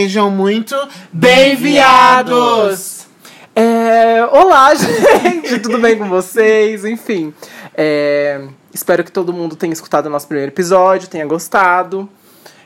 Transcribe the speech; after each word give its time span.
Sejam 0.00 0.30
muito 0.30 0.74
Bem-viados! 1.12 3.06
É, 3.54 4.24
olá, 4.32 4.72
gente! 4.74 5.58
Tudo 5.58 5.76
bem 5.76 5.98
com 5.98 6.08
vocês? 6.08 6.86
Enfim, 6.86 7.34
é, 7.74 8.48
espero 8.72 9.04
que 9.04 9.12
todo 9.12 9.30
mundo 9.30 9.56
tenha 9.56 9.74
escutado 9.74 10.06
o 10.06 10.08
nosso 10.08 10.26
primeiro 10.26 10.50
episódio, 10.50 11.06
tenha 11.06 11.26
gostado. 11.26 12.08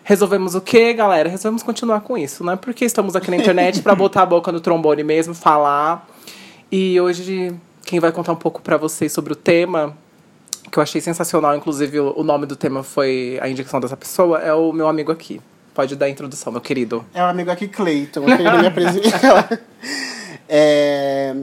Resolvemos 0.05 0.55
o 0.55 0.61
quê, 0.61 0.93
galera? 0.93 1.29
Resolvemos 1.29 1.65
continuar 1.65 2.03
com 2.03 2.17
isso, 2.17 2.45
né? 2.45 2.55
Porque 2.55 2.85
estamos 2.85 3.17
aqui 3.17 3.33
na 3.33 3.37
internet 3.37 3.83
pra 3.83 3.97
botar 3.97 4.23
a 4.23 4.27
boca 4.27 4.53
no 4.53 4.61
trombone 4.61 5.03
mesmo, 5.03 5.35
falar. 5.35 6.09
E 6.71 7.01
hoje, 7.01 7.53
quem 7.85 7.99
vai 7.99 8.13
contar 8.13 8.31
um 8.31 8.37
pouco 8.37 8.63
pra 8.63 8.77
vocês 8.77 9.13
sobre 9.13 9.33
o 9.33 9.37
tema, 9.37 9.93
que 10.71 10.79
eu 10.79 10.83
achei 10.85 11.01
sensacional, 11.01 11.57
inclusive 11.57 11.99
o 11.99 12.15
o 12.17 12.23
nome 12.23 12.47
do 12.47 12.55
tema 12.55 12.85
foi 12.85 13.41
a 13.43 13.49
indicação 13.49 13.81
dessa 13.81 13.97
pessoa, 13.97 14.39
é 14.39 14.55
o 14.55 14.73
meu 14.73 14.87
amigo 14.87 15.11
aqui. 15.11 15.41
Pode 15.75 15.97
dar 15.97 16.07
a 16.07 16.09
introdução, 16.09 16.53
meu 16.53 16.61
querido. 16.61 17.05
É 17.13 17.21
o 17.21 17.27
amigo 17.27 17.51
aqui, 17.51 17.69
Cleiton. 17.69 18.21
Me. 18.21 18.35
É, 20.47 21.35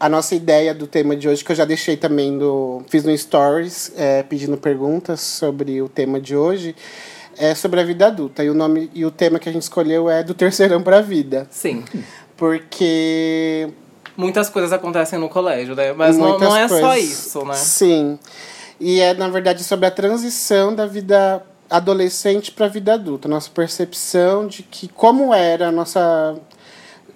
a 0.00 0.08
nossa 0.08 0.34
ideia 0.34 0.74
do 0.74 0.86
tema 0.86 1.14
de 1.14 1.28
hoje, 1.28 1.44
que 1.44 1.52
eu 1.52 1.56
já 1.56 1.64
deixei 1.66 1.96
também 1.96 2.32
no. 2.32 2.82
Fiz 2.88 3.04
no 3.04 3.16
Stories, 3.16 3.92
é, 3.96 4.22
pedindo 4.22 4.56
perguntas 4.56 5.20
sobre 5.20 5.82
o 5.82 5.88
tema 5.88 6.18
de 6.18 6.34
hoje, 6.34 6.74
é 7.36 7.54
sobre 7.54 7.78
a 7.80 7.84
vida 7.84 8.06
adulta. 8.06 8.42
E 8.42 8.48
o, 8.50 8.54
nome, 8.54 8.90
e 8.94 9.04
o 9.04 9.10
tema 9.10 9.38
que 9.38 9.48
a 9.48 9.52
gente 9.52 9.62
escolheu 9.62 10.08
é 10.08 10.22
do 10.22 10.32
terceirão 10.34 10.82
pra 10.82 11.02
vida. 11.02 11.46
Sim. 11.50 11.84
Porque 12.36 13.68
Muitas 14.16 14.48
coisas 14.48 14.72
acontecem 14.72 15.18
no 15.18 15.28
colégio, 15.28 15.74
né? 15.76 15.92
Mas 15.92 16.16
não, 16.16 16.38
não 16.38 16.56
é 16.56 16.68
só 16.68 16.80
coisas- 16.80 17.10
isso, 17.10 17.44
né? 17.44 17.54
Sim. 17.54 18.18
E 18.80 19.00
é, 19.00 19.14
na 19.14 19.28
verdade, 19.28 19.62
sobre 19.62 19.86
a 19.86 19.90
transição 19.90 20.74
da 20.74 20.86
vida 20.86 21.42
adolescente 21.72 22.52
para 22.52 22.66
a 22.66 22.68
vida 22.68 22.94
adulta. 22.94 23.28
Nossa 23.28 23.50
percepção 23.50 24.46
de 24.46 24.62
que 24.62 24.88
como 24.88 25.32
era 25.32 25.68
a 25.68 25.72
nossa 25.72 26.36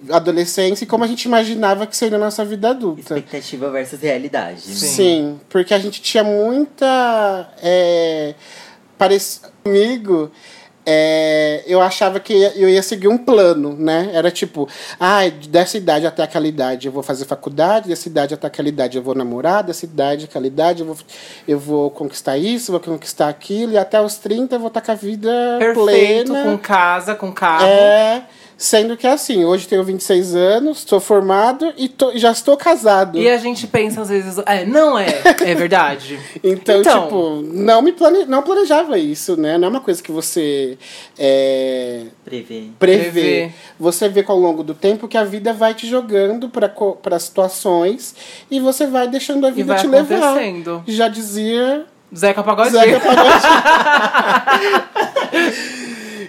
adolescência 0.09 0.83
e 0.83 0.87
como 0.87 1.03
a 1.03 1.07
gente 1.07 1.25
imaginava 1.25 1.87
que 1.87 1.95
seria 1.95 2.17
a 2.17 2.19
nossa 2.19 2.43
vida 2.43 2.69
adulta. 2.69 3.01
Expectativa 3.01 3.69
versus 3.69 3.99
realidade. 3.99 4.61
Sim. 4.61 5.39
porque 5.49 5.73
a 5.73 5.79
gente 5.79 6.01
tinha 6.01 6.23
muita. 6.23 7.49
É, 7.61 8.35
parec... 8.97 9.23
Comigo, 9.63 10.31
é, 10.89 11.63
eu 11.67 11.81
achava 11.81 12.17
que 12.17 12.33
eu 12.33 12.69
ia 12.69 12.81
seguir 12.81 13.09
um 13.09 13.17
plano, 13.17 13.75
né? 13.77 14.09
Era 14.13 14.31
tipo, 14.31 14.69
ah, 14.97 15.19
dessa 15.49 15.77
idade 15.77 16.07
até 16.07 16.23
aquela 16.23 16.47
idade 16.47 16.87
eu 16.87 16.93
vou 16.93 17.03
fazer 17.03 17.25
faculdade, 17.25 17.89
dessa 17.89 18.07
idade 18.07 18.33
até 18.33 18.47
aquela 18.47 18.69
idade 18.69 18.97
eu 18.97 19.03
vou 19.03 19.13
namorar, 19.13 19.63
dessa 19.63 19.83
idade 19.83 20.23
até 20.23 20.31
aquela 20.31 20.47
idade 20.47 20.83
eu 20.83 20.85
vou, 20.85 20.97
eu 21.45 21.59
vou 21.59 21.91
conquistar 21.91 22.37
isso, 22.37 22.71
vou 22.71 22.79
conquistar 22.79 23.27
aquilo, 23.27 23.73
e 23.73 23.77
até 23.77 23.99
os 23.99 24.15
30 24.15 24.55
eu 24.55 24.59
vou 24.59 24.69
estar 24.69 24.79
com 24.79 24.91
a 24.93 24.95
vida 24.95 25.29
Perfeito, 25.59 26.31
plena. 26.31 26.43
com 26.45 26.57
casa, 26.57 27.15
com 27.15 27.33
carro. 27.33 27.65
É, 27.65 28.23
sendo 28.57 28.97
que 28.97 29.05
é 29.05 29.11
assim, 29.11 29.45
hoje 29.45 29.67
tenho 29.67 29.83
26 29.83 30.35
anos, 30.35 30.83
sou 30.87 30.99
formado 30.99 31.71
e 31.77 31.87
tô- 31.87 32.17
já 32.17 32.31
estou 32.31 32.57
casado. 32.57 33.19
E 33.19 33.29
a 33.29 33.37
gente 33.37 33.67
pensa 33.67 34.01
às 34.01 34.09
vezes, 34.09 34.37
é, 34.47 34.65
não 34.65 34.97
é, 34.97 35.05
é 35.45 35.53
verdade. 35.55 36.19
Então, 36.43 36.79
Então. 36.81 37.03
tipo, 37.03 37.41
não 37.53 37.81
me 37.83 37.91
plane... 37.91 38.25
não 38.25 38.41
planejava 38.41 38.97
isso, 38.97 39.37
né? 39.39 39.57
Não 39.59 39.67
é 39.67 39.69
uma 39.71 39.79
coisa 39.81 40.01
que 40.01 40.11
você 40.11 40.77
é, 41.19 42.03
Prevê. 42.25 42.69
prevê. 42.79 43.03
Prevê. 43.11 43.51
Você 43.79 44.09
vê 44.09 44.23
com 44.23 44.31
ao 44.31 44.39
longo 44.39 44.63
do 44.63 44.73
tempo 44.73 45.07
que 45.07 45.17
a 45.17 45.23
vida 45.23 45.53
vai 45.53 45.73
te 45.75 45.87
jogando 45.87 46.49
para 46.49 47.19
situações 47.19 48.15
e 48.49 48.59
você 48.59 48.87
vai 48.87 49.07
deixando 49.07 49.45
a 49.45 49.49
E 49.49 49.53
vida 49.53 49.73
vai 49.73 49.81
te 49.81 49.87
levar. 49.87 50.31
acontecendo. 50.31 50.83
Já 50.87 51.07
dizia 51.07 51.85
Zeca 52.15 52.41
Pagodinho. 52.41 52.79
Zeca 52.79 52.99
Pagodinho. 53.01 53.37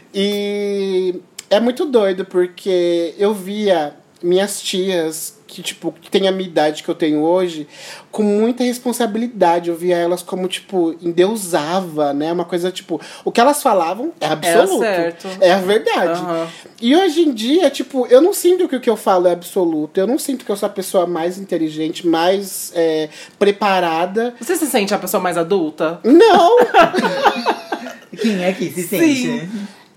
e 0.13 1.21
é 1.51 1.61
muito 1.61 1.85
doido, 1.85 2.25
porque 2.25 3.15
eu 3.19 3.33
via 3.33 3.95
minhas 4.23 4.61
tias, 4.61 5.39
que, 5.47 5.63
tipo, 5.63 5.93
que 5.93 6.11
têm 6.11 6.29
a 6.29 6.33
minha 6.33 6.49
idade 6.49 6.83
que 6.83 6.89
eu 6.89 6.95
tenho 6.95 7.23
hoje, 7.23 7.67
com 8.11 8.23
muita 8.23 8.63
responsabilidade. 8.63 9.71
Eu 9.71 9.77
via 9.77 9.97
elas 9.97 10.23
como, 10.23 10.47
tipo, 10.47 10.95
endeusava, 11.01 12.13
né? 12.13 12.31
Uma 12.33 12.45
coisa, 12.45 12.71
tipo, 12.71 13.01
o 13.25 13.33
que 13.33 13.41
elas 13.41 13.63
falavam 13.63 14.13
é 14.21 14.27
absoluto. 14.27 14.81
certo. 14.81 15.29
É 15.41 15.53
a 15.53 15.59
verdade. 15.59 16.21
Aham. 16.21 16.49
E 16.81 16.95
hoje 16.95 17.23
em 17.23 17.33
dia, 17.33 17.71
tipo, 17.71 18.07
eu 18.09 18.21
não 18.21 18.35
sinto 18.35 18.69
que 18.69 18.77
o 18.77 18.81
que 18.81 18.91
eu 18.91 18.97
falo 18.97 19.27
é 19.27 19.33
absoluto. 19.33 19.99
Eu 19.99 20.07
não 20.07 20.19
sinto 20.19 20.45
que 20.45 20.51
eu 20.51 20.57
sou 20.57 20.67
a 20.67 20.71
pessoa 20.71 21.07
mais 21.07 21.39
inteligente, 21.39 22.07
mais 22.07 22.71
é, 22.75 23.09
preparada. 23.39 24.35
Você 24.39 24.55
se 24.57 24.67
sente 24.67 24.93
a 24.93 24.99
pessoa 24.99 25.23
mais 25.23 25.39
adulta? 25.39 25.99
Não! 26.05 26.59
Quem 28.21 28.45
é 28.45 28.53
que 28.53 28.71
se 28.71 28.83
Sim. 28.83 29.49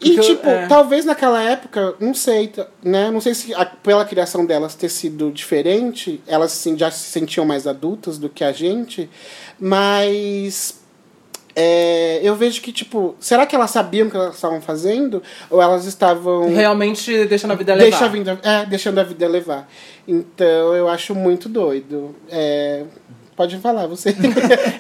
E, 0.03 0.15
eu- 0.17 0.23
tipo, 0.23 0.49
é. 0.49 0.65
talvez 0.67 1.05
naquela 1.05 1.41
época, 1.43 1.93
não 1.99 2.13
sei, 2.13 2.51
né? 2.83 3.11
Não 3.11 3.21
sei 3.21 3.33
se 3.35 3.53
a- 3.53 3.65
pela 3.65 4.03
criação 4.03 4.45
delas 4.45 4.73
ter 4.73 4.89
sido 4.89 5.31
diferente, 5.31 6.19
elas 6.25 6.51
assim, 6.53 6.77
já 6.77 6.89
se 6.89 7.09
sentiam 7.11 7.45
mais 7.45 7.67
adultas 7.67 8.17
do 8.17 8.27
que 8.29 8.43
a 8.43 8.51
gente, 8.51 9.09
mas. 9.59 10.79
é, 11.55 12.19
eu 12.23 12.33
vejo 12.35 12.61
que, 12.61 12.71
tipo, 12.71 13.15
será 13.19 13.45
que 13.45 13.55
elas 13.55 13.71
sabiam 13.71 14.07
o 14.07 14.09
que 14.11 14.15
elas 14.17 14.35
estavam 14.35 14.61
fazendo? 14.61 15.21
Ou 15.49 15.61
elas 15.61 15.85
estavam. 15.85 16.49
Realmente 16.53 17.25
deixando 17.25 17.51
a 17.51 17.55
vida 17.55 17.73
levar. 17.75 17.89
Deixa 17.89 18.05
a 18.05 18.07
vida, 18.07 18.39
é, 18.41 18.65
deixando 18.65 18.99
a 18.99 19.03
vida 19.03 19.27
levar. 19.27 19.69
Então 20.07 20.73
eu 20.73 20.87
acho 20.87 21.13
muito 21.13 21.47
doido. 21.49 22.15
É, 22.29 22.85
pode 23.41 23.57
falar, 23.57 23.87
você. 23.87 24.15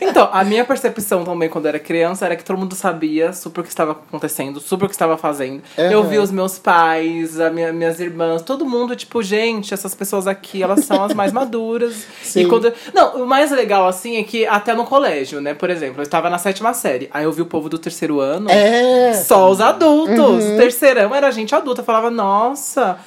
Então, 0.01 0.29
a 0.31 0.43
minha 0.43 0.63
percepção 0.63 1.23
também 1.23 1.49
quando 1.49 1.65
eu 1.65 1.69
era 1.69 1.79
criança 1.79 2.25
era 2.25 2.35
que 2.35 2.43
todo 2.43 2.57
mundo 2.57 2.75
sabia 2.75 3.33
super 3.33 3.61
o 3.61 3.63
que 3.63 3.69
estava 3.69 3.93
acontecendo, 3.93 4.59
super 4.59 4.85
o 4.85 4.87
que 4.87 4.93
estava 4.93 5.17
fazendo. 5.17 5.63
Eu 5.77 6.03
vi 6.03 6.19
os 6.19 6.29
meus 6.29 6.59
pais, 6.59 7.39
a 7.39 7.49
minha, 7.49 7.73
minhas 7.73 7.99
irmãs, 7.99 8.41
todo 8.41 8.65
mundo, 8.65 8.95
tipo, 8.95 9.23
gente, 9.23 9.73
essas 9.73 9.95
pessoas 9.95 10.27
aqui, 10.27 10.61
elas 10.61 10.85
são 10.85 11.03
as 11.03 11.13
mais 11.13 11.31
maduras. 11.31 12.05
Sim. 12.21 12.41
E 12.41 12.45
quando. 12.45 12.71
Não, 12.93 13.23
o 13.23 13.27
mais 13.27 13.49
legal, 13.51 13.87
assim, 13.87 14.17
é 14.17 14.23
que 14.23 14.45
até 14.45 14.73
no 14.73 14.85
colégio, 14.85 15.41
né? 15.41 15.53
Por 15.53 15.69
exemplo, 15.69 15.99
eu 15.99 16.03
estava 16.03 16.29
na 16.29 16.37
sétima 16.37 16.73
série. 16.73 17.09
Aí 17.11 17.23
eu 17.23 17.31
vi 17.31 17.41
o 17.41 17.45
povo 17.45 17.67
do 17.67 17.79
terceiro 17.79 18.19
ano. 18.19 18.49
é. 18.49 19.13
Só 19.13 19.49
os 19.49 19.59
adultos. 19.59 20.43
Terceirão 20.57 21.15
era 21.15 21.31
gente 21.31 21.55
adulta. 21.55 21.81
Eu 21.81 21.85
falava, 21.85 22.09
nossa. 22.11 22.99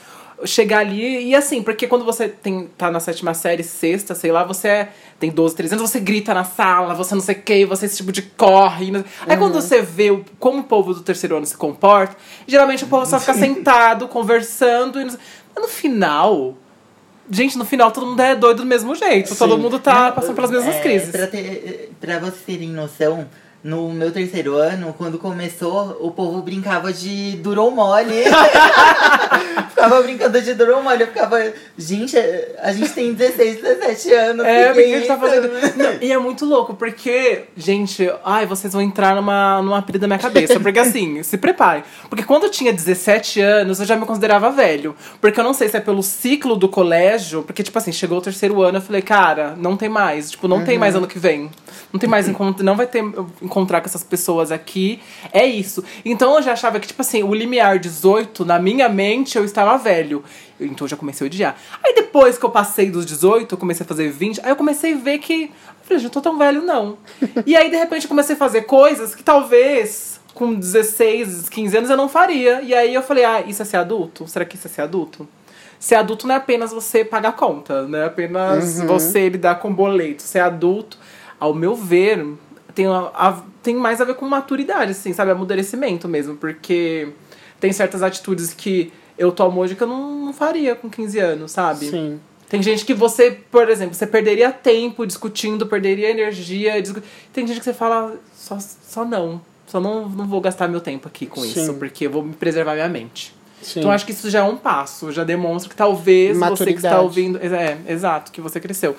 Chegar 0.45 0.81
ali. 0.81 1.27
E 1.29 1.35
assim, 1.35 1.63
porque 1.63 1.87
quando 1.87 2.05
você 2.05 2.29
tem, 2.29 2.69
tá 2.77 2.91
na 2.91 2.99
sétima 3.01 3.33
série, 3.35 3.63
sexta, 3.63 4.15
sei 4.15 4.33
lá, 4.33 4.43
você 4.45 4.69
é- 4.69 4.89
tem 5.19 5.31
12, 5.31 5.55
13 5.55 5.75
anos, 5.75 5.89
você 5.91 6.01
grita 6.01 6.35
na 6.35 6.45
sala, 6.45 6.93
você 6.95 7.15
não 7.15 7.23
sei 7.23 7.37
o 7.37 7.43
que, 7.43 7.65
você 7.65 7.87
esse 7.87 7.97
tipo 7.99 8.11
de 8.13 8.23
corre. 8.23 8.91
não- 8.91 9.05
Aí 9.27 9.37
quando 9.37 9.55
você 9.55 9.81
vê 9.81 10.11
o- 10.11 10.25
como 10.41 10.59
o 10.61 10.65
povo 10.65 10.93
do 10.93 11.01
terceiro 11.03 11.37
ano 11.37 11.47
se 11.47 11.57
comporta, 11.57 12.17
geralmente 12.47 12.85
o 12.85 12.89
povo 12.89 13.07
só 13.07 13.19
fica 13.21 13.33
sentado, 13.35 14.09
conversando. 14.09 15.01
E 15.01 15.05
não 15.05 15.17
Mas 15.55 15.65
no 15.65 15.69
final. 15.69 16.55
Gente, 17.31 17.57
no 17.57 17.65
final 17.65 17.91
todo 17.91 18.05
mundo 18.05 18.21
é 18.21 18.35
doido 18.35 18.59
do 18.59 18.67
mesmo 18.67 18.95
jeito. 18.95 19.35
Todo 19.35 19.55
Sim. 19.55 19.61
mundo 19.63 19.79
tá 19.79 20.13
passando 20.13 20.35
pelas 20.35 20.51
mesmas 20.51 20.75
É, 20.75 20.81
crises. 20.81 21.11
Pra, 21.11 21.27
ter, 21.27 21.91
pra 22.01 22.19
vocês 22.19 22.43
terem 22.45 22.69
noção, 22.69 23.27
no 23.65 23.89
meu 23.89 24.13
terceiro 24.13 24.57
ano, 24.57 24.95
quando 24.99 25.19
começou, 25.19 25.97
o 25.99 26.11
povo 26.11 26.43
brincava 26.43 26.93
de 26.93 27.33
durou 27.39 27.71
mole. 27.71 28.25
ficava 29.71 30.03
brincando 30.03 30.43
de 30.43 30.53
durou 30.53 30.83
mole. 30.83 31.01
Eu 31.01 31.07
ficava, 31.07 31.39
gente, 31.79 32.15
a 32.61 32.71
gente 32.75 32.93
tem 32.93 33.15
16, 33.15 33.63
17 33.63 34.13
anos. 34.13 34.45
É, 34.45 34.71
que 34.75 34.81
a 34.81 34.87
gente 34.87 35.07
tá 35.07 35.15
isso? 35.15 35.23
fazendo. 35.25 35.77
Não, 35.79 35.95
e 36.03 36.13
é 36.13 36.19
muito 36.19 36.45
louco, 36.45 36.75
porque, 36.75 37.45
gente, 37.57 38.13
ai, 38.23 38.45
vocês 38.45 38.71
vão 38.71 38.83
entrar 38.83 39.15
numa, 39.15 39.63
numa 39.63 39.81
pilha 39.81 39.99
da 39.99 40.07
minha 40.07 40.19
cabeça. 40.19 40.61
Porque 40.61 40.79
assim, 40.79 41.23
se 41.25 41.39
preparem. 41.39 41.85
Porque 42.11 42.23
quando 42.23 42.45
eu 42.45 42.51
tinha 42.51 42.71
17 42.71 43.41
anos, 43.41 43.81
eu 43.81 43.87
já 43.87 43.97
me 43.97 44.05
considerava 44.05 44.51
velho. 44.51 44.95
Porque 45.23 45.41
eu 45.41 45.45
não 45.45 45.55
sei 45.55 45.71
se 45.71 45.79
é 45.79 45.81
pelo 45.81 46.03
ciclo 46.03 46.55
do 46.55 46.69
colégio, 46.69 47.43
porque, 47.43 47.63
tipo 47.63 47.79
assim, 47.79 47.93
chegou 47.93 48.19
o 48.19 48.21
terceiro 48.21 48.61
ano, 48.61 48.77
eu 48.77 48.83
falei, 48.83 49.01
cara, 49.01 49.55
não 49.57 49.75
tem 49.75 49.89
mais. 49.89 50.33
Tipo, 50.33 50.47
não 50.49 50.63
tem 50.63 50.79
mais 50.79 50.95
ano 50.95 51.07
que 51.07 51.19
vem. 51.19 51.51
Não 51.91 51.99
tem 51.99 52.11
mais 52.11 52.29
encontro, 52.29 52.65
não 52.65 52.77
vai 52.77 52.87
ter 52.87 53.03
encontrar 53.55 53.81
com 53.81 53.87
essas 53.87 54.03
pessoas 54.03 54.51
aqui. 54.51 55.01
É 55.33 55.47
isso. 55.47 55.85
Então 56.05 56.35
eu 56.37 56.43
já 56.43 56.53
achava 56.53 56.81
que, 56.81 56.89
tipo 56.89 57.01
assim, 57.01 57.23
o 57.23 57.33
limiar 57.33 57.79
18, 57.79 58.45
na 58.45 58.59
minha 58.59 58.89
mente, 58.89 59.39
eu 59.39 59.45
estava 59.45 59.79
velho. 59.79 60.25
Então 60.61 60.85
eu 60.85 60.89
já 60.89 60.97
comecei 60.97 61.25
a 61.25 61.29
odiar. 61.29 61.57
Aí 61.83 61.95
depois 61.95 62.37
que 62.37 62.45
eu 62.45 62.51
passei 62.51 62.91
dos 62.91 63.07
18, 63.07 63.55
eu 63.55 63.59
comecei 63.59 63.85
a 63.85 63.89
fazer 63.89 64.11
20, 64.11 64.41
aí 64.43 64.51
eu 64.51 64.57
comecei 64.57 64.95
a 64.95 64.97
ver 64.97 65.19
que. 65.19 65.45
Eu 65.45 65.87
falei, 65.87 66.03
já 66.03 66.09
tô 66.09 66.21
tão 66.21 66.37
velho, 66.37 66.63
não. 66.63 66.99
e 67.47 67.57
aí, 67.57 67.71
de 67.71 67.77
repente, 67.77 68.05
eu 68.05 68.09
comecei 68.09 68.35
a 68.35 68.39
fazer 68.39 68.63
coisas 68.63 69.15
que 69.15 69.23
talvez 69.23 70.21
com 70.35 70.53
16, 70.53 71.49
15 71.49 71.77
anos 71.77 71.91
eu 71.91 71.97
não 71.97 72.09
faria. 72.09 72.61
E 72.63 72.75
aí 72.75 72.93
eu 72.93 73.03
falei, 73.03 73.25
ah, 73.25 73.43
isso 73.47 73.63
é 73.63 73.65
ser 73.65 73.77
adulto? 73.77 74.27
Será 74.27 74.45
que 74.45 74.57
isso 74.57 74.67
é 74.67 74.71
ser 74.71 74.83
adulto? 74.83 75.29
Ser 75.79 75.97
adulto 75.97 76.27
não 76.27 76.35
é 76.35 76.39
apenas 76.39 76.73
você 76.73 77.05
pagar 77.05 77.33
conta, 77.33 77.83
não 77.83 77.99
é 77.99 78.07
apenas 78.07 78.81
você 78.81 79.29
lidar 79.29 79.57
com 79.57 79.73
boleto. 79.73 80.23
Ser 80.23 80.41
adulto, 80.41 80.99
ao 81.39 81.55
meu 81.55 81.75
ver, 81.75 82.27
tem, 82.75 82.87
a- 82.87 83.11
a- 83.15 83.43
tem 83.63 83.75
mais 83.75 84.01
a 84.01 84.05
ver 84.05 84.15
com 84.15 84.27
maturidade, 84.29 84.93
assim, 84.93 85.13
sabe? 85.13 85.31
Amadurecimento 85.31 86.09
mesmo, 86.09 86.37
porque 86.37 87.09
tem 87.61 87.73
certas 87.73 88.03
atitudes 88.03 88.53
que 88.53 88.93
eu 89.17 89.31
tomo 89.33 89.61
hoje 89.61 89.75
que 89.75 89.83
eu 89.83 89.87
não, 89.87 90.27
não 90.27 90.33
faria 90.33 90.75
com 90.75 90.89
15 90.91 91.19
anos, 91.19 91.53
sabe? 91.53 91.87
Sim. 91.87 92.21
Tem 92.49 92.63
gente 92.63 92.85
que 92.85 92.93
você, 92.95 93.31
por 93.51 93.69
exemplo, 93.69 93.95
você 93.95 94.07
perderia 94.07 94.53
tempo 94.53 95.07
discutindo, 95.07 95.67
perderia 95.67 96.11
energia. 96.11 96.81
discu- 96.81 97.03
Tem 97.33 97.47
gente 97.47 97.59
que 97.59 97.65
você 97.65 97.73
fala, 97.75 98.17
só, 98.35 98.59
só 98.61 99.05
não. 99.05 99.41
Só 99.67 99.81
não, 99.81 100.09
não 100.09 100.27
vou 100.27 100.41
gastar 100.41 100.69
meu 100.69 100.81
tempo 100.81 101.09
aqui 101.09 101.27
com 101.27 101.41
Sim. 101.41 101.49
isso, 101.63 101.75
porque 101.75 102.07
eu 102.07 102.11
vou 102.11 102.23
me 102.23 102.35
preservar 102.35 102.75
minha 102.75 102.89
mente. 102.89 103.35
Sim. 103.63 103.81
Então 103.81 103.91
acho 103.91 104.05
que 104.05 104.13
isso 104.13 104.29
já 104.31 104.41
é 104.41 104.43
um 104.43 104.57
passo, 104.57 105.11
já 105.11 105.25
demonstra 105.25 105.71
que 105.71 105.75
talvez 105.75 106.37
você 106.37 106.65
que 106.67 106.73
está 106.73 106.91
Maturidade. 106.91 107.03
ouvindo. 107.03 107.39
É, 107.39 107.79
exato, 107.89 108.31
que 108.31 108.41
você 108.41 108.61
cresceu. 108.61 108.95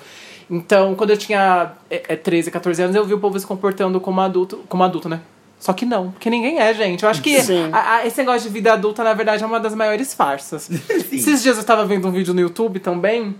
Então, 0.50 0.94
quando 0.94 1.10
eu 1.10 1.16
tinha 1.16 1.72
é, 1.90 2.02
é, 2.08 2.16
13, 2.16 2.50
14 2.50 2.82
anos, 2.82 2.94
eu 2.96 3.04
vi 3.04 3.14
o 3.14 3.18
povo 3.18 3.38
se 3.38 3.46
comportando 3.46 4.00
como 4.00 4.20
adulto, 4.20 4.58
como 4.68 4.82
adulto, 4.84 5.08
né? 5.08 5.20
Só 5.58 5.72
que 5.72 5.86
não, 5.86 6.10
porque 6.12 6.28
ninguém 6.30 6.58
é, 6.60 6.72
gente. 6.74 7.02
Eu 7.02 7.08
acho 7.08 7.22
que 7.22 7.40
Sim. 7.42 7.70
a- 7.72 7.94
a- 7.96 8.06
esse 8.06 8.18
negócio 8.18 8.42
de 8.42 8.48
vida 8.52 8.72
adulta, 8.74 9.02
na 9.02 9.14
verdade, 9.14 9.42
é 9.42 9.46
uma 9.46 9.58
das 9.58 9.74
maiores 9.74 10.12
farsas. 10.14 10.68
Esses 11.10 11.42
dias 11.42 11.56
eu 11.56 11.64
tava 11.64 11.84
vendo 11.86 12.06
um 12.06 12.12
vídeo 12.12 12.34
no 12.34 12.40
YouTube 12.40 12.78
também 12.78 13.34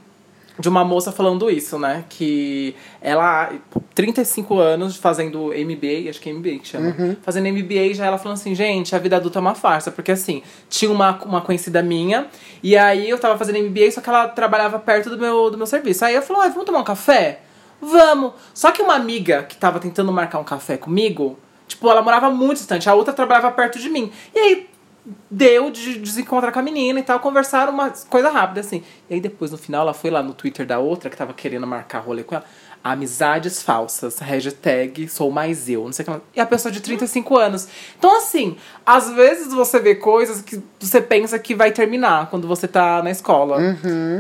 de 0.59 0.69
uma 0.69 0.85
moça 0.85 1.13
falando 1.13 1.51
isso, 1.51 1.79
né? 1.79 2.05
Que 2.09 2.75
ela, 3.01 3.53
35 3.95 4.59
anos, 4.59 4.97
fazendo 4.97 5.49
MBA, 5.49 6.09
acho 6.09 6.21
que 6.21 6.31
é 6.31 6.33
MBA 6.33 6.59
que 6.61 6.69
chama. 6.69 6.91
Fazendo 7.23 7.49
MBA, 7.49 7.95
já 7.95 8.07
ela 8.07 8.19
falando 8.19 8.39
assim, 8.39 8.55
gente, 8.55 8.95
a 8.95 8.99
vida 8.99 9.17
adulta 9.17 9.39
é 9.39 9.41
uma 9.41 9.55
farsa. 9.55 9.91
Porque 9.91 10.13
assim, 10.13 10.43
tinha 10.69 10.91
uma, 10.91 11.19
uma 11.25 11.41
conhecida 11.41 11.83
minha, 11.83 12.27
e 12.63 12.77
aí 12.77 13.09
eu 13.09 13.19
tava 13.19 13.37
fazendo 13.37 13.59
MBA, 13.59 13.91
só 13.93 14.01
que 14.01 14.09
ela 14.09 14.29
trabalhava 14.29 14.79
perto 14.79 15.11
do 15.11 15.19
meu, 15.19 15.51
do 15.51 15.59
meu 15.59 15.67
serviço. 15.67 16.05
Aí 16.05 16.15
eu 16.15 16.23
falei, 16.23 16.43
ah, 16.45 16.49
vamos 16.49 16.65
tomar 16.65 16.81
um 16.81 16.85
café? 16.85 17.41
Vamos! 17.81 18.33
Só 18.55 18.71
que 18.71 18.81
uma 18.81 18.95
amiga 18.95 19.43
que 19.43 19.57
tava 19.57 19.79
tentando 19.79 20.11
marcar 20.11 20.39
um 20.39 20.45
café 20.45 20.79
comigo, 20.79 21.39
tipo, 21.69 21.89
ela 21.91 22.01
morava 22.01 22.31
muito 22.31 22.59
distante, 22.59 22.89
a 22.89 22.95
outra 22.95 23.13
trabalhava 23.13 23.51
perto 23.51 23.79
de 23.79 23.91
mim. 23.91 24.11
E 24.35 24.39
aí 24.39 24.76
deu 25.31 25.71
de 25.71 25.99
desencontrar 25.99 26.53
com 26.53 26.59
a 26.59 26.63
menina 26.63 26.99
e 26.99 27.03
tal, 27.03 27.21
conversaram 27.21 27.73
uma 27.73 27.91
coisa 28.09 28.29
rápida, 28.29 28.61
assim. 28.61 28.83
E 29.09 29.15
aí 29.15 29.21
depois, 29.21 29.53
no 29.53 29.59
final, 29.59 29.83
ela 29.83 29.95
foi 29.95 30.11
lá 30.11 30.23
no 30.23 30.35
Twitter 30.35 30.67
da 30.67 30.79
outra, 30.79 31.09
que 31.09 31.17
tava 31.17 31.33
querendo 31.33 31.67
marcar 31.67 32.01
rolê 32.01 32.25
com 32.25 32.35
ela. 32.35 32.45
Amizades 32.93 33.63
falsas, 33.63 34.19
hashtag 34.19 35.09
sou 35.09 35.31
mais 35.31 35.69
eu, 35.69 35.85
não 35.85 35.93
sei 35.93 36.03
o 36.03 36.07
que 36.07 36.11
lá. 36.13 36.21
E 36.35 36.41
a 36.41 36.47
pessoa 36.47 36.71
de 36.71 36.81
35 36.81 37.37
anos. 37.37 37.69
Então, 37.99 38.17
assim, 38.17 38.57
às 38.85 39.11
vezes 39.11 39.53
você 39.53 39.81
vê 39.81 39.95
coisas 39.95 40.41
que 40.41 40.63
você 40.79 41.01
pensa 41.01 41.39
que 41.39 41.55
vai 41.55 41.73
terminar 41.73 42.31
quando 42.31 42.47
você 42.47 42.69
tá 42.69 43.03
na 43.03 43.11
escola. 43.11 43.59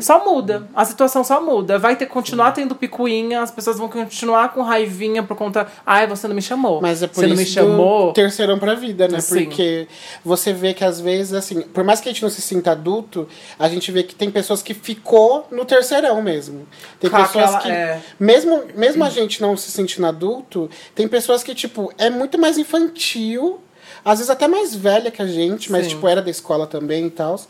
Só 0.00 0.24
muda. 0.24 0.68
A 0.74 0.84
situação 0.84 1.22
só 1.22 1.40
muda. 1.40 1.78
Vai 1.78 1.96
ter 1.96 2.06
continuar 2.06 2.52
tendo 2.52 2.74
picuinha, 2.74 3.42
as 3.42 3.50
pessoas 3.50 3.78
vão 3.78 3.88
continuar 3.88 4.52
com 4.52 4.62
raivinha 4.62 5.22
por 5.22 5.36
conta. 5.36 5.66
Ai, 5.84 6.06
você 6.06 6.26
não 6.26 6.34
me 6.34 6.42
chamou. 6.42 6.80
Mas 6.80 7.02
é 7.02 7.06
por 7.06 7.16
você 7.16 7.26
isso 7.26 7.34
não 7.34 7.36
me 7.36 7.46
chamou. 7.46 8.12
terceirão 8.12 8.58
pra 8.58 8.74
vida, 8.74 9.06
né? 9.06 9.20
Sim. 9.20 9.44
Porque 9.44 9.86
você 10.24 10.52
vê 10.52 10.74
que 10.74 10.84
às 10.84 11.00
vezes, 11.00 11.32
assim, 11.32 11.62
por 11.62 11.84
mais 11.84 12.00
que 12.00 12.08
a 12.08 12.12
gente 12.12 12.22
não 12.22 12.30
se 12.30 12.42
sinta 12.42 12.72
adulto, 12.72 13.28
a 13.58 13.68
gente 13.68 13.92
vê 13.92 14.02
que 14.02 14.14
tem 14.14 14.30
pessoas 14.30 14.62
que 14.62 14.74
ficou 14.74 15.46
no 15.50 15.64
terceirão 15.64 16.20
mesmo. 16.22 16.66
Tem 16.98 17.10
pessoas 17.10 17.56
que, 17.56 17.70
é. 17.70 18.00
mesmo, 18.18 18.55
mesmo 18.74 19.04
a 19.04 19.10
gente 19.10 19.40
não 19.40 19.56
se 19.56 19.70
sentindo 19.70 20.06
adulto, 20.06 20.68
tem 20.94 21.06
pessoas 21.08 21.42
que, 21.42 21.54
tipo, 21.54 21.92
é 21.98 22.08
muito 22.10 22.38
mais 22.38 22.58
infantil, 22.58 23.60
às 24.04 24.18
vezes 24.18 24.30
até 24.30 24.46
mais 24.48 24.74
velha 24.74 25.10
que 25.10 25.20
a 25.22 25.26
gente, 25.26 25.70
mas, 25.70 25.84
Sim. 25.84 25.90
tipo, 25.90 26.06
era 26.08 26.22
da 26.22 26.30
escola 26.30 26.66
também 26.66 27.06
e 27.06 27.10
tal. 27.10 27.40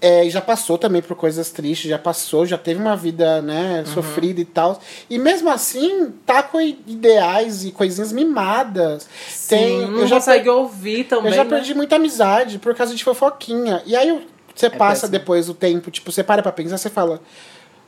É, 0.00 0.26
e 0.26 0.30
já 0.30 0.40
passou 0.40 0.76
também 0.76 1.00
por 1.00 1.14
coisas 1.16 1.50
tristes, 1.50 1.88
já 1.88 1.96
passou, 1.98 2.44
já 2.44 2.58
teve 2.58 2.80
uma 2.80 2.96
vida, 2.96 3.40
né, 3.40 3.84
Uhum. 3.86 3.94
sofrida 3.94 4.40
e 4.40 4.44
tal. 4.44 4.80
E 5.08 5.16
mesmo 5.16 5.48
assim, 5.48 6.12
tá 6.26 6.42
com 6.42 6.60
ideais 6.60 7.64
e 7.64 7.70
coisinhas 7.70 8.10
mimadas. 8.12 9.08
Sim, 9.28 9.86
não 9.86 10.00
eu 10.00 10.06
já 10.08 10.16
consegue 10.16 10.48
ouvir 10.48 11.04
também. 11.04 11.30
eu 11.30 11.36
já 11.36 11.44
né? 11.44 11.50
perdi 11.50 11.72
muita 11.74 11.94
amizade 11.96 12.58
por 12.58 12.74
causa 12.74 12.94
de 12.96 13.04
fofoquinha. 13.04 13.80
E 13.86 13.94
aí 13.94 14.26
você 14.52 14.68
passa 14.68 15.02
péssimo. 15.02 15.10
depois 15.12 15.48
o 15.48 15.54
tempo, 15.54 15.88
tipo, 15.88 16.10
você 16.10 16.24
para 16.24 16.42
pra 16.42 16.50
pensar, 16.50 16.78
você 16.78 16.90
fala. 16.90 17.20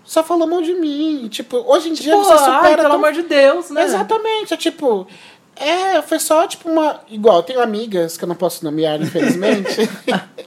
Só 0.05 0.23
falou 0.23 0.47
mal 0.47 0.61
de 0.63 0.75
mim. 0.75 1.29
Tipo, 1.31 1.65
hoje 1.67 1.89
em 1.89 1.93
dia 1.95 2.13
Pô, 2.15 2.23
você 2.25 2.33
ai, 2.35 2.39
supera. 2.39 2.77
pelo 2.77 2.89
tão- 2.89 2.95
amor 2.97 3.13
de 3.13 3.23
Deus, 3.23 3.71
né? 3.71 3.85
Exatamente. 3.85 4.53
É 4.55 4.57
tipo. 4.57 5.07
É, 5.57 6.03
foi 6.03 6.19
só 6.19 6.47
tipo 6.47 6.69
uma. 6.69 7.01
Igual, 7.09 7.37
eu 7.39 7.43
tenho 7.43 7.61
amigas 7.63 8.17
que 8.17 8.25
eu 8.25 8.29
não 8.29 8.35
posso 8.35 8.65
nomear, 8.65 9.01
infelizmente. 9.01 9.89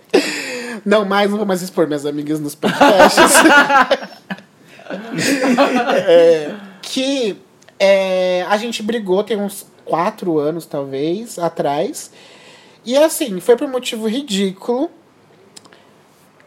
não 0.86 1.06
mais, 1.06 1.30
não 1.30 1.38
vou 1.38 1.45
mais 1.45 1.62
expor 1.62 1.88
minhas 1.88 2.06
amigas 2.06 2.39
nos 2.39 2.56
podcasts. 2.56 3.18
É, 6.07 6.54
que 6.81 7.38
é, 7.80 8.45
a 8.48 8.57
gente 8.57 8.81
brigou 8.81 9.24
tem 9.24 9.38
uns 9.38 9.65
quatro 9.86 10.38
anos, 10.39 10.65
talvez, 10.65 11.38
atrás. 11.38 12.12
E 12.86 12.98
assim, 12.98 13.39
foi 13.39 13.56
por 13.57 13.68
um 13.68 13.71
motivo 13.71 14.07
ridículo. 14.07 14.89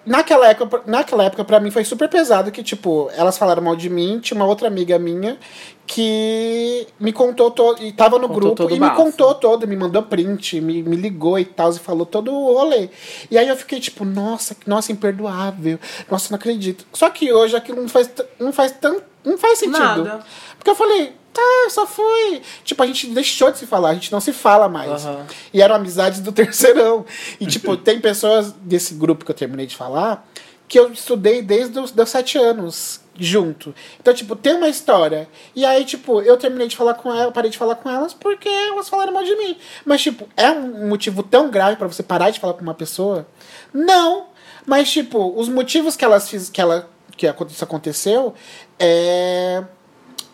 Naquela 0.04 0.48
época, 0.48 0.82
naquela 0.86 1.24
época, 1.24 1.44
pra 1.44 1.60
mim, 1.60 1.70
foi 1.70 1.84
super 1.84 2.08
pesado 2.08 2.50
que, 2.50 2.62
tipo, 2.62 3.10
elas 3.14 3.36
falaram 3.36 3.62
mal 3.62 3.76
de 3.76 3.90
mim. 3.90 4.18
Tinha 4.18 4.36
uma 4.36 4.46
outra 4.46 4.66
amiga 4.66 4.98
minha 4.98 5.38
que 5.86 6.86
me 6.98 7.12
contou 7.12 7.50
todo. 7.50 7.82
E 7.82 7.92
tava 7.92 8.18
no 8.18 8.28
Contou 8.28 8.54
grupo 8.54 8.74
e 8.74 8.78
me 8.78 8.90
contou 8.90 9.34
todo, 9.34 9.66
me 9.66 9.76
mandou 9.76 10.02
print, 10.02 10.60
me, 10.60 10.82
me 10.82 10.96
ligou 10.96 11.38
e 11.38 11.44
tal, 11.44 11.70
e 11.70 11.78
falou 11.78 12.06
todo 12.06 12.32
o 12.32 12.54
rolê. 12.54 12.88
E 13.30 13.36
aí 13.36 13.48
eu 13.48 13.56
fiquei, 13.56 13.80
tipo, 13.80 14.04
nossa, 14.04 14.56
nossa, 14.66 14.92
imperdoável. 14.92 15.78
Nossa, 16.10 16.28
não 16.30 16.36
acredito. 16.36 16.86
Só 16.92 17.10
que 17.10 17.32
hoje 17.32 17.56
aquilo 17.56 17.80
não 17.80 17.88
faz, 17.88 18.10
não 18.38 18.52
faz 18.52 18.72
tão. 18.72 19.02
Não 19.24 19.36
faz 19.38 19.58
sentido. 19.58 19.78
Nada. 19.78 20.24
Porque 20.56 20.70
eu 20.70 20.74
falei, 20.74 21.12
tá, 21.32 21.68
só 21.70 21.86
foi. 21.86 22.42
Tipo, 22.64 22.82
a 22.82 22.86
gente 22.86 23.06
deixou 23.08 23.50
de 23.50 23.58
se 23.58 23.66
falar, 23.66 23.90
a 23.90 23.94
gente 23.94 24.12
não 24.12 24.20
se 24.20 24.32
fala 24.32 24.68
mais. 24.68 25.04
Aham. 25.04 25.26
E 25.52 25.62
eram 25.62 25.74
amizades 25.74 26.20
do 26.20 26.32
terceirão. 26.32 27.04
E, 27.38 27.46
tipo, 27.46 27.76
tem 27.76 28.00
pessoas 28.00 28.52
desse 28.52 28.94
grupo 28.94 29.24
que 29.24 29.30
eu 29.30 29.36
terminei 29.36 29.66
de 29.66 29.76
falar 29.76 30.26
que 30.70 30.78
eu 30.78 30.92
estudei 30.92 31.42
desde 31.42 31.80
os 31.80 31.90
meus 31.90 32.10
sete 32.10 32.38
anos 32.38 33.00
junto. 33.18 33.74
Então, 34.00 34.14
tipo, 34.14 34.36
tem 34.36 34.54
uma 34.54 34.68
história. 34.68 35.28
E 35.52 35.64
aí, 35.64 35.84
tipo, 35.84 36.22
eu 36.22 36.36
terminei 36.36 36.68
de 36.68 36.76
falar 36.76 36.94
com 36.94 37.12
ela, 37.12 37.32
parei 37.32 37.50
de 37.50 37.58
falar 37.58 37.74
com 37.74 37.90
elas 37.90 38.14
porque 38.14 38.48
elas 38.48 38.88
falaram 38.88 39.12
mal 39.12 39.24
de 39.24 39.34
mim. 39.34 39.58
Mas, 39.84 40.00
tipo, 40.00 40.28
é 40.36 40.48
um 40.52 40.88
motivo 40.88 41.24
tão 41.24 41.50
grave 41.50 41.74
pra 41.74 41.88
você 41.88 42.04
parar 42.04 42.30
de 42.30 42.38
falar 42.38 42.54
com 42.54 42.62
uma 42.62 42.72
pessoa? 42.72 43.26
Não. 43.74 44.26
Mas, 44.64 44.88
tipo, 44.92 45.34
os 45.36 45.48
motivos 45.48 45.96
que 45.96 46.04
elas 46.04 46.30
fiz, 46.30 46.48
que 46.48 46.60
ela 46.60 46.88
que 47.20 47.52
isso 47.52 47.64
aconteceu 47.64 48.34
é 48.78 49.62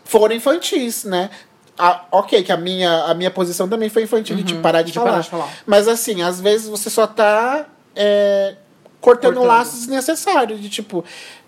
foram 0.04 0.34
infantis, 0.36 1.04
né? 1.04 1.30
Ah, 1.78 2.06
ok, 2.10 2.42
que 2.42 2.52
a 2.52 2.56
minha, 2.56 3.04
a 3.04 3.14
minha 3.14 3.30
posição 3.30 3.68
também 3.68 3.88
foi 3.88 4.04
infantil 4.04 4.36
de 4.36 4.44
tipo, 4.44 4.60
parar 4.62 4.82
de, 4.82 4.92
de 4.92 4.98
falar. 4.98 5.20
de 5.20 5.28
falar. 5.28 5.48
Mas 5.66 5.88
assim, 5.88 6.22
às 6.22 6.40
vezes 6.40 6.68
você 6.68 6.88
só 6.88 7.06
tá 7.06 7.66
é, 7.94 8.54
cortando, 9.00 9.34
Cortando. 9.34 9.46
laços 9.48 9.80
desnecessários. 9.80 10.60
De 10.60 10.70
tipo, 10.70 11.04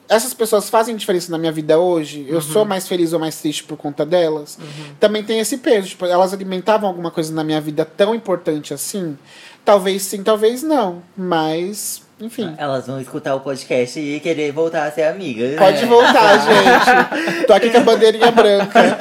essas 0.09 0.35
pessoas 0.35 0.69
fazem 0.69 0.97
diferença 0.97 1.31
na 1.31 1.39
minha 1.39 1.53
vida 1.53 1.79
hoje. 1.79 2.27
Eu 2.29 2.43
sou 2.43 2.63
Uhum. 2.63 2.69
mais 2.69 2.87
feliz 2.87 3.13
ou 3.15 3.19
mais 3.21 3.37
triste 3.41 3.65
por 3.65 3.79
conta 3.79 4.05
delas. 4.05 4.59
Também 5.01 5.23
tem 5.23 5.39
esse 5.39 5.59
peso. 5.59 5.89
Tipo, 5.89 6.05
elas 6.05 6.35
alimentavam 6.35 6.89
alguma 6.91 7.11
coisa 7.11 7.33
na 7.33 7.43
minha 7.45 7.61
vida 7.61 7.85
tão 7.87 8.15
importante 8.15 8.75
assim? 8.75 9.17
Talvez 9.65 10.03
sim, 10.03 10.23
talvez 10.23 10.63
não. 10.63 11.03
Mas, 11.17 12.03
enfim. 12.21 12.55
Elas 12.59 12.87
vão 12.87 13.01
escutar 13.01 13.35
o 13.35 13.41
podcast 13.41 13.99
e 13.99 14.21
querer 14.21 14.53
voltar 14.53 14.87
a 14.87 14.91
ser 14.91 15.05
amigas. 15.05 15.57
Pode 15.57 15.81
né? 15.83 15.87
voltar, 15.87 16.39
gente. 16.45 17.47
Tô 17.47 17.53
aqui 17.53 17.71
com 17.71 17.79
a 17.79 17.83
bandeirinha 17.83 18.31
branca. 18.31 18.99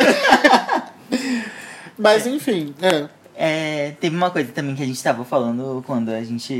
Mas 1.97 2.27
enfim, 2.27 2.74
é. 2.81 3.07
É, 3.39 3.91
teve 4.01 4.15
uma 4.15 4.31
coisa 4.31 4.51
também 4.51 4.75
que 4.75 4.81
a 4.81 4.86
gente 4.86 5.01
tava 5.01 5.24
falando 5.24 5.83
quando 5.86 6.09
a 6.09 6.24
gente 6.24 6.53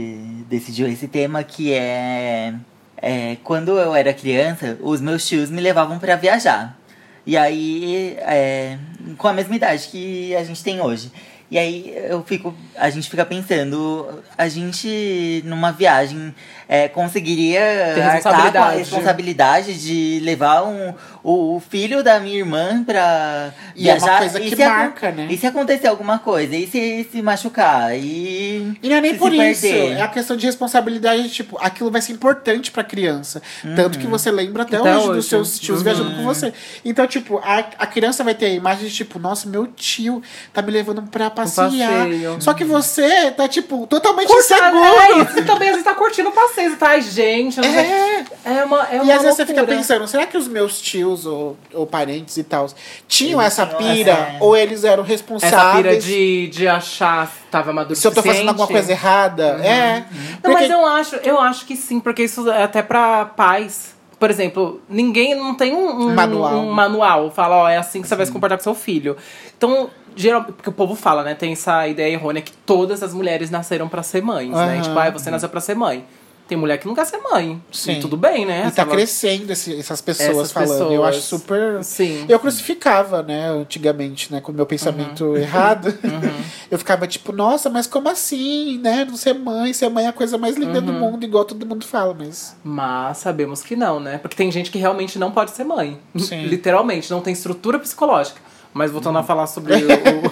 decidiu 0.47 0.87
esse 0.87 1.07
tema, 1.07 1.43
que 1.43 1.73
é, 1.73 2.53
é 2.97 3.37
quando 3.43 3.79
eu 3.79 3.95
era 3.95 4.13
criança, 4.13 4.77
os 4.81 5.01
meus 5.01 5.27
tios 5.27 5.49
me 5.49 5.59
levavam 5.59 5.97
pra 5.97 6.15
viajar. 6.15 6.77
E 7.25 7.35
aí, 7.35 8.15
é, 8.19 8.77
com 9.17 9.27
a 9.27 9.33
mesma 9.33 9.55
idade 9.55 9.87
que 9.87 10.35
a 10.35 10.43
gente 10.43 10.63
tem 10.63 10.79
hoje. 10.79 11.11
E 11.49 11.57
aí 11.57 11.93
eu 12.09 12.21
fico, 12.23 12.53
a 12.75 12.89
gente 12.89 13.09
fica 13.09 13.25
pensando, 13.25 14.21
a 14.37 14.49
gente 14.49 15.41
numa 15.45 15.71
viagem 15.71 16.35
é, 16.67 16.89
conseguiria 16.89 17.61
Ter 17.95 18.01
com 18.01 18.07
a 18.07 18.11
responsabilidade. 18.11 18.77
responsabilidade 18.77 19.81
de 19.81 20.19
levar 20.23 20.63
um, 20.63 20.93
o, 21.24 21.62
filho 21.69 22.03
da 22.03 22.19
minha 22.19 22.38
irmã 22.38 22.83
pra 22.83 23.51
E 23.75 23.89
é 23.89 23.93
uma 23.93 24.00
viajar. 24.00 24.19
coisa 24.19 24.39
que 24.39 24.55
se 24.55 24.63
acon- 24.63 24.74
marca, 24.75 25.12
né? 25.12 25.27
E 25.29 25.38
se 25.38 25.45
acontecer 25.47 25.88
alguma 25.88 26.19
coisa? 26.19 26.55
E 26.55 26.67
se 26.67 27.07
se 27.12 27.21
machucar? 27.21 27.95
E. 27.97 28.77
E 28.81 28.89
não 28.89 28.95
é 28.97 29.01
nem 29.01 29.13
se 29.13 29.19
por 29.19 29.31
se 29.31 29.38
isso. 29.38 29.62
perder? 29.62 29.91
É 29.97 30.01
a 30.01 30.07
questão 30.07 30.36
de 30.38 30.45
responsabilidade, 30.45 31.29
tipo, 31.29 31.57
aquilo 31.59 31.91
vai 31.91 32.01
ser 32.01 32.13
importante 32.13 32.71
pra 32.71 32.83
criança. 32.83 33.41
Tanto 33.75 34.00
que 34.00 34.07
você 34.07 34.29
lembra 34.31 34.63
até, 34.63 34.77
Até 34.77 34.95
hoje, 34.95 35.07
dos 35.07 35.17
hoje. 35.17 35.27
seus 35.27 35.59
tios 35.59 35.77
Uhum. 35.79 35.83
viajando 35.83 36.15
com 36.15 36.24
você. 36.24 36.53
Então, 36.86 37.05
tipo, 37.07 37.38
a, 37.39 37.57
a 37.79 37.88
criança 37.88 38.24
vai 38.24 38.33
ter 38.36 38.45
a 38.47 38.50
imagem 38.50 38.88
de, 38.88 38.93
tipo, 38.93 39.19
nossa, 39.19 39.47
meu 39.47 39.67
tio 39.67 40.21
tá 40.53 40.62
me 40.62 40.71
levando 40.71 41.01
pra 41.03 41.29
passear. 41.29 41.69
passeio. 41.69 42.38
Só 42.41 42.53
que 42.53 42.63
você 42.63 43.31
tá, 43.31 43.47
tipo, 43.47 43.86
totalmente 43.88 44.27
Curta- 44.27 44.53
inseguro. 44.55 44.83
É, 44.86 45.19
e 45.19 45.24
você 45.24 45.41
também 45.43 45.69
às 45.69 45.75
vezes 45.75 45.83
tá 45.83 45.93
curtindo 45.93 46.29
o 46.29 46.31
passeio. 46.31 46.75
Tá, 46.77 46.89
ai, 46.89 47.01
gente. 47.01 47.59
É. 47.59 48.24
É 48.45 48.63
uma, 48.65 48.83
é 48.89 48.95
uma 49.01 49.05
E 49.05 49.12
às 49.12 49.21
vezes 49.21 49.38
você 49.38 49.45
fica 49.45 49.59
loucura. 49.59 49.77
pensando, 49.77 50.07
será 50.07 50.25
que 50.25 50.38
os 50.38 50.47
meus 50.47 50.81
tios 50.81 51.06
ou, 51.25 51.57
ou 51.73 51.85
parentes 51.87 52.35
e 52.37 52.43
tal 52.43 52.67
tinham 53.07 53.41
Eles 53.41 53.53
essa 53.53 53.65
pira? 53.65 54.11
essa- 54.11 54.37
Ou 54.43 54.55
eles 54.55 54.83
eram 54.83 55.03
Essa 55.03 55.11
responsáveis? 55.13 55.75
pira 55.75 55.97
de, 55.99 56.47
de 56.47 56.67
achar 56.67 57.27
se 57.27 57.33
tava 57.51 57.71
maduro 57.73 57.95
Se 57.95 58.07
eu 58.07 58.13
tô 58.13 58.21
fazendo 58.21 58.49
alguma 58.49 58.67
coisa 58.67 58.91
errada. 58.91 59.59
É. 59.63 60.05
Não, 60.43 60.51
mas 60.53 60.67
Porque- 60.67 60.73
eu 60.73 60.85
acho, 60.85 61.15
eu 61.17 61.39
acho 61.39 61.65
que 61.65 61.75
sim, 61.75 61.99
porque 61.99 62.23
isso 62.23 62.49
é 62.49 62.63
até 62.63 62.81
pra 62.81 63.25
pais. 63.25 63.95
Por 64.19 64.31
exemplo, 64.31 64.81
ninguém 64.89 65.35
não 65.35 65.53
tem 65.53 65.75
um, 65.75 66.07
um 66.07 66.13
Manual. 66.15 66.53
um 66.55 66.71
manual. 66.71 67.29
Fala, 67.31 67.55
ó, 67.55 67.69
é 67.69 67.77
assim 67.77 68.01
que 68.01 68.07
você 68.07 68.15
vai 68.15 68.25
se 68.25 68.31
comportar 68.31 68.57
com 68.57 68.63
seu 68.63 68.73
filho. 68.73 69.15
Então, 69.55 69.91
geral, 70.15 70.43
porque 70.43 70.69
o 70.69 70.73
povo 70.73 70.95
fala, 70.95 71.21
né? 71.23 71.35
Tem 71.35 71.51
essa 71.51 71.87
ideia 71.87 72.11
errônea 72.13 72.41
que 72.41 72.51
todas 72.51 73.03
as 73.03 73.13
mulheres 73.13 73.51
nasceram 73.51 73.87
pra 73.87 74.01
ser 74.01 74.23
mães, 74.23 74.49
né? 74.49 74.73
Aham. 74.73 74.81
Tipo, 74.81 74.97
ah, 74.97 75.09
você 75.11 75.29
nasceu 75.29 75.47
pra 75.49 75.61
ser 75.61 75.75
mãe. 75.75 76.03
Tem 76.47 76.57
mulher 76.57 76.77
que 76.77 76.87
não 76.87 76.95
quer 76.95 77.05
ser 77.05 77.17
mãe. 77.17 77.61
Sim. 77.71 77.93
E 77.93 77.99
tudo 77.99 78.15
bem, 78.15 78.45
né? 78.45 78.67
E 78.67 78.71
tá 78.71 78.83
Ela- 78.83 78.91
crescendo 78.91 79.51
esse- 79.51 79.77
essas 79.77 79.99
pessoas 80.01 80.29
Essas 80.29 80.51
falando. 80.51 80.81
Eu 80.93 81.01
pessoas. 81.01 81.09
acho 81.09 81.21
super. 81.21 81.83
Sim. 81.83 82.25
Eu 82.29 82.39
crucificava, 82.39 83.21
né, 83.21 83.49
antigamente, 83.49 84.31
né, 84.31 84.39
com 84.39 84.51
o 84.51 84.55
meu 84.55 84.65
pensamento 84.65 85.25
Uhum. 85.25 85.37
errado. 85.37 85.93
Eu 86.71 86.77
ficava 86.77 87.07
tipo, 87.07 87.31
nossa, 87.31 87.69
mas 87.69 87.87
como 87.87 88.09
assim, 88.09 88.77
né? 88.79 89.05
Não 89.07 89.15
ser 89.15 89.33
mãe, 89.33 89.71
ser 89.73 89.89
mãe 89.89 90.05
é 90.05 90.09
a 90.09 90.13
coisa 90.13 90.37
mais 90.37 90.57
linda 90.57 90.79
Uhum. 90.79 90.85
do 90.85 90.93
mundo, 90.93 91.23
igual 91.23 91.45
todo 91.45 91.65
mundo 91.65 91.85
fala, 91.85 92.13
mas. 92.17 92.55
Mas 92.63 93.17
sabemos 93.19 93.61
que 93.63 93.75
não, 93.75 93.99
né? 93.99 94.17
Porque 94.17 94.35
tem 94.35 94.51
gente 94.51 94.69
que 94.69 94.77
realmente 94.77 95.17
não 95.17 95.31
pode 95.31 95.51
ser 95.51 95.63
mãe. 95.63 95.97
Sim. 96.17 96.43
Literalmente, 96.47 97.09
não 97.11 97.21
tem 97.21 97.31
estrutura 97.33 97.79
psicológica. 97.79 98.41
Mas 98.73 98.91
voltando 98.91 99.17
a 99.17 99.23
falar 99.23 99.47
sobre 99.47 99.73
o. 99.75 99.77
o- 99.77 100.31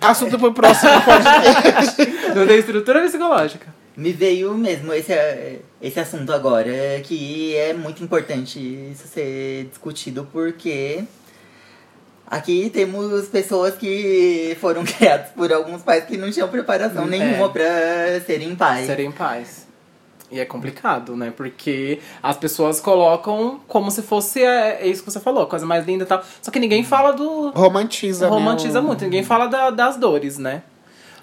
Assunto 0.00 0.38
pro 0.38 0.52
próximo 0.52 0.90
podcast. 1.02 2.32
não 2.34 2.46
tem 2.46 2.58
estrutura 2.58 3.00
psicológica. 3.02 3.66
Me 4.00 4.12
veio 4.12 4.54
mesmo 4.54 4.92
esse, 4.94 5.12
esse 5.82 6.00
assunto 6.00 6.32
agora, 6.32 6.72
que 7.04 7.54
é 7.54 7.74
muito 7.74 8.02
importante 8.02 8.58
isso 8.90 9.06
ser 9.06 9.66
discutido, 9.66 10.26
porque 10.32 11.04
aqui 12.26 12.70
temos 12.70 13.28
pessoas 13.28 13.74
que 13.74 14.56
foram 14.60 14.84
criadas 14.88 15.28
por 15.36 15.52
alguns 15.52 15.82
pais 15.82 16.04
que 16.04 16.16
não 16.16 16.30
tinham 16.30 16.48
preparação 16.48 17.04
É. 17.04 17.08
nenhuma 17.08 17.48
pra 17.50 17.64
serem 18.26 18.54
pais. 18.56 18.86
Serem 18.86 19.08
em 19.08 19.12
paz. 19.12 19.68
E 20.30 20.38
é 20.38 20.44
complicado, 20.44 21.16
né? 21.16 21.32
Porque 21.36 21.98
as 22.22 22.36
pessoas 22.36 22.80
colocam 22.80 23.60
como 23.66 23.90
se 23.90 24.00
fosse 24.00 24.40
é, 24.42 24.78
é 24.80 24.86
isso 24.86 25.02
que 25.02 25.10
você 25.10 25.18
falou, 25.18 25.44
coisa 25.46 25.66
mais 25.66 25.84
linda 25.84 26.04
e 26.04 26.06
tal. 26.06 26.22
Só 26.40 26.52
que 26.52 26.60
ninguém 26.60 26.84
fala 26.84 27.12
do. 27.12 27.50
Romantiza, 27.50 28.26
né, 28.26 28.30
romantiza 28.32 28.80
muito, 28.80 29.02
ninguém 29.04 29.24
fala 29.24 29.46
da- 29.48 29.70
das 29.70 29.96
dores, 29.96 30.38
né? 30.38 30.62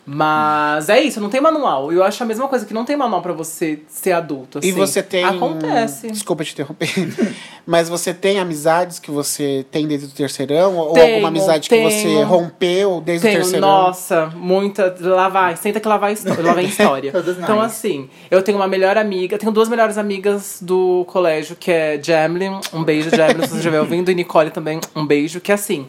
Mas 0.10 0.88
é 0.88 1.02
isso, 1.02 1.20
não 1.20 1.30
tem 1.30 1.42
manual. 1.42 1.92
Eu 1.92 2.02
acho 2.02 2.24
a 2.24 2.26
mesma 2.26 2.48
coisa 2.48 2.66
que 2.66 2.74
não 2.74 2.86
tem 2.86 2.96
manual 2.96 3.22
pra 3.22 3.34
você 3.34 3.80
ser 3.90 4.14
adulto. 4.14 4.60
E 4.60 4.70
assim. 4.70 4.72
você 4.72 5.04
tem. 5.04 5.26
Acontece. 5.26 6.10
Desculpa 6.10 6.46
te 6.46 6.54
interromper. 6.54 6.88
Mas 7.68 7.90
você 7.90 8.14
tem 8.14 8.40
amizades 8.40 9.00
que 9.00 9.12
você 9.12 9.66
tem 9.70 9.86
desde 9.86 10.08
o 10.08 10.10
terceirão? 10.10 10.78
Ou 10.78 10.94
Tenho, 10.94 11.08
alguma 11.16 11.28
amizade 11.28 11.68
que 11.68 11.76
tenho. 11.76 11.92
você 11.92 12.24
rompeu 12.24 13.02
desde 13.02 13.28
o 13.28 13.30
Tenho, 13.30 13.42
terceirão? 13.42 13.68
nossa, 13.68 14.28
muita. 14.34 14.96
Lá 15.02 15.28
vai, 15.28 15.58
senta 15.58 15.82
que 15.82 15.88
lá 15.90 15.98
vai, 15.98 16.16
lá 16.42 16.54
vem 16.54 16.68
história. 16.68 17.12
Então, 17.48 17.62
assim, 17.62 18.10
eu 18.32 18.42
tenho 18.42 18.58
uma 18.58 18.68
melhor 18.68 18.98
amiga, 18.98 19.38
tenho 19.38 19.52
duas 19.52 19.68
melhores 19.68 19.98
amigas 19.98 20.60
do 20.62 21.04
colégio, 21.08 21.56
que 21.56 21.70
é 21.70 22.00
Jamlin, 22.02 22.60
um 22.74 22.84
beijo, 22.84 23.10
Jamlin, 23.10 23.44
se 23.44 23.50
você 23.50 23.58
estiver 23.58 23.80
ouvindo, 23.80 24.10
e 24.10 24.16
Nicole 24.16 24.50
também, 24.50 24.80
um 24.96 25.06
beijo, 25.06 25.42
que 25.42 25.52
assim. 25.52 25.88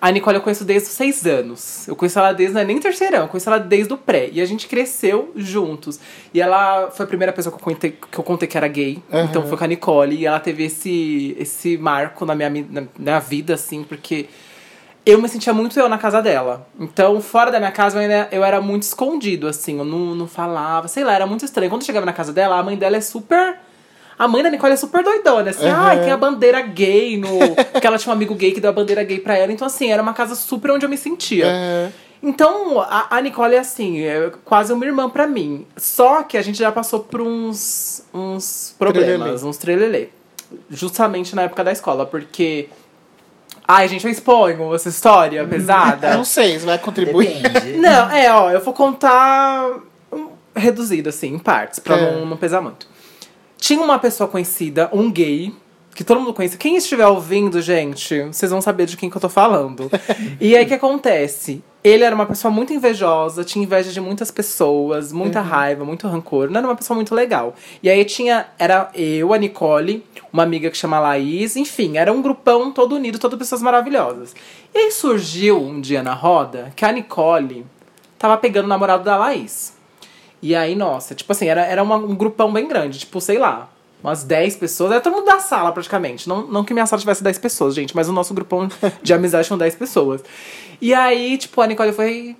A 0.00 0.10
Nicole 0.10 0.36
eu 0.36 0.42
conheço 0.42 0.64
desde 0.64 0.88
os 0.88 0.94
seis 0.94 1.26
anos. 1.26 1.86
Eu 1.86 1.94
conheço 1.94 2.18
ela 2.18 2.32
desde, 2.32 2.54
não 2.54 2.62
é 2.62 2.64
nem 2.64 2.78
terceirão, 2.80 3.20
eu 3.22 3.28
conheço 3.28 3.50
ela 3.50 3.58
desde 3.58 3.92
o 3.92 3.98
pré. 3.98 4.30
E 4.32 4.40
a 4.40 4.46
gente 4.46 4.66
cresceu 4.66 5.30
juntos. 5.36 6.00
E 6.32 6.40
ela 6.40 6.90
foi 6.90 7.04
a 7.04 7.06
primeira 7.06 7.32
pessoa 7.32 7.54
que 7.54 7.60
eu 7.60 7.64
contei 7.64 7.90
que, 7.90 8.18
eu 8.18 8.24
contei 8.24 8.48
que 8.48 8.56
era 8.56 8.66
gay. 8.66 9.02
Aham. 9.12 9.24
Então 9.24 9.46
foi 9.46 9.58
com 9.58 9.64
a 9.64 9.66
Nicole. 9.66 10.16
E 10.16 10.24
ela 10.24 10.40
teve 10.40 10.64
esse, 10.64 11.36
esse 11.38 11.76
marco 11.76 12.24
na 12.24 12.34
minha, 12.34 12.48
mi- 12.48 12.66
na 12.70 12.84
minha 12.98 13.18
vida, 13.18 13.52
assim, 13.54 13.84
porque 13.84 14.26
eu 15.04 15.20
me 15.20 15.28
sentia 15.28 15.52
muito 15.52 15.78
eu 15.78 15.88
na 15.88 15.98
casa 15.98 16.22
dela. 16.22 16.66
Então, 16.78 17.20
fora 17.20 17.50
da 17.50 17.58
minha 17.58 17.72
casa, 17.72 17.96
eu, 17.98 18.00
ainda, 18.02 18.28
eu 18.32 18.42
era 18.42 18.60
muito 18.60 18.84
escondido, 18.84 19.48
assim. 19.48 19.78
Eu 19.78 19.84
não, 19.84 20.14
não 20.14 20.26
falava, 20.26 20.88
sei 20.88 21.04
lá, 21.04 21.12
era 21.14 21.26
muito 21.26 21.44
estranho. 21.44 21.70
Quando 21.70 21.82
eu 21.82 21.86
chegava 21.86 22.06
na 22.06 22.12
casa 22.14 22.32
dela, 22.32 22.58
a 22.58 22.62
mãe 22.62 22.76
dela 22.76 22.96
é 22.96 23.00
super. 23.02 23.58
A 24.20 24.28
mãe 24.28 24.42
da 24.42 24.50
Nicole 24.50 24.74
é 24.74 24.76
super 24.76 25.02
doidona, 25.02 25.48
assim. 25.48 25.64
Uhum. 25.64 25.74
Ai, 25.74 26.00
tem 26.00 26.10
a 26.12 26.16
bandeira 26.18 26.60
gay 26.60 27.16
no. 27.16 27.28
Porque 27.72 27.86
ela 27.86 27.96
tinha 27.96 28.12
um 28.12 28.14
amigo 28.14 28.34
gay 28.34 28.52
que 28.52 28.60
deu 28.60 28.68
a 28.68 28.72
bandeira 28.74 29.02
gay 29.02 29.18
pra 29.18 29.34
ela. 29.34 29.50
Então, 29.50 29.66
assim, 29.66 29.90
era 29.90 30.02
uma 30.02 30.12
casa 30.12 30.34
super 30.34 30.70
onde 30.72 30.84
eu 30.84 30.90
me 30.90 30.98
sentia. 30.98 31.46
Aham. 31.46 31.92
Então, 32.22 32.78
a, 32.82 33.16
a 33.16 33.20
Nicole 33.22 33.54
é 33.54 33.60
assim, 33.60 34.02
é 34.02 34.30
quase 34.44 34.74
uma 34.74 34.84
irmã 34.84 35.08
pra 35.08 35.26
mim. 35.26 35.66
Só 35.74 36.22
que 36.22 36.36
a 36.36 36.42
gente 36.42 36.58
já 36.58 36.70
passou 36.70 37.00
por 37.00 37.22
uns, 37.22 38.04
uns 38.12 38.74
problemas, 38.78 39.40
Trelelê. 39.40 39.48
uns 39.48 39.56
trelelê. 39.56 40.08
Justamente 40.68 41.34
na 41.34 41.42
época 41.44 41.64
da 41.64 41.72
escola, 41.72 42.04
porque. 42.04 42.68
Ai, 43.66 43.88
gente, 43.88 44.04
eu 44.04 44.10
exponho 44.10 44.74
essa 44.74 44.90
história 44.90 45.46
pesada. 45.46 46.12
Não 46.16 46.24
sei, 46.26 46.58
você 46.58 46.66
vai 46.66 46.76
contribuir. 46.78 47.40
Depende. 47.40 47.78
Não, 47.78 48.10
é, 48.10 48.30
ó, 48.30 48.50
eu 48.50 48.60
vou 48.60 48.74
contar 48.74 49.78
um, 50.12 50.28
reduzido, 50.54 51.08
assim, 51.08 51.28
em 51.34 51.38
partes, 51.38 51.78
pra 51.78 51.96
É. 51.96 52.12
não, 52.18 52.26
não 52.26 52.36
pesar 52.36 52.60
muito. 52.60 52.89
Tinha 53.60 53.82
uma 53.82 53.98
pessoa 53.98 54.26
conhecida, 54.26 54.88
um 54.90 55.12
gay, 55.12 55.54
que 55.94 56.02
todo 56.02 56.18
mundo 56.18 56.32
conhece. 56.32 56.56
Quem 56.56 56.76
estiver 56.76 57.06
ouvindo, 57.06 57.60
gente, 57.60 58.22
vocês 58.22 58.50
vão 58.50 58.60
saber 58.60 58.86
de 58.86 58.96
quem 58.96 59.10
que 59.10 59.16
eu 59.16 59.20
tô 59.20 59.28
falando. 59.28 59.90
e 60.40 60.56
aí, 60.56 60.64
o 60.64 60.66
que 60.66 60.72
acontece? 60.72 61.62
Ele 61.84 62.02
era 62.02 62.14
uma 62.14 62.24
pessoa 62.24 62.50
muito 62.50 62.72
invejosa, 62.72 63.44
tinha 63.44 63.62
inveja 63.62 63.92
de 63.92 64.00
muitas 64.00 64.30
pessoas, 64.30 65.12
muita 65.12 65.40
raiva, 65.40 65.84
muito 65.84 66.08
rancor. 66.08 66.50
Não 66.50 66.58
era 66.58 66.66
uma 66.66 66.76
pessoa 66.76 66.94
muito 66.94 67.14
legal. 67.14 67.54
E 67.82 67.90
aí 67.90 68.04
tinha, 68.04 68.46
era 68.58 68.90
eu, 68.94 69.32
a 69.32 69.38
Nicole, 69.38 70.04
uma 70.32 70.42
amiga 70.42 70.70
que 70.70 70.76
chama 70.76 70.98
Laís, 70.98 71.56
enfim, 71.56 71.98
era 71.98 72.12
um 72.12 72.22
grupão 72.22 72.72
todo 72.72 72.94
unido, 72.94 73.18
todas 73.18 73.38
pessoas 73.38 73.62
maravilhosas. 73.62 74.34
E 74.74 74.78
aí 74.78 74.90
surgiu 74.90 75.60
um 75.60 75.80
dia 75.80 76.02
na 76.02 76.14
roda 76.14 76.72
que 76.74 76.84
a 76.84 76.92
Nicole 76.92 77.66
tava 78.18 78.36
pegando 78.36 78.64
o 78.64 78.68
namorado 78.68 79.04
da 79.04 79.16
Laís. 79.16 79.79
E 80.42 80.54
aí, 80.56 80.74
nossa, 80.74 81.14
tipo 81.14 81.30
assim, 81.32 81.46
era, 81.48 81.62
era 81.64 81.82
uma- 81.82 81.96
um 81.96 82.14
grupão 82.14 82.52
bem 82.52 82.66
grande, 82.66 82.98
tipo, 83.00 83.20
sei 83.20 83.38
lá, 83.38 83.68
umas 84.02 84.24
10 84.24 84.56
pessoas. 84.56 84.90
Era 84.92 85.00
todo 85.00 85.14
mundo 85.14 85.26
da 85.26 85.38
sala, 85.40 85.70
praticamente. 85.72 86.28
Não, 86.28 86.46
não 86.46 86.64
que 86.64 86.72
minha 86.72 86.86
sala 86.86 86.98
tivesse 87.00 87.22
10 87.22 87.38
pessoas, 87.38 87.74
gente, 87.74 87.94
mas 87.94 88.08
o 88.08 88.12
nosso 88.12 88.32
grupão 88.32 88.68
de 89.02 89.12
amizade 89.12 89.46
tinham 89.46 89.58
10 89.58 89.74
pessoas. 89.74 90.22
E 90.80 90.94
aí, 90.94 91.36
tipo, 91.36 91.60
a 91.60 91.66
Nicole 91.66 91.92
foi 91.92 92.34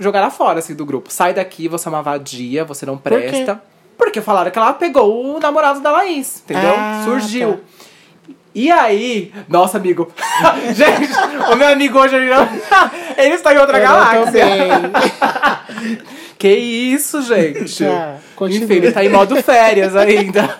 jogada 0.00 0.30
fora, 0.30 0.58
assim, 0.58 0.74
do 0.74 0.84
grupo. 0.84 1.12
Sai 1.12 1.32
daqui, 1.32 1.68
você 1.68 1.86
é 1.88 1.90
uma 1.90 2.02
vadia, 2.02 2.64
você 2.64 2.84
não 2.84 2.98
presta. 2.98 3.62
Porque 3.96 4.20
falaram 4.20 4.50
que 4.50 4.58
ela 4.58 4.72
pegou 4.72 5.36
o 5.36 5.38
namorado 5.38 5.78
da 5.80 5.92
Laís, 5.92 6.42
entendeu? 6.44 6.74
Ah, 6.76 7.02
Surgiu. 7.04 7.52
tá. 7.54 7.58
E 8.54 8.70
aí, 8.70 9.32
nossa 9.48 9.78
amigo, 9.78 10.12
gente, 10.74 11.10
o 11.52 11.56
meu 11.56 11.68
amigo 11.68 11.98
hoje 11.98 12.16
ele 12.16 12.28
está 13.34 13.54
em 13.54 13.58
outra 13.58 13.78
Eu 13.78 13.82
galáxia. 13.82 14.44
Que 16.42 16.48
isso, 16.56 17.22
gente? 17.22 17.60
Continua. 18.34 18.64
Enfim, 18.64 18.74
ele 18.74 18.90
tá 18.90 19.04
em 19.04 19.08
modo 19.08 19.40
férias 19.44 19.94
ainda. 19.94 20.58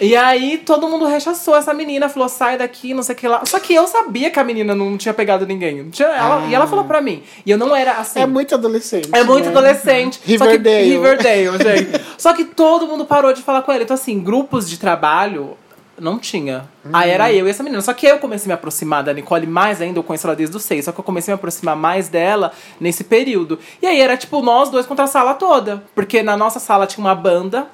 E 0.00 0.14
aí 0.14 0.58
todo 0.58 0.88
mundo 0.88 1.04
rechaçou 1.04 1.56
essa 1.56 1.74
menina, 1.74 2.08
falou, 2.08 2.28
sai 2.28 2.56
daqui, 2.56 2.94
não 2.94 3.02
sei 3.02 3.16
o 3.16 3.18
que 3.18 3.26
lá. 3.26 3.44
Só 3.44 3.58
que 3.58 3.74
eu 3.74 3.88
sabia 3.88 4.30
que 4.30 4.38
a 4.38 4.44
menina 4.44 4.76
não 4.76 4.96
tinha 4.96 5.12
pegado 5.12 5.44
ninguém. 5.44 5.90
Tinha- 5.90 6.06
ela- 6.10 6.46
E 6.48 6.54
ela 6.54 6.68
falou 6.68 6.84
pra 6.84 7.00
mim. 7.00 7.24
E 7.44 7.50
eu 7.50 7.58
não 7.58 7.74
era 7.74 7.94
assim. 7.94 8.20
É 8.20 8.26
muito 8.26 8.54
adolescente. 8.54 9.08
É 9.12 9.24
muito 9.24 9.46
né? 9.46 9.50
adolescente. 9.50 10.20
Riverdale. 10.24 10.62
Só 10.62 10.84
que, 10.84 10.90
Riverdale, 10.92 11.58
gente. 11.64 12.04
Só 12.16 12.32
que 12.32 12.44
todo 12.44 12.86
mundo 12.86 13.04
parou 13.04 13.32
de 13.32 13.42
falar 13.42 13.62
com 13.62 13.72
ele. 13.72 13.82
Então, 13.82 13.94
assim, 13.94 14.20
grupos 14.20 14.70
de 14.70 14.78
trabalho 14.78 15.56
não 16.00 16.18
tinha. 16.18 16.68
Aí 16.92 17.10
era 17.10 17.32
eu 17.32 17.46
e 17.46 17.50
essa 17.50 17.62
menina. 17.62 17.80
Só 17.82 17.92
que 17.92 18.06
eu 18.06 18.18
comecei 18.18 18.46
a 18.46 18.48
me 18.48 18.54
aproximar 18.54 19.02
da 19.02 19.12
Nicole 19.12 19.46
mais 19.46 19.80
ainda. 19.80 19.98
Eu 19.98 20.02
conheço 20.02 20.26
ela 20.26 20.36
desde 20.36 20.56
os 20.56 20.62
seis. 20.62 20.84
Só 20.84 20.92
que 20.92 21.00
eu 21.00 21.04
comecei 21.04 21.32
a 21.32 21.36
me 21.36 21.38
aproximar 21.38 21.76
mais 21.76 22.08
dela 22.08 22.52
nesse 22.80 23.04
período. 23.04 23.58
E 23.82 23.86
aí 23.86 24.00
era 24.00 24.16
tipo 24.16 24.40
nós 24.40 24.70
dois 24.70 24.86
contra 24.86 25.04
a 25.04 25.08
sala 25.08 25.34
toda. 25.34 25.82
Porque 25.94 26.22
na 26.22 26.36
nossa 26.36 26.58
sala 26.58 26.86
tinha 26.86 27.04
uma 27.04 27.14
banda. 27.14 27.66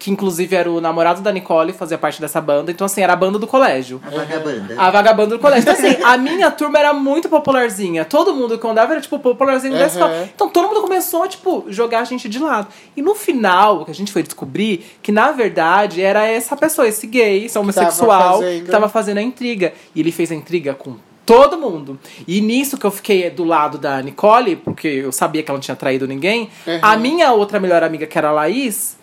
Que 0.00 0.10
inclusive 0.10 0.56
era 0.56 0.70
o 0.70 0.80
namorado 0.80 1.20
da 1.20 1.30
Nicole, 1.30 1.74
fazia 1.74 1.98
parte 1.98 2.22
dessa 2.22 2.40
banda. 2.40 2.70
Então, 2.72 2.86
assim, 2.86 3.02
era 3.02 3.12
a 3.12 3.16
banda 3.16 3.38
do 3.38 3.46
colégio. 3.46 4.00
A 4.02 4.08
vagabanda. 4.08 4.74
A 4.78 4.90
vagabanda 4.90 5.36
do 5.36 5.38
colégio. 5.38 5.70
Então, 5.70 5.74
assim, 5.74 6.02
a 6.02 6.16
minha 6.16 6.50
turma 6.50 6.78
era 6.78 6.94
muito 6.94 7.28
popularzinha. 7.28 8.02
Todo 8.06 8.34
mundo 8.34 8.58
que 8.58 8.66
andava 8.66 8.92
era, 8.94 9.00
tipo, 9.02 9.18
popularzinho 9.18 9.74
da 9.74 9.80
Uhum. 9.80 9.86
escola. 9.86 10.28
Então, 10.34 10.48
todo 10.48 10.68
mundo 10.68 10.80
começou 10.80 11.22
a, 11.22 11.28
tipo, 11.28 11.66
jogar 11.68 12.00
a 12.00 12.04
gente 12.04 12.30
de 12.30 12.38
lado. 12.38 12.68
E 12.96 13.02
no 13.02 13.14
final, 13.14 13.84
que 13.84 13.90
a 13.90 13.94
gente 13.94 14.10
foi 14.10 14.22
descobrir 14.22 14.86
que, 15.02 15.12
na 15.12 15.32
verdade, 15.32 16.00
era 16.00 16.26
essa 16.26 16.56
pessoa, 16.56 16.88
esse 16.88 17.06
gay, 17.06 17.44
esse 17.44 17.58
homossexual, 17.58 18.38
fazendo- 18.40 18.64
que 18.64 18.70
tava 18.70 18.88
fazendo 18.88 19.18
a 19.18 19.22
intriga. 19.22 19.74
E 19.94 20.00
ele 20.00 20.10
fez 20.12 20.32
a 20.32 20.34
intriga 20.34 20.72
com 20.72 20.96
todo 21.26 21.58
mundo. 21.58 21.98
E 22.26 22.40
nisso 22.40 22.78
que 22.78 22.86
eu 22.86 22.90
fiquei 22.90 23.28
do 23.28 23.44
lado 23.44 23.76
da 23.76 24.00
Nicole, 24.00 24.56
porque 24.56 24.88
eu 24.88 25.12
sabia 25.12 25.42
que 25.42 25.50
ela 25.50 25.58
não 25.58 25.62
tinha 25.62 25.76
traído 25.76 26.08
ninguém, 26.08 26.48
Uhum. 26.66 26.78
a 26.80 26.96
minha 26.96 27.32
outra 27.32 27.60
melhor 27.60 27.82
amiga, 27.82 28.06
que 28.06 28.16
era 28.16 28.30
a 28.30 28.32
Laís, 28.32 28.98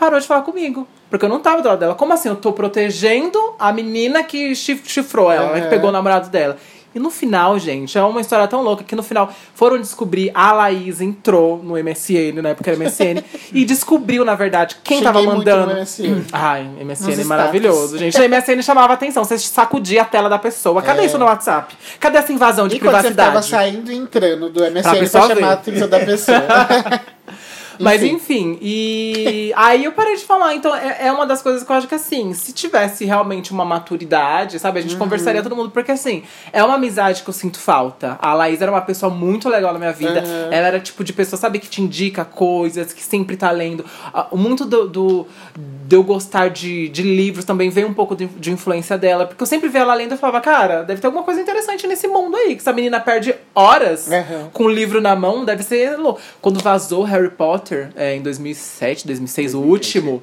parou 0.00 0.18
de 0.18 0.26
falar 0.26 0.42
comigo. 0.42 0.88
Porque 1.08 1.24
eu 1.24 1.28
não 1.28 1.38
tava 1.40 1.62
do 1.62 1.68
lado 1.68 1.78
dela. 1.78 1.94
Como 1.94 2.12
assim? 2.12 2.28
Eu 2.28 2.36
tô 2.36 2.52
protegendo 2.52 3.38
a 3.58 3.72
menina 3.72 4.22
que 4.24 4.54
chif- 4.56 4.82
chifrou 4.86 5.30
ela, 5.30 5.52
né, 5.52 5.60
que 5.62 5.68
pegou 5.68 5.90
o 5.90 5.92
namorado 5.92 6.28
dela. 6.30 6.56
E 6.92 6.98
no 6.98 7.08
final, 7.08 7.56
gente, 7.56 7.96
é 7.96 8.02
uma 8.02 8.20
história 8.20 8.48
tão 8.48 8.62
louca 8.62 8.82
que 8.82 8.96
no 8.96 9.02
final 9.04 9.32
foram 9.54 9.78
descobrir 9.78 10.32
a 10.34 10.50
Laís 10.50 11.00
entrou 11.00 11.58
no 11.62 11.74
MSN, 11.78 12.42
na 12.42 12.48
época 12.48 12.68
era 12.68 12.76
MSN, 12.76 13.22
e 13.54 13.64
descobriu, 13.64 14.24
na 14.24 14.34
verdade, 14.34 14.76
quem 14.82 14.98
Cheguei 14.98 15.12
tava 15.12 15.22
mandando. 15.24 15.72
no 15.72 15.80
MSN. 15.80 16.24
Ai, 16.32 16.68
MSN 16.84 17.20
é 17.20 17.24
maravilhoso, 17.24 17.96
gente. 17.96 18.20
O 18.20 18.28
MSN 18.28 18.60
chamava 18.62 18.92
atenção, 18.94 19.22
você 19.22 19.38
sacudia 19.38 20.02
a 20.02 20.04
tela 20.04 20.28
da 20.28 20.36
pessoa. 20.36 20.82
Cadê 20.82 21.02
É. 21.02 21.06
isso 21.06 21.16
no 21.16 21.26
WhatsApp? 21.26 21.76
Cadê 22.00 22.18
essa 22.18 22.32
invasão 22.32 22.66
de 22.66 22.74
E 22.76 22.80
quando 22.80 22.96
você 22.96 23.08
privacidade? 23.12 23.46
saindo 23.46 23.92
e 23.92 23.96
entrando 23.96 24.48
do 24.50 24.58
Pra 24.60 24.70
MSN 24.70 24.82
pra, 24.90 24.98
pessoa 24.98 25.28
chamar 25.28 25.48
a 25.48 25.52
atenção 25.52 25.88
da 25.88 26.00
pessoa. 26.00 26.38
Mas 27.80 28.02
Enfim. 28.02 28.58
e 28.60 29.52
aí 29.56 29.84
eu 29.84 29.92
parei 29.92 30.16
de 30.16 30.24
falar. 30.24 30.54
Então 30.54 30.74
é, 30.74 31.06
é 31.06 31.12
uma 31.12 31.26
das 31.26 31.42
coisas 31.42 31.62
que 31.62 31.70
eu 31.70 31.76
acho 31.76 31.88
que 31.88 31.94
assim, 31.94 32.32
se 32.34 32.52
tivesse 32.52 33.04
realmente 33.04 33.52
uma 33.52 33.64
maturidade, 33.64 34.58
sabe, 34.58 34.78
a 34.78 34.82
gente 34.82 34.92
Uhum. 34.94 34.98
conversaria 34.98 35.42
todo 35.42 35.56
mundo, 35.56 35.70
porque 35.70 35.92
assim, 35.92 36.22
é 36.52 36.62
uma 36.62 36.74
amizade 36.74 37.22
que 37.22 37.28
eu 37.28 37.34
sinto 37.34 37.58
falta. 37.58 38.18
A 38.20 38.34
Laís 38.34 38.60
era 38.60 38.70
uma 38.70 38.80
pessoa 38.82 39.12
muito 39.12 39.48
legal 39.48 39.72
na 39.72 39.78
minha 39.78 39.92
vida. 39.92 40.20
Uhum. 40.24 40.52
Ela 40.52 40.66
era 40.68 40.80
tipo 40.80 41.02
de 41.04 41.12
pessoa, 41.12 41.38
sabe, 41.38 41.58
que 41.58 41.68
te 41.68 41.80
indica 41.82 42.24
coisas, 42.24 42.92
que 42.92 43.02
sempre 43.02 43.36
tá 43.36 43.50
lendo. 43.50 43.84
Ah, 44.12 44.28
Muito 44.32 44.64
do, 44.64 44.88
do- 44.88 45.26
de 45.56 45.96
eu 45.96 46.02
gostar 46.04 46.48
de, 46.50 46.88
de 46.88 47.02
livros 47.02 47.44
também 47.44 47.68
veio 47.68 47.88
um 47.88 47.94
pouco 47.94 48.14
de, 48.14 48.26
de 48.26 48.52
influência 48.52 48.96
dela. 48.96 49.26
Porque 49.26 49.42
eu 49.42 49.46
sempre 49.46 49.68
via 49.68 49.80
ela 49.80 49.94
lendo 49.94 50.14
e 50.14 50.16
falava, 50.18 50.40
cara, 50.40 50.82
deve 50.82 51.00
ter 51.00 51.06
alguma 51.06 51.24
coisa 51.24 51.40
interessante 51.40 51.86
nesse 51.86 52.06
mundo 52.06 52.36
aí. 52.36 52.54
Que 52.54 52.60
essa 52.60 52.72
menina 52.72 53.00
perde 53.00 53.34
horas 53.54 54.06
Uhum. 54.08 54.50
com 54.52 54.64
o 54.64 54.68
livro 54.68 55.00
na 55.00 55.16
mão, 55.16 55.44
deve 55.44 55.62
ser 55.62 55.96
louco. 55.96 56.20
Quando 56.40 56.60
vazou 56.60 57.02
Harry 57.04 57.30
Potter 57.30 57.69
é, 57.96 58.16
em 58.16 58.22
2007, 58.22 59.06
2006, 59.06 59.54
o 59.54 59.60
último. 59.60 60.22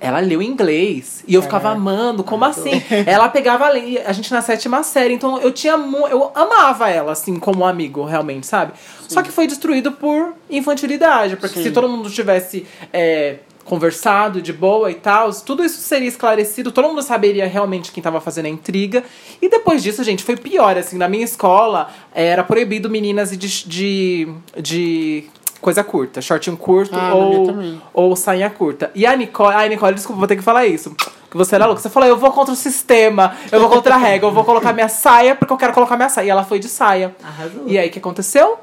Ela 0.00 0.18
leu 0.18 0.42
em 0.42 0.48
inglês. 0.48 1.22
E 1.28 1.34
eu 1.34 1.42
ficava 1.42 1.70
amando, 1.70 2.24
como 2.24 2.44
assim? 2.44 2.82
ela 3.06 3.28
pegava 3.28 3.66
a 3.66 4.12
gente 4.12 4.32
na 4.32 4.42
sétima 4.42 4.82
série, 4.82 5.14
então 5.14 5.40
eu 5.40 5.52
tinha 5.52 5.74
eu 5.74 6.32
amava 6.34 6.90
ela, 6.90 7.12
assim, 7.12 7.38
como 7.38 7.64
amigo, 7.64 8.04
realmente, 8.04 8.44
sabe? 8.44 8.72
Só 9.08 9.22
que 9.22 9.30
foi 9.30 9.46
destruído 9.46 9.92
por 9.92 10.34
infantilidade, 10.50 11.36
porque 11.36 11.54
Sim. 11.54 11.62
se 11.62 11.70
todo 11.70 11.88
mundo 11.88 12.10
tivesse 12.10 12.66
é, 12.92 13.36
conversado 13.64 14.42
de 14.42 14.52
boa 14.52 14.90
e 14.90 14.94
tal, 14.94 15.32
tudo 15.32 15.64
isso 15.64 15.80
seria 15.80 16.08
esclarecido, 16.08 16.72
todo 16.72 16.88
mundo 16.88 17.02
saberia 17.02 17.46
realmente 17.46 17.92
quem 17.92 18.02
tava 18.02 18.20
fazendo 18.20 18.46
a 18.46 18.48
intriga. 18.48 19.04
E 19.40 19.48
depois 19.48 19.82
disso, 19.82 20.02
gente, 20.02 20.24
foi 20.24 20.36
pior, 20.36 20.76
assim, 20.76 20.96
na 20.96 21.08
minha 21.08 21.24
escola 21.24 21.90
era 22.14 22.42
proibido 22.42 22.90
meninas 22.90 23.36
de, 23.36 23.68
de, 23.68 24.28
de 24.60 25.24
coisa 25.62 25.82
curta, 25.82 26.20
shortinho 26.20 26.56
curto 26.58 26.94
Ah, 26.94 27.14
ou, 27.14 27.46
também. 27.46 27.80
ou 27.94 28.14
sainha 28.14 28.50
curta. 28.50 28.90
E 28.94 29.06
a 29.06 29.16
Nicole, 29.16 29.54
ai 29.54 29.68
Nicole, 29.70 29.94
desculpa, 29.94 30.18
vou 30.18 30.28
ter 30.28 30.36
que 30.36 30.42
falar 30.42 30.66
isso. 30.66 30.94
Que 31.30 31.36
você 31.38 31.54
era 31.54 31.64
louca. 31.64 31.80
Você 31.80 31.88
falou, 31.88 32.06
eu 32.06 32.18
vou 32.18 32.30
contra 32.32 32.52
o 32.52 32.56
sistema, 32.56 33.34
eu 33.50 33.58
vou 33.58 33.70
contra 33.70 33.94
a 33.94 33.96
regra, 33.96 34.28
eu 34.28 34.32
vou 34.32 34.44
colocar 34.44 34.74
minha 34.74 34.88
saia 34.88 35.34
porque 35.34 35.50
eu 35.50 35.56
quero 35.56 35.72
colocar 35.72 35.96
minha 35.96 36.10
saia. 36.10 36.26
E 36.26 36.30
ela 36.30 36.44
foi 36.44 36.58
de 36.58 36.68
saia. 36.68 37.16
Arrasou. 37.24 37.62
E 37.66 37.78
aí, 37.78 37.88
o 37.88 37.90
que 37.90 37.98
aconteceu? 37.98 38.58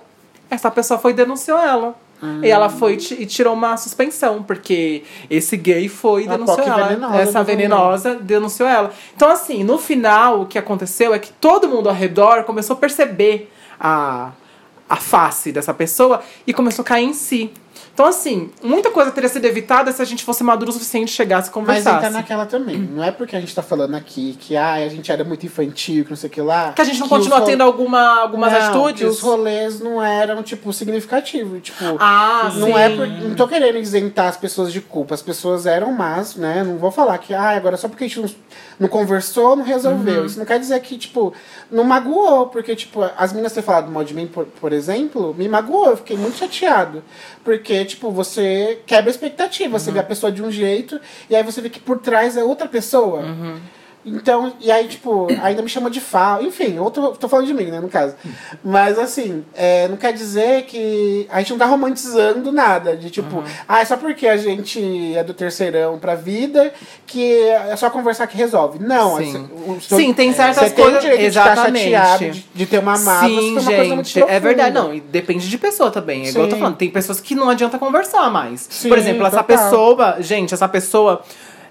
Essa 0.51 0.69
pessoa 0.69 0.99
foi 0.99 1.11
e 1.11 1.13
denunciou 1.15 1.57
ela. 1.57 1.95
E 2.43 2.49
ela 2.49 2.67
foi 2.67 2.93
e 3.17 3.25
tirou 3.25 3.53
uma 3.53 3.77
suspensão, 3.77 4.43
porque 4.43 5.03
esse 5.29 5.55
gay 5.55 5.87
foi 5.87 6.25
e 6.25 6.27
denunciou 6.27 6.59
ela. 6.67 6.87
venenosa 6.89 7.17
Essa 7.17 7.43
venenosa 7.45 8.15
denunciou 8.15 8.67
ela. 8.67 8.91
Então, 9.15 9.29
assim, 9.31 9.63
no 9.63 9.77
final, 9.77 10.41
o 10.41 10.45
que 10.45 10.57
aconteceu 10.59 11.13
é 11.13 11.17
que 11.17 11.31
todo 11.31 11.69
mundo 11.69 11.87
ao 11.87 11.95
redor 11.95 12.43
começou 12.43 12.75
a 12.75 12.77
perceber 12.77 13.49
a, 13.79 14.31
a 14.89 14.95
face 14.95 15.51
dessa 15.51 15.73
pessoa 15.73 16.21
e 16.47 16.53
começou 16.53 16.83
a 16.83 16.85
cair 16.85 17.05
em 17.05 17.13
si. 17.13 17.51
Então, 17.99 18.07
assim, 18.07 18.49
muita 18.63 18.89
coisa 18.91 19.11
teria 19.11 19.27
sido 19.27 19.43
evitada 19.43 19.91
se 19.91 20.01
a 20.01 20.05
gente 20.05 20.23
fosse 20.23 20.41
maduro 20.41 20.69
o 20.69 20.73
suficiente, 20.73 21.11
chegasse 21.11 21.49
e 21.49 21.51
Mas 21.51 21.53
conversasse. 21.53 21.97
entra 21.97 22.09
naquela 22.09 22.45
também. 22.45 22.77
Não 22.77 23.03
é 23.03 23.11
porque 23.11 23.35
a 23.35 23.41
gente 23.41 23.53
tá 23.53 23.61
falando 23.61 23.93
aqui 23.93 24.37
que 24.39 24.55
ah, 24.55 24.75
a 24.75 24.87
gente 24.87 25.11
era 25.11 25.25
muito 25.25 25.45
infantil, 25.45 26.05
que 26.05 26.09
não 26.09 26.15
sei 26.15 26.29
o 26.29 26.31
que 26.31 26.39
lá. 26.39 26.71
Que 26.71 26.81
a 26.81 26.85
gente 26.85 26.97
não 26.97 27.09
continua 27.09 27.41
tendo 27.41 27.61
alguma, 27.61 28.21
algumas 28.21 28.53
Não, 28.53 28.59
atitudes. 28.61 29.01
Que 29.01 29.05
os 29.05 29.19
rolês 29.19 29.81
não 29.81 30.01
eram, 30.01 30.41
tipo, 30.41 30.71
significativos. 30.71 31.61
Tipo, 31.61 31.97
Ah, 31.99 32.49
não 32.55 32.67
sim. 32.67 32.73
é 32.73 32.89
por, 32.95 33.05
Não 33.05 33.35
tô 33.35 33.45
querendo 33.49 33.77
isentar 33.77 34.29
as 34.29 34.37
pessoas 34.37 34.71
de 34.71 34.79
culpa. 34.79 35.13
As 35.13 35.21
pessoas 35.21 35.65
eram 35.65 35.91
más, 35.91 36.37
né? 36.37 36.63
Não 36.63 36.77
vou 36.77 36.91
falar 36.91 37.17
que, 37.17 37.33
ah, 37.33 37.49
agora 37.49 37.75
só 37.75 37.89
porque 37.89 38.05
a 38.05 38.07
gente 38.07 38.21
não, 38.21 38.29
não 38.79 38.87
conversou, 38.87 39.57
não 39.57 39.65
resolveu. 39.65 40.21
Uhum. 40.21 40.25
Isso 40.25 40.39
não 40.39 40.45
quer 40.45 40.57
dizer 40.57 40.79
que, 40.79 40.97
tipo, 40.97 41.33
não 41.69 41.83
magoou. 41.83 42.47
Porque, 42.47 42.77
tipo, 42.77 43.03
as 43.17 43.33
meninas 43.33 43.51
ter 43.51 43.61
falado 43.61 43.91
mal 43.91 44.05
de 44.05 44.13
mim, 44.13 44.25
por, 44.25 44.45
por 44.45 44.71
exemplo, 44.71 45.35
me 45.37 45.49
magoou. 45.49 45.87
Eu 45.89 45.97
fiquei 45.97 46.15
muito 46.15 46.37
chateado. 46.37 47.03
Porque, 47.43 47.88
tipo, 47.89 48.11
você 48.11 48.79
quebra 48.85 49.09
a 49.09 49.11
expectativa. 49.11 49.73
Uhum. 49.73 49.79
Você 49.79 49.91
vê 49.91 49.99
a 49.99 50.03
pessoa 50.03 50.31
de 50.31 50.41
um 50.41 50.51
jeito 50.51 50.99
e 51.29 51.35
aí 51.35 51.43
você 51.43 51.61
vê 51.61 51.69
que 51.69 51.79
por 51.79 51.99
trás 51.99 52.37
é 52.37 52.43
outra 52.43 52.67
pessoa. 52.67 53.21
Uhum. 53.21 53.59
Então, 54.05 54.53
e 54.61 54.71
aí, 54.71 54.87
tipo, 54.87 55.27
ainda 55.43 55.61
me 55.61 55.67
chama 55.67 55.89
de 55.89 55.99
fal. 55.99 56.41
Enfim, 56.41 56.75
eu 56.77 56.89
tô, 56.89 57.09
tô 57.11 57.27
falando 57.27 57.45
de 57.47 57.53
mim, 57.53 57.65
né, 57.65 57.79
no 57.81 57.89
caso. 57.89 58.15
Mas, 58.63 58.97
assim, 58.97 59.43
é, 59.53 59.87
não 59.89 59.97
quer 59.97 60.13
dizer 60.13 60.63
que 60.63 61.27
a 61.29 61.39
gente 61.39 61.51
não 61.51 61.57
tá 61.59 61.65
romantizando 61.65 62.49
nada. 62.51 62.95
De 62.95 63.09
tipo, 63.09 63.43
ah, 63.67 63.81
é 63.81 63.85
só 63.85 63.97
porque 63.97 64.25
a 64.27 64.37
gente 64.37 65.13
é 65.15 65.23
do 65.23 65.33
terceirão 65.33 65.99
pra 65.99 66.15
vida 66.15 66.73
que 67.05 67.39
é 67.41 67.75
só 67.75 67.89
conversar 67.89 68.25
que 68.27 68.37
resolve. 68.37 68.79
Não, 68.79 69.17
Sim. 69.17 69.29
assim, 69.29 69.49
o 69.67 69.81
seu- 69.81 69.97
Sim, 69.97 70.13
tem 70.13 70.31
certas 70.31 70.69
você 70.69 70.75
tem 70.75 70.83
coisas- 70.83 70.99
o 70.99 71.01
direito 71.01 71.23
exatamente. 71.25 71.83
de 71.85 71.91
chateado, 71.91 72.29
de, 72.31 72.45
de 72.55 72.65
ter 72.65 72.79
uma 72.79 72.97
mágoa, 72.97 73.27
Sim, 73.29 73.51
uma 73.51 73.61
gente, 74.03 74.23
é 74.23 74.39
verdade. 74.39 74.73
Não, 74.75 74.93
e 74.93 75.01
depende 75.01 75.49
de 75.49 75.57
pessoa 75.57 75.91
também. 75.91 76.25
É 76.25 76.29
igual 76.29 76.45
eu 76.45 76.49
tô 76.49 76.55
falando, 76.57 76.77
tem 76.77 76.89
pessoas 76.89 77.19
que 77.19 77.35
não 77.35 77.49
adianta 77.49 77.77
conversar 77.77 78.29
mais. 78.31 78.65
Sim, 78.69 78.87
Por 78.89 78.97
exemplo, 78.97 79.25
essa 79.27 79.43
total. 79.43 79.57
pessoa, 79.57 80.17
gente, 80.21 80.53
essa 80.53 80.67
pessoa 80.69 81.21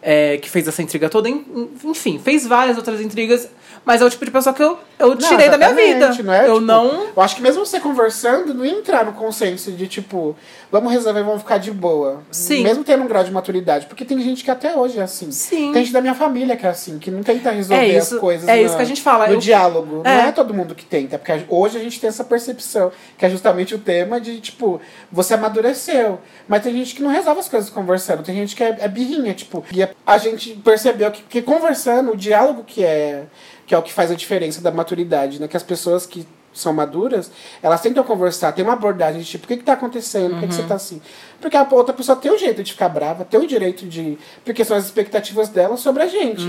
é, 0.03 0.37
que 0.39 0.49
fez 0.49 0.67
essa 0.69 0.83
intriga 0.83 1.09
toda, 1.09 1.29
en- 1.29 1.45
enfim, 1.85 2.21
fez 2.23 2.47
várias 2.47 2.77
outras 2.77 3.01
intrigas, 3.01 3.49
mas 3.89 4.03
é 4.03 4.05
o 4.05 4.11
tipo 4.11 4.23
de 4.23 4.31
pessoa 4.31 4.55
que 4.55 4.63
eu, 4.63 4.79
eu 4.99 5.09
Não, 5.09 5.17
tirei 5.17 5.49
da 5.49 5.57
minha 5.57 5.73
vida. 5.73 6.13
Não 6.23 6.31
é, 6.33 6.41
eu 6.47 6.55
tipo, 6.57 6.61
não. 6.61 7.07
Eu 7.17 7.23
acho 7.23 7.35
que 7.37 7.41
mesmo 7.41 7.65
você 7.65 7.81
conversando, 7.81 8.53
não 8.53 8.63
ia 8.63 8.73
entrar 8.73 9.03
no 9.07 9.15
consenso 9.15 9.73
de 9.73 9.87
tipo, 9.89 10.37
vamos 10.71 10.93
resolver, 10.93 11.23
vamos 11.23 11.41
ficar 11.41 11.57
de 11.57 11.71
boa. 11.71 12.23
Sim. 12.31 12.63
Mesmo 12.63 12.85
tendo 12.85 13.03
um 13.05 13.07
grau 13.09 13.25
de 13.25 13.31
maturidade. 13.31 13.87
Porque 13.87 14.05
tem 14.05 14.21
gente 14.21 14.45
que 14.45 14.51
até 14.51 14.77
hoje 14.77 14.99
é 14.99 15.03
assim. 15.03 15.31
Sim. 15.31 15.73
Tem 15.73 15.83
gente 15.85 15.93
da 15.95 16.03
minha 16.03 16.15
família 16.15 16.55
que 16.55 16.67
é 16.67 16.69
assim, 16.69 16.99
que 16.99 17.11
não 17.11 17.23
tenta 17.23 17.51
resolver 17.51 17.83
É 17.83 17.97
isso- 17.99 18.17
as 18.17 18.21
coisas. 18.21 18.47
é 18.47 18.57
na- 18.57 18.61
isso 18.63 18.77
que 18.77 18.83
a 18.83 18.85
gente 18.85 19.01
fala, 19.01 19.27
No 19.27 19.33
eu- 19.35 19.39
diálogo. 19.39 20.03
É. 20.05 20.17
Não 20.23 20.29
é 20.29 20.33
todo 20.33 20.53
mundo 20.53 20.75
que 20.75 20.85
tenta. 20.85 21.19
Porque 21.19 21.45
hoje 21.49 21.79
a 21.79 21.81
gente 21.81 21.99
tem 21.99 22.09
essa 22.09 22.25
percepção, 22.25 22.93
que 23.17 23.25
é 23.25 23.31
justamente 23.31 23.75
o 23.75 23.79
tema 23.79 24.21
de, 24.21 24.39
tipo, 24.39 24.79
você 25.11 25.33
amadureceu. 25.33 26.19
Mas 26.47 26.63
tem 26.63 26.75
gente 26.75 26.95
que 26.95 27.03
não 27.03 27.11
resolve 27.11 27.41
as 27.41 27.49
coisas 27.49 27.71
conversando. 27.71 28.23
Tem 28.23 28.35
gente 28.35 28.55
que 28.55 28.63
é, 28.63 28.77
é 28.81 28.89
birrinha, 28.89 29.33
tipo. 29.33 29.65
E 29.73 29.87
a 30.07 30.19
gente 30.19 30.51
percebeu 30.65 31.11
que, 31.11 31.23
que 31.23 31.41
conversando, 31.41 32.13
o 32.13 32.17
diálogo 32.17 32.65
que 32.67 32.85
é 32.85 33.23
que 33.69 33.75
é 33.75 33.79
o 33.79 33.83
que 33.83 33.93
faz 33.93 34.11
a 34.11 34.15
diferença 34.15 34.63
da 34.63 34.73
maturidade, 34.73 35.39
né? 35.39 35.47
Que 35.47 35.57
as 35.57 35.63
pessoas 35.63 36.07
que 36.07 36.27
são 36.55 36.73
maduras, 36.73 37.31
elas 37.63 37.81
tentam 37.83 38.03
conversar, 38.03 38.51
tem 38.53 38.65
uma 38.65 38.73
abordagem 38.73 39.21
de 39.21 39.27
tipo, 39.29 39.45
o 39.45 39.49
que 39.49 39.59
que 39.59 39.63
tá 39.63 39.75
acontecendo? 39.75 40.31
Por 40.31 40.41
que, 40.41 40.49
que 40.49 40.55
você 40.55 40.63
tá 40.63 40.75
assim? 40.75 41.01
Porque 41.39 41.57
a 41.57 41.69
outra 41.71 41.95
pessoa 41.95 42.17
tem 42.17 42.33
o 42.33 42.39
jeito 42.39 42.65
de 42.65 42.73
ficar 42.73 42.89
brava, 42.89 43.27
tem 43.27 43.39
o 43.39 43.47
direito 43.47 43.87
de. 43.87 44.19
Porque 44.43 44.65
são 44.65 44.77
as 44.77 44.87
expectativas 44.87 45.51
dela 45.51 45.77
sobre 45.77 46.03
a 46.03 46.07
gente. 46.07 46.43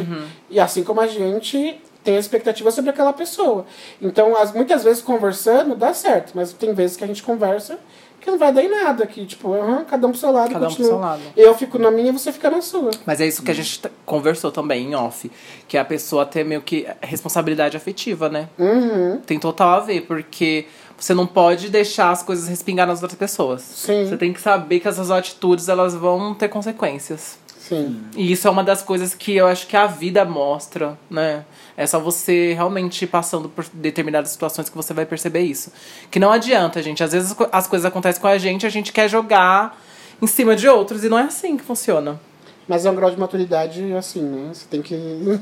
E 0.49 0.59
assim 0.59 0.83
como 0.83 1.01
a 1.01 1.07
gente 1.07 1.79
tem 2.03 2.15
a 2.15 2.19
expectativa 2.19 2.71
sobre 2.71 2.89
aquela 2.89 3.11
pessoa. 3.11 3.65
Então, 4.01 4.35
as, 4.37 4.53
muitas 4.53 4.85
vezes 4.85 5.01
conversando 5.01 5.75
dá 5.75 5.93
certo, 5.93 6.31
mas 6.33 6.53
tem 6.53 6.73
vezes 6.73 6.95
que 6.95 7.03
a 7.03 7.07
gente 7.07 7.21
conversa 7.21 7.77
que 8.19 8.29
não 8.29 8.37
vai 8.37 8.51
dar 8.53 8.63
em 8.63 8.69
nada, 8.69 9.05
que 9.07 9.25
tipo, 9.25 9.53
aham, 9.53 9.85
cada 9.85 10.07
um 10.07 10.11
pro 10.11 10.19
seu 10.19 10.31
lado, 10.31 10.51
Cada 10.51 10.65
um 10.65 10.67
pro 10.67 10.77
continua. 10.77 10.89
seu 10.89 10.99
lado. 10.99 11.21
Eu 11.35 11.55
fico 11.55 11.77
na 11.79 11.89
minha 11.91 12.09
e 12.09 12.11
você 12.11 12.31
fica 12.31 12.49
na 12.49 12.61
sua. 12.61 12.91
Mas 13.05 13.21
é 13.21 13.27
isso 13.27 13.41
que 13.43 13.51
a 13.51 13.53
gente 13.53 13.81
conversou 14.05 14.51
também 14.51 14.87
em 14.89 14.95
off. 14.95 15.31
Que 15.67 15.77
é 15.77 15.79
a 15.79 15.85
pessoa 15.85 16.25
ter 16.25 16.43
meio 16.43 16.61
que 16.61 16.87
responsabilidade 17.01 17.77
afetiva, 17.77 18.29
né? 18.29 18.49
Uhum. 18.57 19.19
Tem 19.25 19.39
total 19.39 19.69
a 19.69 19.79
ver, 19.79 20.01
porque 20.01 20.65
você 20.97 21.13
não 21.13 21.25
pode 21.25 21.69
deixar 21.69 22.11
as 22.11 22.21
coisas 22.21 22.47
respingar 22.47 22.85
nas 22.87 23.01
outras 23.01 23.17
pessoas. 23.17 23.61
Sim. 23.61 24.07
Você 24.07 24.17
tem 24.17 24.33
que 24.33 24.41
saber 24.41 24.79
que 24.79 24.87
essas 24.87 25.09
atitudes 25.09 25.69
elas 25.69 25.93
vão 25.95 26.33
ter 26.33 26.49
consequências. 26.49 27.37
Sim. 27.57 28.01
E 28.15 28.31
isso 28.31 28.47
é 28.47 28.51
uma 28.51 28.63
das 28.63 28.81
coisas 28.81 29.13
que 29.13 29.35
eu 29.35 29.45
acho 29.45 29.67
que 29.67 29.77
a 29.77 29.85
vida 29.85 30.25
mostra, 30.25 30.97
né? 31.09 31.45
É 31.81 31.87
só 31.87 31.97
você 31.99 32.53
realmente 32.53 33.07
passando 33.07 33.47
por 33.47 33.65
determinadas 33.71 34.31
situações 34.31 34.67
que 34.69 34.75
você 34.75 34.93
vai 34.93 35.05
perceber 35.05 35.39
isso. 35.39 35.71
Que 36.11 36.19
não 36.19 36.31
adianta, 36.31 36.83
gente. 36.83 37.01
Às 37.03 37.13
vezes 37.13 37.31
as 37.31 37.37
co- 37.37 37.47
as 37.51 37.67
coisas 37.67 37.85
acontecem 37.85 38.21
com 38.21 38.27
a 38.27 38.37
gente, 38.37 38.65
a 38.65 38.69
gente 38.69 38.91
quer 38.91 39.07
jogar 39.09 39.79
em 40.21 40.27
cima 40.27 40.55
de 40.57 40.67
outros. 40.67 41.05
E 41.05 41.09
não 41.09 41.17
é 41.17 41.23
assim 41.23 41.55
que 41.55 41.63
funciona. 41.63 42.19
Mas 42.67 42.85
é 42.85 42.91
um 42.91 42.95
grau 42.95 43.09
de 43.09 43.17
maturidade 43.17 43.81
assim, 43.93 44.21
né? 44.21 44.49
Você 44.53 44.65
tem 44.69 44.81
que. 44.81 44.93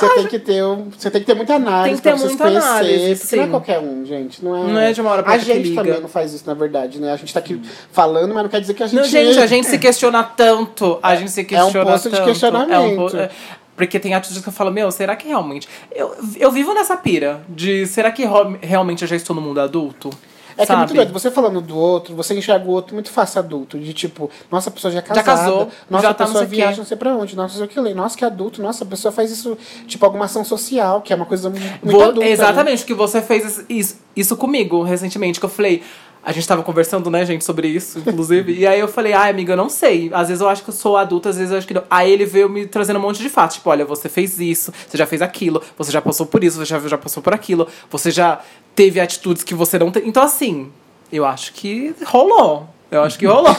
você 0.00 0.08
tem 0.14 0.26
que 0.26 0.38
ter. 0.38 0.64
um- 0.64 0.90
Você 0.90 1.10
tem 1.10 1.20
que 1.20 1.26
ter 1.26 1.34
muita 1.34 1.54
análise 1.54 1.84
Tem 1.90 1.96
que 1.96 2.02
pra 2.02 2.12
ter 2.12 2.18
você 2.18 2.28
se 2.30 2.36
conhecer. 2.36 2.66
análise, 2.66 3.16
porque 3.20 3.36
não 3.36 3.42
é 3.42 3.46
sim. 3.46 3.50
qualquer 3.50 3.78
um, 3.78 4.04
gente. 4.06 4.44
Não 4.44 4.56
é, 4.56 4.72
Não 4.72 4.80
é 4.80 4.92
de 4.92 5.00
uma 5.00 5.10
hora 5.10 5.22
pra 5.22 5.32
A 5.32 5.34
outra 5.36 5.46
que 5.52 5.58
gente 5.58 5.68
liga. 5.68 5.84
também 5.84 6.00
não 6.00 6.08
faz 6.08 6.32
isso, 6.32 6.44
na 6.46 6.54
verdade, 6.54 6.98
né? 7.00 7.12
A 7.12 7.16
gente 7.16 7.32
tá 7.32 7.38
aqui 7.38 7.60
falando, 7.92 8.34
mas 8.34 8.42
não 8.42 8.50
quer 8.50 8.60
dizer 8.60 8.74
que 8.74 8.82
a 8.82 8.86
gente. 8.86 8.96
Não, 8.96 9.04
gente, 9.04 9.38
a 9.38 9.46
gente 9.46 9.66
se 9.68 9.78
questiona 9.78 10.24
tanto. 10.24 10.98
A 11.02 11.14
gente 11.14 11.30
se 11.30 11.40
É 11.40 11.62
um 11.62 11.66
questiona 11.66 11.90
posto 11.92 12.10
de 12.10 12.16
tanto. 12.16 12.26
questionamento. 12.28 13.10
po- 13.10 13.16
é, 13.16 13.30
porque 13.76 13.98
tem 13.98 14.14
atitudes 14.14 14.42
que 14.42 14.48
eu 14.48 14.52
falo, 14.52 14.70
meu, 14.70 14.90
será 14.90 15.16
que 15.16 15.26
realmente. 15.28 15.68
Eu, 15.90 16.14
eu 16.36 16.50
vivo 16.50 16.72
nessa 16.74 16.96
pira 16.96 17.42
de 17.48 17.86
será 17.86 18.10
que 18.10 18.24
realmente 18.62 19.02
eu 19.02 19.08
já 19.08 19.16
estou 19.16 19.34
no 19.34 19.42
mundo 19.42 19.60
adulto? 19.60 20.10
É 20.56 20.64
que 20.64 20.70
é 20.70 20.76
muito 20.76 20.88
Sabe? 20.90 20.98
doido. 21.00 21.12
Você 21.12 21.32
falando 21.32 21.60
do 21.60 21.76
outro, 21.76 22.14
você 22.14 22.32
enxerga 22.32 22.64
o 22.64 22.70
outro 22.70 22.94
muito 22.94 23.10
fácil 23.10 23.40
adulto. 23.40 23.76
De 23.76 23.92
tipo, 23.92 24.30
nossa, 24.48 24.68
a 24.70 24.72
pessoa 24.72 24.92
já 24.92 25.00
é 25.00 25.02
casada. 25.02 25.24
casou, 25.24 25.68
nossa, 25.90 26.02
já 26.04 26.10
a 26.10 26.14
tá 26.14 26.24
não 26.26 26.32
pessoa 26.32 26.44
sei 26.44 26.46
o 26.46 26.50
quê. 26.50 26.56
viaja 26.56 26.78
não 26.78 26.84
sei 26.84 26.96
pra 26.96 27.16
onde. 27.16 27.34
Nossa, 27.34 27.54
não 27.54 27.58
sei 27.58 27.66
o 27.66 27.68
que 27.68 27.80
lá. 27.88 27.92
Nossa, 27.96 28.16
que 28.16 28.24
adulto. 28.24 28.62
Nossa, 28.62 28.84
a 28.84 28.86
pessoa 28.86 29.10
faz 29.10 29.32
isso, 29.32 29.58
tipo, 29.88 30.04
alguma 30.04 30.26
ação 30.26 30.44
social, 30.44 31.02
que 31.02 31.12
é 31.12 31.16
uma 31.16 31.26
coisa 31.26 31.50
muito 31.50 31.66
Vou- 31.82 32.02
adulta. 32.04 32.20
né? 32.20 32.28
exatamente, 32.30 32.84
que 32.84 32.94
você 32.94 33.20
fez 33.20 33.64
isso, 33.68 33.96
isso 34.14 34.36
comigo 34.36 34.84
recentemente, 34.84 35.40
que 35.40 35.44
eu 35.46 35.50
falei. 35.50 35.82
A 36.24 36.32
gente 36.32 36.48
tava 36.48 36.62
conversando, 36.62 37.10
né, 37.10 37.24
gente, 37.26 37.44
sobre 37.44 37.68
isso, 37.68 37.98
inclusive. 37.98 38.52
e 38.52 38.66
aí 38.66 38.80
eu 38.80 38.88
falei, 38.88 39.12
ai, 39.12 39.30
amiga, 39.30 39.52
eu 39.52 39.56
não 39.56 39.68
sei. 39.68 40.10
Às 40.12 40.28
vezes 40.28 40.40
eu 40.40 40.48
acho 40.48 40.62
que 40.62 40.70
eu 40.70 40.74
sou 40.74 40.96
adulta, 40.96 41.28
às 41.28 41.36
vezes 41.36 41.52
eu 41.52 41.58
acho 41.58 41.66
que 41.66 41.74
não. 41.74 41.84
Aí 41.90 42.10
ele 42.10 42.24
veio 42.24 42.48
me 42.48 42.66
trazendo 42.66 42.98
um 42.98 43.02
monte 43.02 43.22
de 43.22 43.28
fatos. 43.28 43.56
Tipo, 43.56 43.70
olha, 43.70 43.84
você 43.84 44.08
fez 44.08 44.40
isso, 44.40 44.72
você 44.88 44.96
já 44.96 45.06
fez 45.06 45.20
aquilo, 45.20 45.62
você 45.76 45.92
já 45.92 46.00
passou 46.00 46.24
por 46.24 46.42
isso, 46.42 46.56
você 46.56 46.64
já, 46.64 46.78
já 46.80 46.96
passou 46.96 47.22
por 47.22 47.34
aquilo, 47.34 47.68
você 47.90 48.10
já 48.10 48.40
teve 48.74 49.00
atitudes 49.00 49.42
que 49.42 49.54
você 49.54 49.78
não 49.78 49.90
tem. 49.90 50.08
Então, 50.08 50.22
assim, 50.22 50.72
eu 51.12 51.26
acho 51.26 51.52
que 51.52 51.94
rolou. 52.06 52.68
Eu 52.90 53.02
acho 53.02 53.18
que 53.18 53.26
rolou 53.26 53.54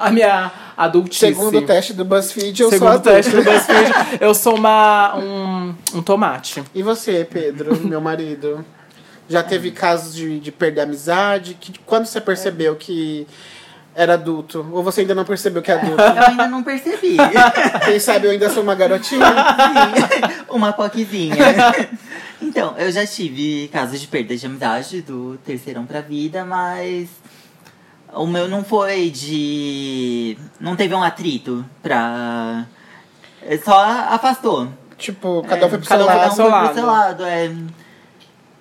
a 0.00 0.10
minha 0.10 0.50
adultice. 0.76 1.20
Segundo 1.26 1.58
o 1.58 1.62
teste 1.62 1.92
do 1.92 2.04
BuzzFeed, 2.04 2.62
eu 2.62 2.70
Segundo 2.70 2.88
sou 2.88 2.96
o 2.96 3.00
teste 3.00 3.30
do 3.30 3.40
adulto. 3.40 3.58
BuzzFeed, 3.58 4.18
eu 4.20 4.34
sou 4.34 4.56
uma, 4.56 5.16
um, 5.16 5.74
um 5.94 6.02
tomate. 6.02 6.62
E 6.74 6.82
você, 6.82 7.26
Pedro, 7.30 7.76
meu 7.86 8.00
marido? 8.00 8.64
Já 9.32 9.42
teve 9.42 9.70
casos 9.70 10.14
de, 10.14 10.38
de 10.38 10.52
perder 10.52 10.82
amizade? 10.82 11.54
Que, 11.58 11.72
quando 11.86 12.04
você 12.04 12.20
percebeu 12.20 12.76
que 12.76 13.26
era 13.94 14.12
adulto? 14.12 14.66
Ou 14.70 14.82
você 14.82 15.00
ainda 15.00 15.14
não 15.14 15.24
percebeu 15.24 15.62
que 15.62 15.70
é 15.70 15.74
adulto? 15.74 16.02
Eu 16.02 16.22
ainda 16.28 16.46
não 16.46 16.62
percebi. 16.62 17.16
Quem 17.86 17.98
sabe 17.98 18.26
eu 18.26 18.30
ainda 18.30 18.50
sou 18.50 18.62
uma 18.62 18.74
garotinha? 18.74 19.24
Sim, 19.24 20.44
uma 20.50 20.70
poquezinha. 20.74 21.34
Então, 22.42 22.74
eu 22.76 22.92
já 22.92 23.06
tive 23.06 23.68
casos 23.72 23.98
de 23.98 24.06
perda 24.06 24.36
de 24.36 24.44
amizade 24.44 25.00
do 25.00 25.38
terceirão 25.46 25.86
pra 25.86 26.02
vida, 26.02 26.44
mas 26.44 27.08
o 28.12 28.26
meu 28.26 28.46
não 28.48 28.62
foi 28.62 29.08
de. 29.08 30.36
Não 30.60 30.76
teve 30.76 30.94
um 30.94 31.02
atrito 31.02 31.64
pra. 31.82 32.66
é, 33.46 33.56
Só 33.56 33.80
afastou. 34.10 34.68
Tipo, 34.98 35.42
cada 35.48 35.66
um 35.66 35.70
foi 35.70 35.78
pro 35.78 35.88
cada 35.88 36.04
seu 36.04 36.12
um 36.12 36.16
lado. 36.16 36.26
pro 36.26 36.36
seu 36.36 36.50
foi 36.50 36.60
pro 36.66 36.74
seu 36.74 36.86
lado, 36.86 37.24
é. 37.24 37.50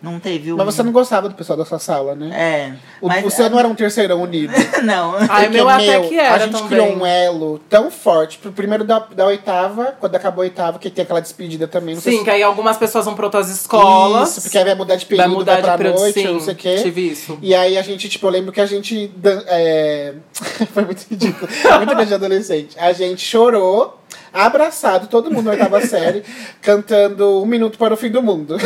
Não 0.01 0.19
teve 0.19 0.51
um. 0.51 0.57
Mas 0.57 0.65
você 0.65 0.81
não 0.81 0.91
gostava 0.91 1.29
do 1.29 1.35
pessoal 1.35 1.55
da 1.57 1.63
sua 1.63 1.77
sala, 1.77 2.15
né? 2.15 2.29
É. 2.33 2.73
O, 2.99 3.07
mas, 3.07 3.23
o 3.23 3.29
seu 3.29 3.49
não 3.51 3.59
era 3.59 3.67
um 3.67 3.75
terceirão 3.75 4.21
unido. 4.23 4.51
Não. 4.83 5.13
Ai, 5.29 5.47
meu 5.47 5.69
até 5.69 5.99
meu, 5.99 6.09
que 6.09 6.17
era 6.19 6.33
A 6.33 6.39
gente 6.39 6.53
também. 6.53 6.67
criou 6.69 6.87
um 6.97 7.05
elo 7.05 7.59
tão 7.69 7.91
forte. 7.91 8.39
Pro 8.39 8.51
primeiro 8.51 8.83
da, 8.83 8.97
da 8.97 9.25
oitava, 9.27 9.95
quando 9.99 10.15
acabou 10.15 10.41
a 10.41 10.45
oitava, 10.45 10.79
que 10.79 10.89
tem 10.89 11.03
aquela 11.03 11.21
despedida 11.21 11.67
também. 11.67 11.93
Não 11.93 12.01
sei 12.01 12.13
Sim, 12.13 12.17
se- 12.19 12.23
que 12.23 12.29
aí 12.31 12.41
algumas 12.41 12.77
pessoas 12.77 13.05
vão 13.05 13.13
pra 13.13 13.25
outras 13.25 13.47
escolas. 13.49 14.31
Isso, 14.31 14.41
porque 14.41 14.57
aí 14.57 14.63
vai 14.65 14.73
mudar 14.73 14.95
de 14.95 15.05
período, 15.05 15.27
vai 15.29 15.37
mudar 15.37 15.55
de 15.57 15.61
pra 15.61 15.77
período, 15.77 15.99
noite, 15.99 16.19
sim. 16.19 16.33
não 16.33 16.39
sei 16.39 16.53
o 16.53 16.57
quê. 16.57 16.75
Tive 16.81 17.11
isso. 17.11 17.37
E 17.39 17.53
aí 17.53 17.77
a 17.77 17.81
gente, 17.83 18.09
tipo, 18.09 18.25
eu 18.25 18.31
lembro 18.31 18.51
que 18.51 18.59
a 18.61 18.65
gente. 18.65 19.07
dan- 19.15 19.43
é, 19.47 20.13
Foi 20.73 20.83
muito 20.83 21.05
ridículo. 21.11 21.47
Muito 21.77 21.93
coisa 21.93 22.05
de 22.07 22.13
adolescente. 22.15 22.75
A 22.79 22.91
gente 22.91 23.21
chorou, 23.23 23.99
abraçado, 24.33 25.05
todo 25.07 25.29
mundo 25.29 25.45
na 25.45 25.51
oitava 25.51 25.79
série, 25.85 26.23
cantando 26.59 27.39
Um 27.41 27.45
Minuto 27.45 27.77
para 27.77 27.93
o 27.93 27.97
Fim 27.97 28.09
do 28.09 28.23
Mundo. 28.23 28.57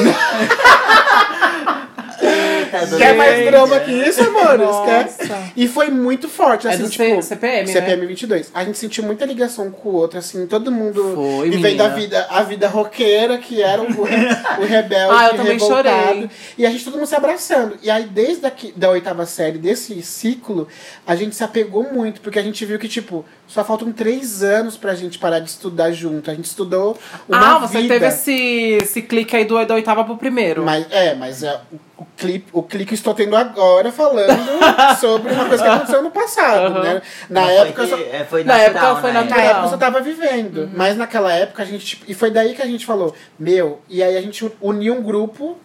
Eita, 2.81 2.97
Quer 2.97 3.15
mais 3.15 3.45
drama 3.45 3.79
que 3.79 3.91
isso? 3.91 4.23
Nossa. 4.31 4.85
Quer? 4.85 5.51
E 5.55 5.67
foi 5.67 5.89
muito 5.89 6.27
forte, 6.29 6.67
É 6.67 6.71
assim, 6.71 6.83
do 6.83 6.89
tipo. 6.89 7.03
C- 7.03 7.21
CPM, 7.21 7.67
né? 7.67 7.73
CPM 7.73 8.05
22. 8.05 8.51
A 8.53 8.63
gente 8.63 8.77
sentiu 8.77 9.03
muita 9.03 9.25
ligação 9.25 9.71
com 9.71 9.89
o 9.89 9.93
outro, 9.93 10.19
assim, 10.19 10.45
todo 10.47 10.71
mundo 10.71 11.13
Foi, 11.15 11.49
vivendo 11.49 11.81
a 11.81 11.89
menina. 11.89 11.95
vida, 12.01 12.27
a 12.29 12.43
vida 12.43 12.67
roqueira, 12.67 13.37
que 13.37 13.61
era 13.61 13.81
o, 13.81 13.85
o 13.85 14.65
rebelde, 14.65 15.11
Ah, 15.13 15.27
eu 15.31 15.35
também 15.37 15.53
revoltado. 15.53 15.87
chorei. 15.89 16.29
E 16.57 16.65
a 16.65 16.69
gente 16.69 16.83
todo 16.83 16.95
mundo 16.97 17.07
se 17.07 17.15
abraçando. 17.15 17.77
E 17.81 17.89
aí, 17.89 18.03
desde 18.03 18.45
aqui, 18.45 18.73
da 18.75 18.89
oitava 18.89 19.25
série, 19.25 19.57
desse 19.57 20.01
ciclo, 20.01 20.67
a 21.05 21.15
gente 21.15 21.35
se 21.35 21.43
apegou 21.43 21.83
muito, 21.91 22.21
porque 22.21 22.39
a 22.39 22.43
gente 22.43 22.63
viu 22.65 22.77
que, 22.79 22.87
tipo, 22.87 23.25
só 23.47 23.63
faltam 23.63 23.91
três 23.91 24.41
anos 24.43 24.75
pra 24.75 24.95
gente 24.95 25.19
parar 25.19 25.39
de 25.39 25.49
estudar 25.49 25.91
junto. 25.91 26.29
A 26.31 26.33
gente 26.33 26.45
estudou 26.45 26.97
uma 27.29 27.55
ah, 27.55 27.59
você 27.59 27.81
vida. 27.81 27.93
teve 27.93 28.07
esse, 28.07 28.77
esse 28.81 29.01
clique 29.01 29.35
aí 29.35 29.45
do, 29.45 29.63
da 29.65 29.75
oitava 29.75 30.03
pro 30.03 30.17
primeiro. 30.17 30.63
Mas, 30.63 30.85
é, 30.91 31.13
mas 31.13 31.43
é, 31.43 31.61
o, 31.71 32.01
o 32.01 32.07
clipe, 32.17 32.47
o 32.51 32.63
clique 32.63 32.93
eu 32.93 32.95
estou 32.95 33.13
tendo 33.13 33.35
agora 33.35 33.91
falando 33.91 34.35
sobre 34.99 35.31
uma 35.31 35.45
coisa 35.45 35.63
que 35.63 35.69
aconteceu 35.69 36.01
no 36.01 36.11
passado, 36.11 36.73
Aham. 36.73 36.83
né? 36.83 37.01
Na 37.29 37.41
Mas 37.41 37.51
época 37.51 37.81
eu 37.83 37.87
foi, 37.87 37.97
só, 37.97 38.03
é, 38.15 38.23
foi 38.25 38.43
Na 38.43 38.57
natural, 38.57 38.83
época 38.85 39.01
foi 39.01 39.11
né? 39.11 39.13
na 39.19 39.25
natural. 39.25 39.45
época 39.45 39.65
eu 39.65 39.69
só 39.69 39.77
tava 39.77 40.01
vivendo. 40.01 40.69
Mas 40.73 40.97
naquela 40.97 41.31
época 41.31 41.63
a 41.63 41.65
gente. 41.65 41.85
tipo, 41.85 42.05
E 42.07 42.13
foi 42.13 42.31
daí 42.31 42.53
que 42.55 42.61
a 42.61 42.65
gente 42.67 42.85
falou, 42.85 43.15
meu, 43.39 43.79
e 43.87 44.01
aí 44.01 44.17
a 44.17 44.21
gente 44.21 44.51
uniu 44.61 44.95
um 44.95 45.01
grupo 45.03 45.57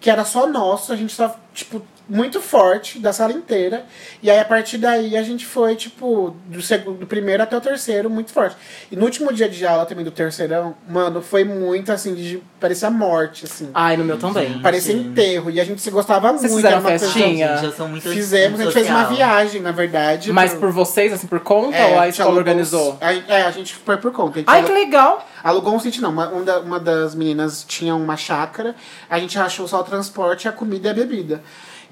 que 0.00 0.10
era 0.10 0.24
só 0.24 0.46
nosso, 0.46 0.92
a 0.92 0.96
gente 0.96 1.12
só, 1.12 1.34
tipo, 1.54 1.82
muito 2.08 2.40
forte 2.40 2.98
da 2.98 3.12
sala 3.12 3.32
inteira. 3.32 3.84
E 4.22 4.30
aí 4.30 4.38
a 4.38 4.44
partir 4.44 4.78
daí 4.78 5.16
a 5.16 5.22
gente 5.22 5.44
foi, 5.44 5.76
tipo, 5.76 6.34
do, 6.46 6.62
segundo, 6.62 6.98
do 7.00 7.06
primeiro 7.06 7.42
até 7.42 7.56
o 7.56 7.60
terceiro, 7.60 8.08
muito 8.08 8.32
forte. 8.32 8.56
E 8.90 8.96
no 8.96 9.04
último 9.04 9.32
dia 9.32 9.48
de 9.48 9.66
aula 9.66 9.84
também 9.84 10.04
do 10.04 10.10
terceirão, 10.10 10.74
mano, 10.88 11.20
foi 11.20 11.44
muito 11.44 11.92
assim, 11.92 12.14
de 12.14 12.42
parecia 12.58 12.90
morte, 12.90 13.44
assim. 13.44 13.70
Ai, 13.74 13.96
no 13.96 14.04
meu 14.04 14.16
também. 14.18 14.58
Parecia 14.60 14.94
Sim. 14.94 15.00
enterro. 15.08 15.50
E 15.50 15.60
a 15.60 15.64
gente 15.64 15.80
se 15.82 15.90
gostava 15.90 16.28
Vocês 16.32 16.50
muito. 16.52 16.56
fizeram 16.56 16.78
era 16.78 16.80
uma 16.80 16.90
coisa- 16.90 17.04
festinha? 17.12 17.48
Gente, 17.56 17.64
eu 17.66 17.72
sou 17.72 17.88
muito 17.88 18.08
Fizemos, 18.08 18.60
a 18.60 18.64
gente 18.64 18.72
fez 18.72 18.88
uma 18.88 19.04
viagem, 19.04 19.60
na 19.60 19.72
verdade. 19.72 20.32
Mas 20.32 20.52
pro- 20.52 20.60
por 20.60 20.70
vocês, 20.72 21.12
assim, 21.12 21.26
por 21.26 21.40
conta 21.40 21.76
É, 21.76 21.86
ou 21.92 21.98
a 22.00 22.04
gente 22.06 22.12
escola 22.14 22.30
alugou 22.30 22.38
organizou? 22.40 22.98
aí- 23.00 23.22
é, 23.28 23.42
a 23.42 23.50
gente 23.50 23.74
foi 23.74 23.96
por 23.98 24.12
conta. 24.12 24.40
A 24.40 24.42
Ai, 24.52 24.62
que 24.62 24.70
alugou, 24.70 24.74
legal! 24.84 25.28
alugou 25.44 25.74
um 25.74 25.78
sítio, 25.80 26.00
não. 26.02 26.10
Uma, 26.10 26.28
uma 26.28 26.42
da- 26.44 26.60
uma 26.60 26.80
das 26.80 27.14
meninas 27.14 27.64
tinha 27.68 27.94
uma 27.94 28.16
chácara, 28.16 28.74
a 29.10 29.18
gente 29.18 29.38
achou 29.38 29.68
só 29.68 29.80
o 29.80 29.84
transporte, 29.84 30.48
a 30.48 30.52
comida 30.52 30.88
e 30.88 30.90
a 30.90 30.94
bebida. 30.94 31.42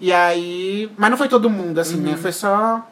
E 0.01 0.13
aí. 0.13 0.91
Mas 0.97 1.11
não 1.11 1.17
foi 1.17 1.29
todo 1.29 1.49
mundo, 1.49 1.79
assim, 1.81 1.97
Uhum. 1.97 2.03
né? 2.13 2.17
Foi 2.17 2.33
só. 2.33 2.87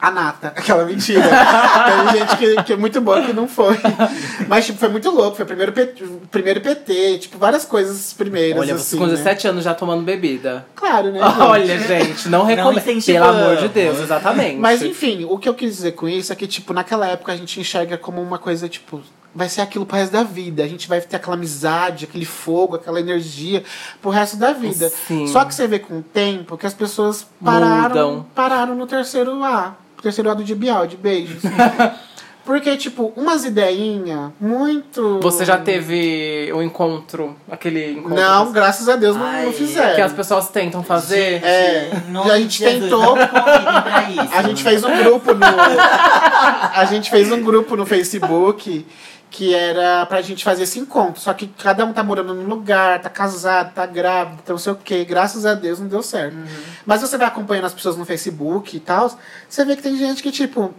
A 0.00 0.10
nata, 0.10 0.48
aquela 0.56 0.84
mentira. 0.84 1.22
Teve 1.22 2.18
gente 2.18 2.36
que, 2.36 2.62
que 2.64 2.72
é 2.72 2.76
muito 2.76 3.00
boa 3.00 3.22
que 3.22 3.32
não 3.32 3.46
foi. 3.46 3.76
Mas, 4.48 4.66
tipo, 4.66 4.76
foi 4.80 4.88
muito 4.88 5.08
louco. 5.10 5.36
Foi 5.36 5.44
o 5.44 5.46
primeiro 5.46 5.70
PT, 5.70 6.04
primeiro 6.28 6.60
PT 6.60 7.18
tipo, 7.18 7.38
várias 7.38 7.64
coisas 7.64 8.12
primeiras. 8.12 8.60
Olha, 8.60 8.74
assim, 8.74 8.82
você 8.82 8.96
com 8.96 9.04
né? 9.06 9.12
17 9.12 9.46
anos 9.46 9.62
já 9.62 9.74
tomando 9.74 10.02
bebida. 10.02 10.66
Claro, 10.74 11.12
né? 11.12 11.20
gente? 11.22 11.40
Olha, 11.40 11.78
gente, 11.78 12.28
não 12.28 12.44
recomendo. 12.44 12.82
Pelo 13.04 13.24
amor 13.24 13.56
de 13.58 13.68
Deus, 13.68 14.00
exatamente. 14.00 14.56
Mas 14.58 14.82
enfim, 14.82 15.24
o 15.30 15.38
que 15.38 15.48
eu 15.48 15.54
quis 15.54 15.76
dizer 15.76 15.92
com 15.92 16.08
isso 16.08 16.32
é 16.32 16.36
que, 16.36 16.48
tipo, 16.48 16.72
naquela 16.72 17.06
época 17.06 17.30
a 17.30 17.36
gente 17.36 17.60
enxerga 17.60 17.96
como 17.96 18.20
uma 18.20 18.40
coisa, 18.40 18.68
tipo, 18.68 19.00
vai 19.34 19.48
ser 19.48 19.60
aquilo 19.60 19.86
pro 19.86 19.96
resto 19.96 20.12
da 20.12 20.22
vida. 20.22 20.62
A 20.62 20.68
gente 20.68 20.88
vai 20.88 21.00
ter 21.00 21.16
aquela 21.16 21.34
amizade, 21.36 22.04
aquele 22.04 22.24
fogo, 22.24 22.76
aquela 22.76 23.00
energia 23.00 23.64
pro 24.00 24.10
resto 24.10 24.36
da 24.36 24.52
vida. 24.52 24.90
Sim. 24.90 25.26
Só 25.26 25.44
que 25.44 25.54
você 25.54 25.66
vê 25.66 25.78
com 25.78 25.98
o 25.98 26.02
tempo 26.02 26.56
que 26.58 26.66
as 26.66 26.74
pessoas 26.74 27.26
pararam, 27.42 28.10
Mudam. 28.10 28.26
pararam 28.34 28.74
no 28.74 28.86
terceiro 28.86 29.42
A. 29.42 29.74
Terceiro 30.02 30.30
A 30.30 30.34
do 30.34 30.42
de 30.42 30.54
Bial, 30.54 30.86
de 30.86 30.96
beijos. 30.96 31.42
Porque, 32.44 32.76
tipo, 32.76 33.12
umas 33.16 33.44
ideinhas 33.44 34.32
muito. 34.40 35.20
Você 35.20 35.44
já 35.44 35.58
teve 35.58 36.50
o 36.52 36.60
encontro, 36.60 37.36
aquele 37.48 37.92
encontro 37.92 38.16
Não, 38.16 38.50
graças 38.50 38.88
a 38.88 38.96
Deus 38.96 39.16
não, 39.16 39.24
Ai, 39.24 39.46
não 39.46 39.52
fizeram. 39.52 39.94
que 39.94 40.00
as 40.00 40.12
pessoas 40.12 40.48
tentam 40.48 40.82
fazer? 40.82 41.42
É, 41.44 41.90
Em 42.08 42.10
nome 42.10 42.30
a 42.30 42.38
gente 42.38 42.58
Jesus, 42.58 42.82
tentou. 42.82 43.16
isso. 43.16 44.34
A 44.34 44.42
gente 44.42 44.62
fez 44.62 44.82
um 44.84 44.96
grupo 45.04 45.34
no. 45.34 45.46
a 46.74 46.84
gente 46.86 47.10
fez 47.10 47.30
um 47.30 47.42
grupo 47.42 47.76
no 47.76 47.86
Facebook 47.86 48.84
que 49.30 49.54
era 49.54 50.04
pra 50.06 50.20
gente 50.20 50.44
fazer 50.44 50.64
esse 50.64 50.78
encontro. 50.78 51.20
Só 51.20 51.32
que 51.32 51.46
cada 51.46 51.84
um 51.86 51.92
tá 51.92 52.02
morando 52.02 52.34
num 52.34 52.46
lugar, 52.46 53.00
tá 53.00 53.08
casado, 53.08 53.72
tá 53.72 53.86
grávido, 53.86 54.40
então 54.42 54.54
não 54.54 54.58
sei 54.58 54.72
o 54.72 54.76
quê. 54.76 55.04
Graças 55.04 55.46
a 55.46 55.54
Deus 55.54 55.80
não 55.80 55.86
deu 55.88 56.02
certo. 56.02 56.34
Uhum. 56.34 56.44
Mas 56.84 57.00
você 57.00 57.16
vai 57.16 57.26
acompanhando 57.28 57.64
as 57.64 57.72
pessoas 57.72 57.96
no 57.96 58.04
Facebook 58.04 58.76
e 58.76 58.80
tal, 58.80 59.10
você 59.48 59.64
vê 59.64 59.74
que 59.74 59.82
tem 59.82 59.96
gente 59.96 60.22
que, 60.22 60.30
tipo. 60.30 60.74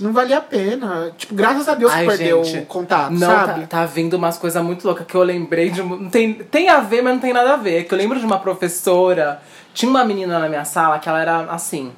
Não 0.00 0.12
valia 0.12 0.38
a 0.38 0.40
pena. 0.40 1.10
Tipo, 1.16 1.34
graças 1.34 1.68
a 1.68 1.74
Deus 1.74 1.92
Ai, 1.92 2.02
que 2.02 2.16
perdeu 2.16 2.44
gente, 2.44 2.62
o 2.62 2.66
contato, 2.66 3.12
Não, 3.12 3.26
sabe? 3.26 3.60
tá, 3.62 3.66
tá 3.66 3.86
vindo 3.86 4.14
umas 4.14 4.38
coisas 4.38 4.62
muito 4.62 4.84
loucas 4.84 5.06
que 5.06 5.14
eu 5.14 5.22
lembrei 5.22 5.70
de. 5.70 5.82
Não 5.82 6.08
tem, 6.08 6.34
tem 6.34 6.68
a 6.68 6.80
ver, 6.80 7.02
mas 7.02 7.14
não 7.14 7.20
tem 7.20 7.32
nada 7.32 7.54
a 7.54 7.56
ver. 7.56 7.84
Que 7.84 7.94
eu 7.94 7.98
lembro 7.98 8.18
de 8.18 8.24
uma 8.24 8.38
professora. 8.38 9.42
Tinha 9.74 9.90
uma 9.90 10.04
menina 10.04 10.38
na 10.38 10.48
minha 10.48 10.64
sala 10.64 10.98
que 10.98 11.08
ela 11.08 11.20
era 11.20 11.40
assim. 11.50 11.92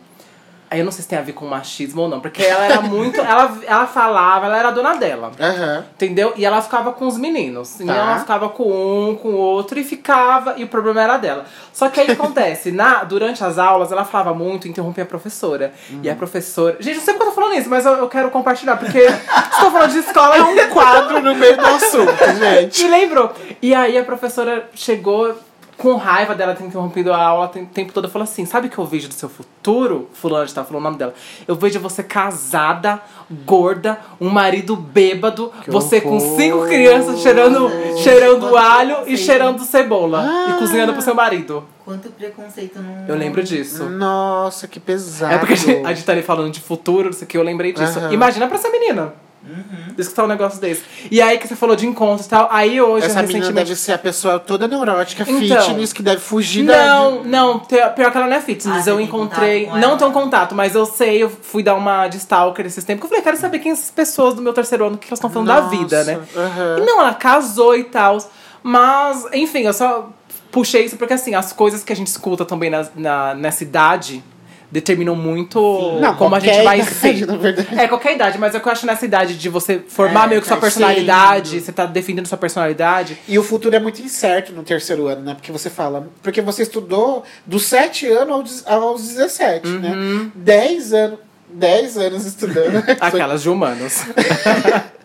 Aí 0.71 0.79
eu 0.79 0.85
não 0.85 0.93
sei 0.93 1.03
se 1.03 1.09
tem 1.09 1.19
a 1.19 1.23
ver 1.23 1.33
com 1.33 1.45
machismo 1.47 2.03
ou 2.03 2.09
não, 2.09 2.21
porque 2.21 2.43
ela 2.45 2.65
era 2.65 2.81
muito. 2.81 3.21
ela, 3.21 3.59
ela 3.67 3.87
falava, 3.89 4.47
ela 4.47 4.57
era 4.57 4.71
dona 4.71 4.95
dela. 4.95 5.33
Aham. 5.41 5.85
Entendeu? 5.95 6.33
E 6.37 6.45
ela 6.45 6.63
ficava 6.63 6.93
com 6.93 7.09
os 7.09 7.19
meninos. 7.19 7.81
E 7.81 7.85
Tá. 7.87 7.93
ela 7.95 8.19
ficava 8.21 8.49
com 8.51 8.71
um, 8.71 9.17
com 9.17 9.31
o 9.31 9.37
outro 9.37 9.81
e 9.81 9.83
ficava. 9.85 10.55
E 10.57 10.63
o 10.63 10.69
problema 10.69 11.03
era 11.03 11.17
dela. 11.17 11.45
Só 11.73 11.89
que 11.89 12.01
aí 12.01 12.11
acontece? 12.13 12.71
Na, 12.71 13.03
durante 13.03 13.43
as 13.43 13.59
aulas, 13.59 13.91
ela 13.91 14.05
falava 14.05 14.33
muito, 14.33 14.69
interrompia 14.69 15.03
a 15.03 15.07
professora. 15.07 15.73
E 16.05 16.09
a 16.09 16.15
professora. 16.15 16.77
Gente, 16.79 16.99
não 16.99 17.03
sei 17.05 17.15
porque 17.15 17.27
eu 17.29 17.35
tô 17.35 17.41
falando 17.41 17.59
isso, 17.59 17.69
mas 17.69 17.85
eu, 17.85 17.93
eu 17.95 18.09
quero 18.09 18.31
compartilhar, 18.31 18.77
porque 18.77 18.99
estou 19.53 19.73
falando 19.73 19.91
de 19.91 19.99
escola 19.99 20.37
é 20.37 20.43
um 20.43 20.69
Quadro 20.71 21.19
no 21.23 21.35
meio 21.35 21.57
do 21.57 21.67
assunto, 21.67 22.13
gente. 22.39 22.85
me 22.85 22.91
lembrou. 22.91 23.33
E 23.61 23.75
aí 23.75 23.99
a 23.99 24.05
professora 24.05 24.69
chegou 24.75 25.35
com 25.81 25.97
raiva 25.97 26.35
dela 26.35 26.55
ter 26.55 26.65
interrompido 26.65 27.11
a 27.11 27.17
aula 27.17 27.47
o 27.47 27.67
tempo 27.67 27.93
todo. 27.93 28.09
Falou 28.09 28.25
assim: 28.25 28.45
Sabe 28.45 28.67
o 28.67 28.71
que 28.71 28.77
eu 28.77 28.85
vejo 28.85 29.09
do 29.09 29.15
seu 29.15 29.31
futuro? 29.31 30.11
Fulano 30.13 30.47
de 30.47 30.55
tá 30.55 30.63
falando 30.63 30.83
o 30.83 30.85
nome 30.85 30.99
dela. 30.99 31.15
Eu 31.49 31.57
vejo 31.57 31.81
você 31.81 32.03
casada, 32.03 33.01
gorda, 33.47 33.99
um 34.21 34.29
marido 34.29 34.77
bêbado, 34.77 35.51
você 35.67 36.01
com 36.01 36.17
horror. 36.17 36.37
cinco 36.37 36.67
crianças 36.67 37.21
cheirando, 37.21 37.71
cheirando 37.97 38.41
Quanto 38.51 38.57
alho 38.59 38.97
e 39.07 39.17
cheirando 39.17 39.65
cebola. 39.65 40.51
E 40.51 40.59
cozinhando 40.59 40.93
pro 40.93 41.01
seu 41.01 41.15
marido. 41.15 41.65
Quanto 41.83 42.11
preconceito 42.11 42.79
não. 42.79 43.09
Eu 43.09 43.17
lembro 43.17 43.43
disso. 43.43 43.89
Nossa, 43.89 44.69
que 44.69 44.79
pesado. 44.79 45.33
É 45.33 45.39
porque 45.39 45.55
a 45.55 45.57
gente, 45.57 45.87
a 45.87 45.95
gente 45.95 46.05
tá 46.05 46.13
ali 46.13 46.23
falando 46.23 46.53
de 46.53 46.61
futuro, 46.61 47.07
não 47.07 47.13
sei 47.15 47.25
o 47.25 47.29
que, 47.29 47.39
eu 47.39 47.43
lembrei 47.43 47.73
disso. 47.73 47.99
Aham. 47.99 48.13
Imagina 48.13 48.47
pra 48.47 48.57
essa 48.57 48.69
menina. 48.69 49.15
Uhum. 49.43 49.95
Escutar 49.97 50.25
um 50.25 50.27
negócio 50.27 50.61
desse. 50.61 50.83
E 51.11 51.21
aí 51.23 51.39
que 51.39 51.49
você 51.49 51.57
falou 51.57 51.75
de 51.75 51.87
encontros 51.87 52.27
e 52.27 52.29
tal. 52.31 52.47
Aí 52.51 52.81
hoje, 52.81 53.07
Essa 53.07 53.23
menina 53.23 53.39
recentemente. 53.39 53.53
deve 53.69 53.75
ser 53.77 53.93
a 53.93 53.99
pessoa 53.99 54.39
toda 54.39 54.69
neurótica, 54.69 55.25
Então. 55.27 55.63
fitness, 55.63 55.93
que 55.93 56.03
deve 56.03 56.21
fugir 56.21 56.67
da. 56.67 56.77
Não, 56.87 57.25
não, 57.25 57.59
te- 57.59 57.77
pior 57.97 58.11
que 58.13 58.17
ela 58.19 58.27
não 58.27 58.37
é 58.37 58.41
fitness. 58.41 58.87
Ah, 58.87 58.91
eu 58.91 59.01
encontrei. 59.01 59.67
Não 59.79 59.97
tenho 59.97 60.13
contato, 60.13 60.55
mas 60.55 60.75
eu 60.75 60.85
sei, 60.85 61.23
eu 61.23 61.31
fui 61.31 61.63
dar 61.63 61.75
uma 61.75 62.07
de 62.09 62.19
stalker 62.19 62.67
esses 62.67 62.85
tempos. 62.85 63.05
Eu 63.05 63.09
falei, 63.09 63.23
quero 63.25 63.37
saber 63.39 63.59
quem 63.61 63.73
essas 63.73 63.91
pessoas 63.91 64.35
do 64.35 64.43
meu 64.43 64.53
terceiro 64.53 64.85
ano, 64.85 64.97
o 64.97 64.99
que 64.99 65.07
elas 65.09 65.19
estão 65.19 65.31
falando 65.31 65.49
da 65.49 65.63
Nossa, 65.63 65.77
vida, 65.77 66.05
né? 66.05 66.21
aham. 66.37 66.77
E 66.79 66.85
não, 66.85 67.01
ela 67.01 67.15
casou 67.15 67.75
e 67.77 67.85
tal. 67.85 68.19
Mas, 68.63 69.27
enfim, 69.33 69.61
eu 69.61 69.73
só 69.73 70.11
puxei 70.53 70.85
isso 70.85 70.97
porque 70.97 71.15
assim, 71.15 71.35
as 71.35 71.53
coisas 71.53 71.83
que 71.83 71.93
a 71.93 71.97
gente 71.97 72.09
escuta 72.09 72.45
também 72.45 72.69
na, 72.71 72.87
na- 72.95 73.35
nessa 73.35 73.63
idade 73.65 74.23
determinam 74.71 75.15
muito 75.17 75.99
Não, 76.01 76.15
como 76.17 76.35
a 76.35 76.41
gente 76.41 76.63
vai 76.63 76.81
idade, 76.81 76.95
ser. 76.95 77.27
na 77.27 77.37
verdade. 77.37 77.69
É, 77.79 77.89
qualquer 77.89 78.15
idade, 78.15 78.39
mas 78.39 78.55
é 78.55 78.61
que 78.61 78.67
eu 78.69 78.73
acho 78.73 78.87
nessa 78.87 79.05
idade 79.05 79.37
de 79.37 79.49
você 79.49 79.83
formar 79.89 80.25
É, 80.25 80.29
meio 80.29 80.41
que 80.41 80.47
sua 80.47 80.57
tá 80.57 80.61
personalidade, 80.63 81.51
sendo. 81.51 81.61
você 81.65 81.73
tá 81.73 81.87
defendendo 81.87 82.27
sua 82.27 82.39
personalidade. 82.39 83.19
E 83.27 83.39
o 83.39 83.43
futuro 83.43 83.75
é 83.75 83.81
muito 83.81 84.01
incerto 84.01 84.53
no 84.53 84.63
terceiro 84.63 85.07
ano, 85.09 85.23
né? 85.23 85.35
Porque 85.35 85.51
você 85.53 85.69
fala. 85.71 86.09
Porque 86.23 86.41
você 86.41 86.63
estudou 86.63 87.25
dos 87.45 87.65
7 87.65 88.07
anos 88.07 88.63
aos, 88.67 88.83
aos 88.83 89.09
17, 89.09 89.69
Uhum. 89.69 89.79
né? 89.81 90.31
10 90.35 90.93
anos. 90.93 91.19
10 91.53 91.97
anos 91.99 92.27
estudando. 92.27 92.77
Aquelas 93.01 93.43
de 93.43 93.49
humanos. 93.51 94.05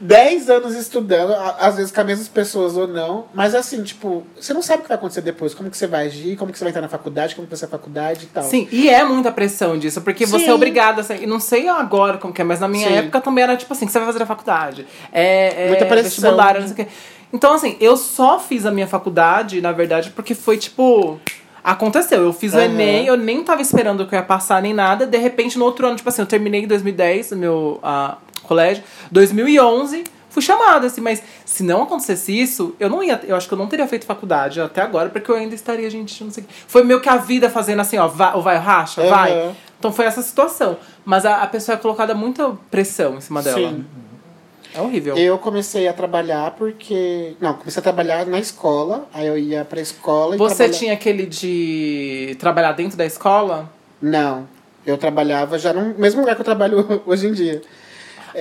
10 0.00 0.50
anos 0.50 0.74
estudando, 0.74 1.32
às 1.58 1.76
vezes 1.76 1.90
com 1.92 2.00
as 2.00 2.06
mesmas 2.06 2.28
pessoas 2.28 2.76
ou 2.76 2.86
não. 2.86 3.26
Mas 3.34 3.54
assim, 3.54 3.82
tipo, 3.82 4.24
você 4.38 4.52
não 4.52 4.62
sabe 4.62 4.80
o 4.80 4.82
que 4.82 4.88
vai 4.88 4.96
acontecer 4.96 5.20
depois, 5.20 5.54
como 5.54 5.70
que 5.70 5.76
você 5.76 5.86
vai 5.86 6.06
agir, 6.06 6.36
como 6.36 6.52
que 6.52 6.58
você 6.58 6.64
vai 6.64 6.70
estar 6.70 6.80
na 6.80 6.88
faculdade, 6.88 7.34
como 7.34 7.46
que 7.46 7.50
vai 7.50 7.58
ser 7.58 7.66
a 7.66 7.68
faculdade 7.68 8.24
e 8.24 8.28
tal. 8.28 8.44
Sim, 8.44 8.68
e 8.70 8.88
é 8.88 9.04
muita 9.04 9.30
pressão 9.32 9.78
disso, 9.78 10.00
porque 10.02 10.26
você 10.26 10.44
Sim. 10.44 10.50
é 10.50 10.54
obrigada 10.54 11.00
a 11.00 11.04
ser, 11.04 11.22
e 11.22 11.26
não 11.26 11.40
sei 11.40 11.68
agora 11.68 12.18
como 12.18 12.32
que 12.32 12.40
é, 12.40 12.44
mas 12.44 12.60
na 12.60 12.68
minha 12.68 12.88
Sim. 12.88 12.94
época 12.94 13.20
também 13.20 13.44
era 13.44 13.56
tipo 13.56 13.72
assim, 13.72 13.86
que 13.86 13.92
você 13.92 13.98
vai 13.98 14.06
fazer 14.06 14.22
a 14.22 14.26
faculdade. 14.26 14.86
É, 15.12 15.66
é 15.66 15.68
Muita 15.68 15.86
pressão. 15.86 16.36
não 16.36 16.62
sei 16.62 16.72
o 16.72 16.74
quê. 16.74 16.86
Então, 17.32 17.52
assim, 17.52 17.76
eu 17.80 17.96
só 17.96 18.38
fiz 18.38 18.64
a 18.64 18.70
minha 18.70 18.86
faculdade, 18.86 19.60
na 19.60 19.72
verdade, 19.72 20.10
porque 20.10 20.36
foi 20.36 20.56
tipo. 20.56 21.18
Aconteceu, 21.64 22.22
eu 22.22 22.32
fiz 22.34 22.52
o 22.52 22.58
Aham. 22.58 22.66
Enem, 22.66 23.06
eu 23.06 23.16
nem 23.16 23.42
tava 23.42 23.62
esperando 23.62 24.06
que 24.06 24.14
eu 24.14 24.18
ia 24.18 24.24
passar 24.24 24.60
nem 24.60 24.74
nada. 24.74 25.06
De 25.06 25.16
repente, 25.16 25.58
no 25.58 25.64
outro 25.64 25.86
ano, 25.86 25.96
tipo 25.96 26.06
assim, 26.10 26.20
eu 26.20 26.26
terminei 26.26 26.62
em 26.62 26.66
2010 26.66 27.32
o 27.32 27.36
meu 27.36 27.80
ah, 27.82 28.18
colégio. 28.42 28.84
2011, 29.10 30.04
fui 30.28 30.42
chamada, 30.42 30.88
assim, 30.88 31.00
mas 31.00 31.22
se 31.46 31.62
não 31.62 31.84
acontecesse 31.84 32.38
isso, 32.38 32.76
eu 32.78 32.90
não 32.90 33.02
ia. 33.02 33.18
Eu 33.26 33.34
acho 33.34 33.48
que 33.48 33.54
eu 33.54 33.58
não 33.58 33.66
teria 33.66 33.88
feito 33.88 34.04
faculdade 34.04 34.60
até 34.60 34.82
agora, 34.82 35.08
porque 35.08 35.30
eu 35.30 35.36
ainda 35.36 35.54
estaria, 35.54 35.88
gente, 35.88 36.22
não 36.22 36.30
sei 36.30 36.44
o. 36.44 36.46
Foi 36.68 36.84
meio 36.84 37.00
que 37.00 37.08
a 37.08 37.16
vida 37.16 37.48
fazendo 37.48 37.80
assim, 37.80 37.96
ó, 37.96 38.08
vai, 38.08 38.34
ou 38.34 38.42
vai, 38.42 38.58
racha, 38.58 39.00
Aham. 39.00 39.10
vai. 39.10 39.54
Então 39.78 39.90
foi 39.90 40.04
essa 40.04 40.20
situação. 40.20 40.76
Mas 41.02 41.24
a, 41.24 41.42
a 41.42 41.46
pessoa 41.46 41.76
é 41.76 41.78
colocada 41.78 42.14
muita 42.14 42.50
pressão 42.70 43.16
em 43.16 43.20
cima 43.22 43.40
dela. 43.40 43.70
Sim. 43.70 43.86
É 44.74 44.80
horrível. 44.80 45.16
Eu 45.16 45.38
comecei 45.38 45.86
a 45.88 45.92
trabalhar 45.92 46.50
porque. 46.52 47.34
Não, 47.40 47.54
comecei 47.54 47.80
a 47.80 47.82
trabalhar 47.82 48.26
na 48.26 48.38
escola, 48.38 49.06
aí 49.14 49.26
eu 49.26 49.38
ia 49.38 49.64
pra 49.64 49.80
escola 49.80 50.34
e 50.34 50.38
Você 50.38 50.56
trabalha- 50.56 50.78
tinha 50.78 50.92
aquele 50.92 51.26
de 51.26 52.36
trabalhar 52.40 52.72
dentro 52.72 52.96
da 52.98 53.06
escola? 53.06 53.70
Não. 54.02 54.46
Eu 54.86 54.98
trabalhava 54.98 55.58
já 55.58 55.72
no 55.72 55.94
mesmo 55.98 56.20
lugar 56.20 56.34
que 56.34 56.40
eu 56.40 56.44
trabalho 56.44 57.02
hoje 57.06 57.26
em 57.28 57.32
dia. 57.32 57.62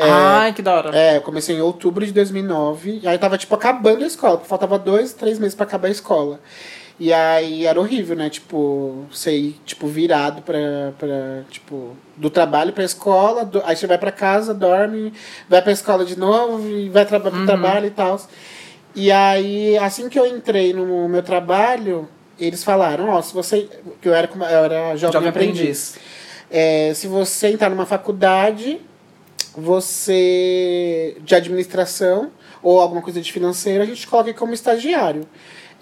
Ai, 0.02 0.54
que 0.54 0.62
da 0.64 0.74
hora. 0.76 0.98
É, 0.98 1.18
eu 1.18 1.22
comecei 1.22 1.56
em 1.56 1.62
outubro 1.62 2.04
de 2.06 2.12
2009. 2.12 3.00
E 3.04 3.08
aí 3.08 3.18
tava, 3.20 3.38
tipo, 3.38 3.54
acabando 3.54 4.04
a 4.04 4.08
escola. 4.08 4.40
Faltava 4.40 4.80
dois, 4.80 5.14
três 5.14 5.38
meses 5.38 5.54
pra 5.54 5.66
acabar 5.68 5.88
a 5.88 5.92
escola. 5.92 6.40
E 7.06 7.12
aí 7.12 7.66
era 7.66 7.78
horrível, 7.78 8.16
né? 8.16 8.30
Tipo, 8.30 9.06
você 9.12 9.36
ir, 9.36 9.60
tipo, 9.66 9.88
virado 9.88 10.42
pra, 10.42 10.94
pra 10.98 11.42
tipo, 11.50 11.98
do 12.16 12.30
trabalho 12.30 12.72
pra 12.72 12.82
escola. 12.86 13.44
do- 13.44 13.62
aí 13.66 13.76
você 13.76 13.86
vai 13.86 13.98
pra 13.98 14.10
casa, 14.12 14.54
dorme, 14.54 15.12
vai 15.50 15.62
pra 15.62 15.74
escola 15.74 16.06
de 16.06 16.18
novo 16.18 16.66
e 16.70 16.88
vai 16.88 17.06
traba 17.06 17.30
pro 17.30 17.46
trabalho 17.46 17.88
e 17.88 17.92
tal. 17.92 18.22
E 18.96 19.12
aí, 19.12 19.78
assim 19.80 20.08
que 20.08 20.18
eu 20.18 20.26
entrei 20.26 20.72
no 20.72 21.10
meu 21.10 21.22
trabalho, 21.22 22.08
eles 22.40 22.64
falaram, 22.64 23.10
ó, 23.10 23.22
se 23.22 23.34
você... 23.34 23.68
Que 24.02 24.08
eu 24.08 24.14
era, 24.14 24.30
eu 24.34 24.64
era 24.64 24.96
jovem, 24.96 25.12
Jovem 25.14 25.30
aprendiz. 25.30 25.98
aprendiz. 25.98 26.00
É, 26.50 26.94
se 26.94 27.08
você 27.08 27.48
entrar 27.50 27.70
numa 27.70 27.86
faculdade, 27.86 28.80
você 29.58 31.18
de 31.22 31.36
administração 31.36 32.32
ou 32.62 32.80
alguma 32.80 33.02
coisa 33.02 33.20
de 33.20 33.30
financeira, 33.32 33.84
a 33.84 33.88
gente 33.88 34.08
coloca 34.08 34.34
como 34.34 34.54
estagiário. 34.54 35.28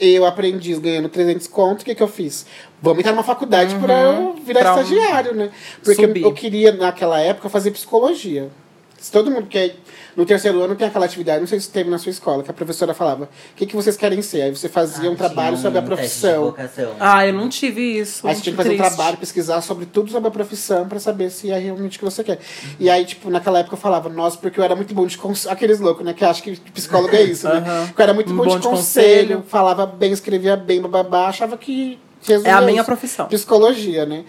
Eu 0.03 0.25
aprendiz 0.25 0.79
ganhando 0.79 1.07
300 1.09 1.45
conto, 1.45 1.83
o 1.83 1.85
que, 1.85 1.93
que 1.93 2.01
eu 2.01 2.07
fiz? 2.07 2.47
Vamos 2.81 2.99
entrar 2.99 3.11
numa 3.11 3.23
faculdade 3.23 3.75
pra 3.75 3.93
eu 4.01 4.33
virar 4.43 4.61
Pra 4.61 4.81
estagiário, 4.81 5.35
né? 5.35 5.51
Porque 5.83 6.07
subir. 6.07 6.23
eu 6.23 6.33
queria, 6.33 6.71
naquela 6.71 7.19
época, 7.19 7.47
fazer 7.49 7.69
psicologia. 7.69 8.49
Se 9.01 9.11
todo 9.11 9.31
mundo 9.31 9.47
quer. 9.47 9.75
No 10.15 10.25
terceiro 10.25 10.61
ano 10.61 10.75
tem 10.75 10.87
aquela 10.87 11.05
atividade, 11.05 11.39
não 11.39 11.47
sei 11.47 11.57
se 11.59 11.69
teve 11.69 11.89
na 11.89 11.97
sua 11.97 12.09
escola, 12.11 12.43
que 12.43 12.51
a 12.51 12.53
professora 12.53 12.93
falava: 12.93 13.23
o 13.23 13.55
que, 13.55 13.65
que 13.65 13.75
vocês 13.75 13.97
querem 13.97 14.21
ser? 14.21 14.43
Aí 14.43 14.51
você 14.55 14.69
fazia 14.69 15.09
um 15.09 15.13
Ah, 15.13 15.17
trabalho 15.17 15.51
tinha 15.55 15.61
sobre 15.63 15.79
a 15.79 15.81
um 15.81 15.85
profissão. 15.85 16.55
Ah, 16.99 17.25
eu 17.25 17.33
não 17.33 17.49
tive 17.49 17.81
isso. 17.81 18.27
Aí 18.27 18.35
você 18.35 18.41
tinha 18.41 18.53
que 18.53 18.57
fazer 18.57 18.69
um 18.75 18.77
triste. 18.77 18.95
trabalho, 18.95 19.17
pesquisar 19.17 19.59
sobre 19.61 19.85
tudo 19.87 20.11
sobre 20.11 20.27
a 20.27 20.31
profissão 20.31 20.87
pra 20.87 20.99
saber 20.99 21.31
se 21.31 21.49
é 21.49 21.57
realmente 21.57 21.95
o 21.95 21.99
que 21.99 22.05
você 22.05 22.23
quer. 22.23 22.39
E 22.79 22.89
aí, 22.91 23.03
tipo, 23.05 23.29
naquela 23.31 23.59
época 23.59 23.73
eu 23.75 23.79
falava, 23.79 24.07
nossa, 24.07 24.37
porque 24.37 24.59
eu 24.59 24.63
era 24.63 24.75
muito 24.75 24.93
bom 24.93 25.07
de 25.07 25.17
conselho. 25.17 25.51
Aqueles 25.53 25.79
loucos, 25.79 26.05
né? 26.05 26.13
Que 26.13 26.23
acham 26.23 26.43
que 26.43 26.55
psicólogo 26.71 27.15
é 27.15 27.23
isso, 27.23 27.47
né? 27.47 27.55
Aham. 27.65 27.87
Que 27.95 27.99
eu 27.99 28.03
era 28.03 28.13
muito 28.13 28.31
Um 28.31 28.37
bom, 28.37 28.43
bom 28.43 28.55
de 28.57 28.61
de 28.61 28.67
conselho, 28.67 29.27
conselho. 29.37 29.43
falava 29.47 29.85
bem, 29.87 30.11
escrevia 30.11 30.55
bem, 30.55 30.79
bababá, 30.79 31.27
achava 31.27 31.57
que. 31.57 31.97
resumia 32.21 32.51
É 32.51 32.53
a 32.53 32.61
minha 32.61 32.75
isso. 32.81 32.85
profissão. 32.85 33.25
Psicologia, 33.27 34.05
né? 34.05 34.25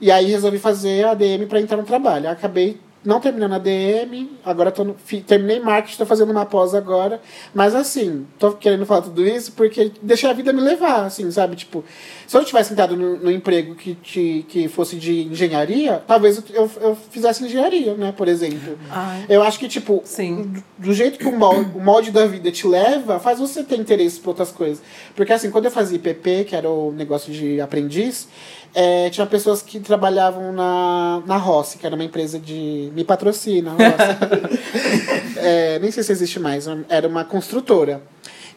E 0.00 0.10
aí 0.10 0.26
resolvi 0.26 0.58
fazer 0.58 1.04
a 1.04 1.12
ADM 1.12 1.46
pra 1.48 1.60
entrar 1.60 1.76
no 1.76 1.84
trabalho. 1.84 2.28
Acabei 2.28 2.78
não 3.06 3.20
terminando 3.20 3.52
a 3.52 3.56
ADM, 3.56 4.28
agora 4.44 4.70
tô 4.72 4.84
no, 4.84 4.94
terminei 5.26 5.60
marketing, 5.60 5.98
tô 5.98 6.06
fazendo 6.06 6.30
uma 6.30 6.44
pós 6.44 6.74
agora. 6.74 7.20
Mas 7.54 7.74
assim, 7.74 8.26
tô 8.38 8.52
querendo 8.52 8.84
falar 8.84 9.02
tudo 9.02 9.26
isso 9.26 9.52
porque 9.52 9.92
deixei 10.02 10.28
a 10.28 10.32
vida 10.32 10.52
me 10.52 10.60
levar, 10.60 11.06
assim, 11.06 11.30
sabe? 11.30 11.56
Tipo, 11.56 11.84
se 12.26 12.36
eu 12.36 12.44
tivesse 12.44 12.72
entrado 12.72 12.96
no, 12.96 13.16
no 13.16 13.30
emprego 13.30 13.74
que, 13.74 13.94
te, 13.94 14.44
que 14.48 14.68
fosse 14.68 14.96
de 14.96 15.22
engenharia, 15.24 16.02
talvez 16.06 16.42
eu, 16.52 16.70
eu 16.80 16.96
fizesse 17.10 17.44
engenharia, 17.44 17.94
né? 17.94 18.12
Por 18.16 18.26
exemplo. 18.28 18.78
Ai. 18.90 19.26
Eu 19.28 19.42
acho 19.42 19.58
que, 19.58 19.68
tipo, 19.68 20.02
Sim. 20.04 20.42
do, 20.42 20.64
do 20.78 20.94
jeito 20.94 21.18
que 21.18 21.26
o 21.26 21.36
molde, 21.36 21.70
o 21.74 21.80
molde 21.80 22.10
da 22.10 22.26
vida 22.26 22.50
te 22.50 22.66
leva, 22.66 23.18
faz 23.20 23.38
você 23.38 23.62
ter 23.62 23.78
interesse 23.78 24.18
por 24.18 24.30
outras 24.30 24.50
coisas. 24.50 24.82
Porque, 25.14 25.32
assim, 25.32 25.50
quando 25.50 25.66
eu 25.66 25.70
fazia 25.70 25.96
IPP, 25.96 26.44
que 26.44 26.56
era 26.56 26.68
o 26.68 26.92
negócio 26.92 27.32
de 27.32 27.60
aprendiz, 27.60 28.28
é, 28.74 29.08
tinha 29.10 29.26
pessoas 29.26 29.62
que 29.62 29.80
trabalhavam 29.80 30.52
na, 30.52 31.22
na 31.26 31.36
Rossi, 31.36 31.78
que 31.78 31.86
era 31.86 31.94
uma 31.94 32.04
empresa 32.04 32.38
de. 32.38 32.90
Me 32.94 33.04
patrocina, 33.04 33.70
Rossi. 33.70 34.56
É, 35.38 35.78
nem 35.78 35.90
sei 35.90 36.02
se 36.02 36.10
existe 36.10 36.40
mais, 36.40 36.66
era 36.88 37.06
uma 37.06 37.22
construtora. 37.22 38.00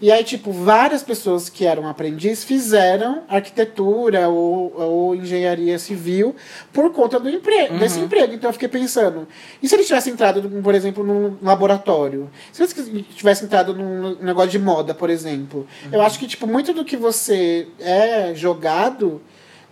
E 0.01 0.11
aí, 0.11 0.23
tipo, 0.23 0.51
várias 0.51 1.03
pessoas 1.03 1.49
que 1.49 1.65
eram 1.65 1.87
aprendiz 1.87 2.43
fizeram 2.43 3.23
arquitetura 3.27 4.29
ou, 4.29 4.73
ou 4.79 5.15
engenharia 5.15 5.77
civil 5.77 6.35
por 6.71 6.91
conta 6.93 7.19
do 7.19 7.29
emprego, 7.29 7.77
desse 7.77 7.99
emprego. 7.99 8.33
Então 8.33 8.49
eu 8.49 8.53
fiquei 8.53 8.69
pensando, 8.69 9.27
e 9.61 9.67
se 9.67 9.75
eles 9.75 9.87
tivessem 9.87 10.13
entrado, 10.13 10.41
por 10.61 10.73
exemplo, 10.73 11.03
num 11.03 11.35
laboratório? 11.41 12.29
Se 12.53 12.63
eles 12.63 12.73
tivessem 13.15 13.45
entrado 13.45 13.73
num 13.73 14.15
negócio 14.21 14.51
de 14.51 14.59
moda, 14.59 14.93
por 14.93 15.09
exemplo? 15.09 15.67
Eu 15.91 16.01
acho 16.01 16.17
que, 16.17 16.27
tipo, 16.27 16.47
muito 16.47 16.73
do 16.73 16.85
que 16.85 16.95
você 16.95 17.67
é 17.79 18.33
jogado 18.33 19.21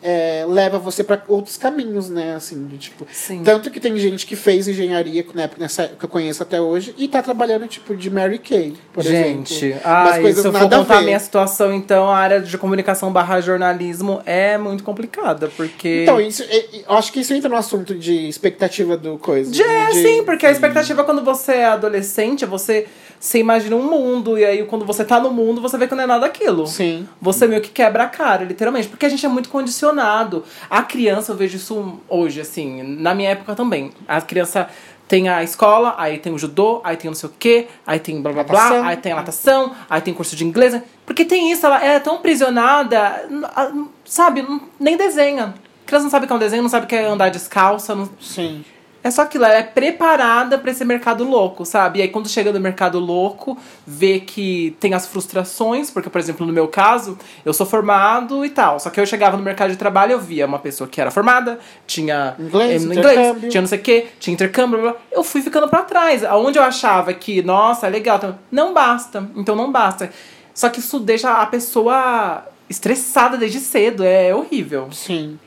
é, 0.01 0.45
leva 0.47 0.77
você 0.77 1.03
para 1.03 1.23
outros 1.27 1.57
caminhos, 1.57 2.10
né? 2.10 2.36
Assim, 2.36 2.65
de, 2.67 2.77
tipo, 2.77 3.05
Sim. 3.12 3.41
tanto 3.43 3.71
que 3.71 3.79
tem 3.79 3.97
gente 3.97 4.25
que 4.25 4.36
fez 4.36 4.67
engenharia 4.67 5.25
época, 5.36 5.60
nessa 5.60 5.88
que 5.88 6.05
eu 6.05 6.10
conheço 6.10 6.43
até 6.43 6.62
hoje 6.62 6.93
e 6.97 7.07
tá 7.07 7.21
trabalhando 7.21 7.67
tipo 7.67 7.95
de 7.95 8.10
Mary 8.10 8.38
Kay, 8.39 8.75
por 8.93 9.03
Gente, 9.03 9.65
exemplo. 9.65 9.81
ah, 9.83 10.03
Umas 10.03 10.17
coisas 10.19 10.41
se 10.41 10.47
eu 10.47 10.51
for 10.53 10.69
contar 10.69 10.97
a 10.97 11.01
minha 11.01 11.19
situação, 11.19 11.73
então 11.73 12.07
a 12.10 12.17
área 12.17 12.39
de 12.39 12.57
comunicação 12.57 13.12
barra 13.12 13.41
jornalismo 13.41 14.21
é 14.25 14.57
muito 14.57 14.83
complicada, 14.83 15.49
porque... 15.57 16.01
Então, 16.03 16.21
isso, 16.21 16.43
é- 16.43 16.57
é- 16.57 16.65
eu 16.88 16.95
acho 16.95 17.12
que 17.12 17.19
isso 17.19 17.33
entra 17.33 17.49
no 17.49 17.55
assunto 17.55 17.95
de 17.95 18.27
expectativa 18.27 18.95
do 18.95 19.17
coisa. 19.17 19.51
De, 19.51 19.63
né? 19.63 19.88
De- 19.88 19.93
sim, 20.01 20.23
porque 20.23 20.45
a 20.45 20.51
expectativa 20.51 21.03
quando 21.03 21.23
você 21.23 21.53
é 21.53 21.65
adolescente, 21.65 22.45
você, 22.45 22.86
você 23.19 23.39
imagina 23.39 23.75
um 23.75 23.84
mundo, 23.84 24.38
e 24.38 24.45
aí 24.45 24.63
quando 24.65 24.86
você 24.86 25.03
tá 25.03 25.19
no 25.19 25.32
mundo, 25.32 25.60
você 25.62 25.77
vê 25.77 25.88
que 25.88 25.95
não 25.95 26.03
é 26.03 26.08
nada 26.08 26.25
aquilo. 26.25 26.67
Sim. 26.67 27.08
Você 27.21 27.47
meio 27.47 27.62
que 27.62 27.69
quebra 27.69 28.03
a 28.03 28.08
cara, 28.08 28.43
literalmente. 28.43 28.88
Porque 28.88 29.06
a 29.06 29.10
gente 29.10 29.25
é 29.25 29.30
muito 29.30 29.49
condicionado. 29.49 30.43
A 30.69 30.84
criança, 30.84 31.32
eu 31.32 31.36
vejo 31.36 31.58
isso 31.58 31.99
hoje, 32.08 32.41
assim, 32.41 32.84
na 32.84 33.13
minha 33.15 33.30
época 33.32 33.56
também. 33.56 33.91
A 34.08 34.21
criança 34.21 34.67
tem 35.08 35.30
a 35.30 35.41
escola, 35.41 35.95
aí 35.97 36.17
tem 36.17 36.34
o 36.34 36.38
judô, 36.38 36.82
aí 36.84 36.97
tem 36.97 37.10
não 37.10 37.15
sei 37.15 37.30
o 37.30 37.34
quê, 37.39 37.67
aí 37.86 37.97
tem 37.97 38.21
blá 38.21 38.34
blá 38.34 38.43
Natação. 38.43 38.80
blá, 38.82 38.89
aí 38.89 38.97
tem 38.97 39.12
a 39.13 39.15
natação, 39.15 39.71
aí 39.89 40.01
tem 40.01 40.13
curso 40.13 40.36
de 40.36 40.43
inglês. 40.45 40.80
Porque 41.06 41.23
tem 41.23 41.49
isso, 41.51 41.65
ela 41.65 41.82
é 41.84 41.97
tão 41.99 42.15
aprisionada, 42.15 43.25
n- 43.30 43.45
a- 43.56 43.69
n- 43.69 43.88
sabe, 44.06 44.45
nem 44.80 44.97
desenha. 44.97 45.53
A 45.84 45.88
criança 45.88 46.03
não 46.03 46.12
sabe 46.12 46.25
o 46.25 46.27
que 46.27 46.34
é 46.34 46.36
um 46.36 46.39
desenho, 46.39 46.62
não 46.62 46.69
sabe 46.69 46.86
o 46.86 46.89
que 46.89 46.95
é 46.95 47.06
andar 47.06 47.30
descalça, 47.30 47.95
não, 47.95 48.10
Sim. 48.19 48.65
É 49.07 49.11
só 49.11 49.23
aquilo, 49.23 49.45
ela 49.45 49.55
é 49.55 49.63
preparada 49.63 50.57
pra 50.57 50.71
esse 50.71 50.83
mercado 50.83 51.23
louco, 51.23 51.65
sabe? 51.65 51.99
E 51.99 52.01
aí 52.01 52.07
quando 52.09 52.27
chega 52.27 52.51
no 52.51 52.59
mercado 52.59 52.99
louco, 52.99 53.57
vê 53.85 54.19
que 54.19 54.75
tem 54.79 54.93
as 54.93 55.07
frustrações, 55.07 55.89
porque, 55.89 56.09
por 56.09 56.19
exemplo, 56.19 56.45
no 56.45 56.53
meu 56.53 56.67
caso, 56.67 57.17
eu 57.45 57.53
sou 57.53 57.65
formado 57.65 58.45
e 58.45 58.49
tal. 58.49 58.79
Só 58.79 58.89
que 58.89 58.99
eu 58.99 59.05
chegava 59.05 59.37
no 59.37 59.43
mercado 59.43 59.71
de 59.71 59.77
trabalho, 59.77 60.13
eu 60.13 60.19
via 60.19 60.45
uma 60.45 60.59
pessoa 60.59 60.87
que 60.87 60.99
era 60.99 61.09
formada, 61.09 61.59
tinha 61.85 62.35
Inglês, 62.37 62.83
eh, 62.83 62.93
intercâmbio. 62.93 63.49
tinha 63.49 63.61
não 63.61 63.67
sei 63.67 63.79
o 63.79 63.81
quê, 63.81 64.07
tinha 64.19 64.33
intercâmbio, 64.33 64.79
blá, 64.79 64.91
blá. 64.91 65.01
eu 65.11 65.23
fui 65.23 65.41
ficando 65.41 65.67
pra 65.67 65.81
trás. 65.83 66.23
Aonde 66.23 66.59
eu 66.59 66.63
achava 66.63 67.13
que, 67.13 67.41
nossa, 67.41 67.87
é 67.87 67.89
legal, 67.89 68.17
então, 68.17 68.37
não 68.51 68.73
basta. 68.73 69.29
Então 69.35 69.55
não 69.55 69.71
basta. 69.71 70.11
Só 70.53 70.69
que 70.69 70.79
isso 70.79 70.99
deixa 70.99 71.31
a 71.41 71.45
pessoa 71.45 72.43
estressada 72.69 73.37
desde 73.37 73.59
cedo, 73.59 74.03
é 74.03 74.35
horrível. 74.35 74.89
Sim. 74.91 75.39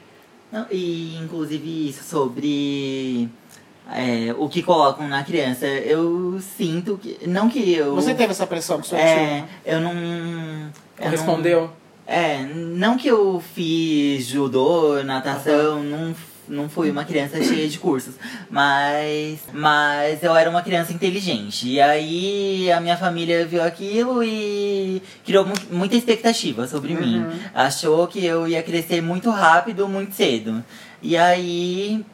Não, 0.50 0.66
e 0.70 1.16
inclusive 1.16 1.88
isso 1.88 2.02
sobre 2.02 3.28
é, 3.94 4.34
o 4.38 4.48
que 4.48 4.62
colocam 4.62 5.08
na 5.08 5.22
criança. 5.24 5.66
Eu 5.66 6.40
sinto 6.56 6.98
que. 6.98 7.18
Não 7.26 7.48
que 7.48 7.72
eu. 7.74 7.94
Você 7.94 8.14
teve 8.14 8.30
essa 8.32 8.46
pressão 8.46 8.80
que 8.80 8.88
você 8.88 8.96
É, 8.96 9.44
eu 9.64 9.80
não. 9.80 9.92
eu 9.92 11.04
não- 11.04 11.10
Respondeu. 11.10 11.70
É, 12.06 12.44
não 12.44 12.96
que 12.96 13.06
eu 13.08 13.40
fiz 13.54 14.26
judô, 14.26 15.00
natação, 15.04 15.80
não, 15.82 16.12
não 16.48 16.68
fui 16.68 16.90
uma 16.90 17.04
criança 17.04 17.40
cheia 17.40 17.68
de 17.68 17.78
cursos, 17.78 18.14
mas, 18.50 19.38
mas 19.52 20.20
eu 20.22 20.34
era 20.34 20.50
uma 20.50 20.60
criança 20.60 20.92
inteligente. 20.92 21.68
E 21.68 21.80
aí 21.80 22.70
a 22.72 22.80
minha 22.80 22.96
família 22.96 23.46
viu 23.46 23.62
aquilo 23.62 24.24
e 24.24 25.00
criou 25.24 25.46
mu- 25.46 25.54
muita 25.70 25.94
expectativa 25.94 26.66
sobre 26.66 26.94
mim. 26.94 27.24
Achou 27.54 28.08
que 28.08 28.24
eu 28.26 28.48
ia 28.48 28.60
crescer 28.62 29.00
muito 29.00 29.30
rápido, 29.30 29.88
muito 29.88 30.12
cedo. 30.14 30.64
E 31.00 31.16
aí 31.16 32.04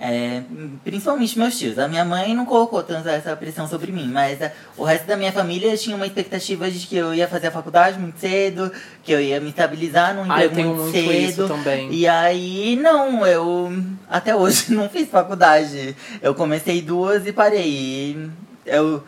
é, 0.00 0.42
principalmente 0.84 1.38
meus 1.38 1.58
tios. 1.58 1.78
A 1.78 1.88
minha 1.88 2.04
mãe 2.04 2.34
não 2.34 2.44
colocou 2.46 2.82
tanto 2.82 3.08
essa 3.08 3.34
pressão 3.36 3.66
sobre 3.66 3.90
mim, 3.90 4.06
mas 4.12 4.40
a- 4.40 4.52
o 4.76 4.84
resto 4.84 5.06
da 5.06 5.16
minha 5.16 5.32
família 5.32 5.76
tinha 5.76 5.96
uma 5.96 6.06
expectativa 6.06 6.70
de 6.70 6.86
que 6.86 6.96
eu 6.96 7.12
ia 7.14 7.26
fazer 7.26 7.48
a 7.48 7.50
faculdade 7.50 7.98
muito 7.98 8.18
cedo, 8.20 8.70
que 9.02 9.10
eu 9.12 9.20
ia 9.20 9.40
me 9.40 9.48
estabilizar 9.50 10.14
num 10.14 10.22
Ah, 10.30 10.36
emprego 10.44 10.54
tenho 10.54 10.68
muito, 10.74 10.96
muito 10.96 11.30
cedo. 11.32 11.48
também. 11.48 11.92
E 11.92 12.06
aí, 12.06 12.76
não, 12.80 13.26
eu 13.26 13.72
até 14.08 14.34
hoje 14.36 14.66
não 14.74 14.88
fiz 14.88 15.08
faculdade. 15.08 15.96
Eu 16.22 16.34
comecei 16.34 16.80
duas 16.80 17.26
e 17.26 17.32
parei. 17.32 18.28
Eu, 18.64 19.02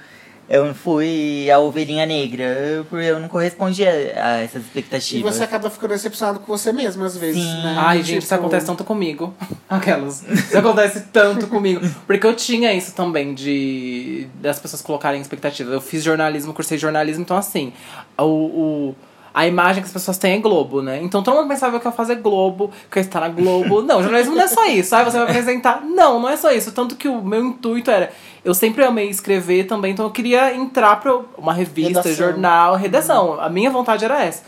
eu 0.51 0.75
fui 0.75 1.49
a 1.49 1.61
ovelhinha 1.61 2.05
negra, 2.05 2.85
porque 2.91 3.07
eu 3.07 3.21
não 3.21 3.29
correspondia 3.29 3.89
a 4.17 4.39
essas 4.41 4.63
E 4.63 4.67
expectativas. 4.67 5.37
você 5.37 5.45
acaba 5.45 5.71
ficando 5.71 5.93
decepcionado 5.93 6.41
com 6.41 6.47
você 6.47 6.73
mesmo, 6.73 7.05
às 7.05 7.17
vezes, 7.17 7.41
Sim. 7.41 7.63
né? 7.63 7.77
Ai, 7.79 8.03
gente, 8.03 8.25
isso 8.25 8.35
acontece 8.35 8.67
tanto 8.67 8.83
comigo. 8.83 9.33
Aquelas. 9.71 10.25
Isso 10.29 10.59
acontece 10.59 11.03
tanto 11.13 11.47
comigo. 11.47 11.81
Porque 12.05 12.27
eu 12.27 12.35
tinha 12.35 12.75
isso 12.75 12.93
também, 12.97 13.33
de 13.33 14.27
das 14.43 14.59
pessoas 14.59 14.83
colocarem 14.83 15.21
expectativas. 15.21 15.73
Eu 15.73 15.81
fiz 15.81 16.03
jornalismo, 16.03 16.53
cursei 16.53 16.77
jornalismo, 16.77 17.23
então 17.23 17.37
assim, 17.37 17.73
o, 18.19 18.25
o- 18.25 18.95
a 19.33 19.47
imagem 19.47 19.83
que 19.83 19.87
as 19.87 19.93
pessoas 19.93 20.19
têm 20.19 20.35
é 20.35 20.38
Globo, 20.38 20.83
né? 20.83 21.01
Então 21.03 21.23
todo 21.23 21.37
mundo 21.37 21.49
pensava 21.49 21.79
que 21.79 21.87
eu 21.87 21.90
ia 21.90 21.97
fazer 21.97 22.16
Globo, 22.16 22.71
que 22.90 22.99
eu 22.99 23.03
ia 23.03 23.07
estar 23.07 23.21
na 23.21 23.29
Globo. 23.29 23.83
Não, 23.83 24.03
jornalismo 24.03 24.35
não 24.35 24.43
é 24.43 24.49
só 24.49 24.66
isso. 24.66 24.95
Aí 24.95 25.05
você 25.05 25.19
vai 25.19 25.29
apresentar. 25.29 25.83
Não, 25.85 26.21
não 26.21 26.29
é 26.29 26.37
só 26.37 26.51
isso. 26.51 26.73
Tanto 26.73 26.97
que 26.97 27.09
o 27.09 27.23
meu 27.23 27.45
intuito 27.45 27.90
era. 27.90 28.12
Eu 28.45 28.55
sempre 28.55 28.85
amei 28.85 29.09
escrever 29.09 29.64
também, 29.64 29.93
então 29.93 30.07
eu 30.07 30.11
queria 30.11 30.55
entrar 30.55 30.97
pra 31.01 31.21
uma 31.37 31.53
revista, 31.53 32.01
Redação. 32.01 32.12
jornal, 32.14 32.75
redação. 32.77 33.40
A 33.40 33.49
minha 33.49 33.71
vontade 33.71 34.05
era 34.05 34.25
essa. 34.25 34.43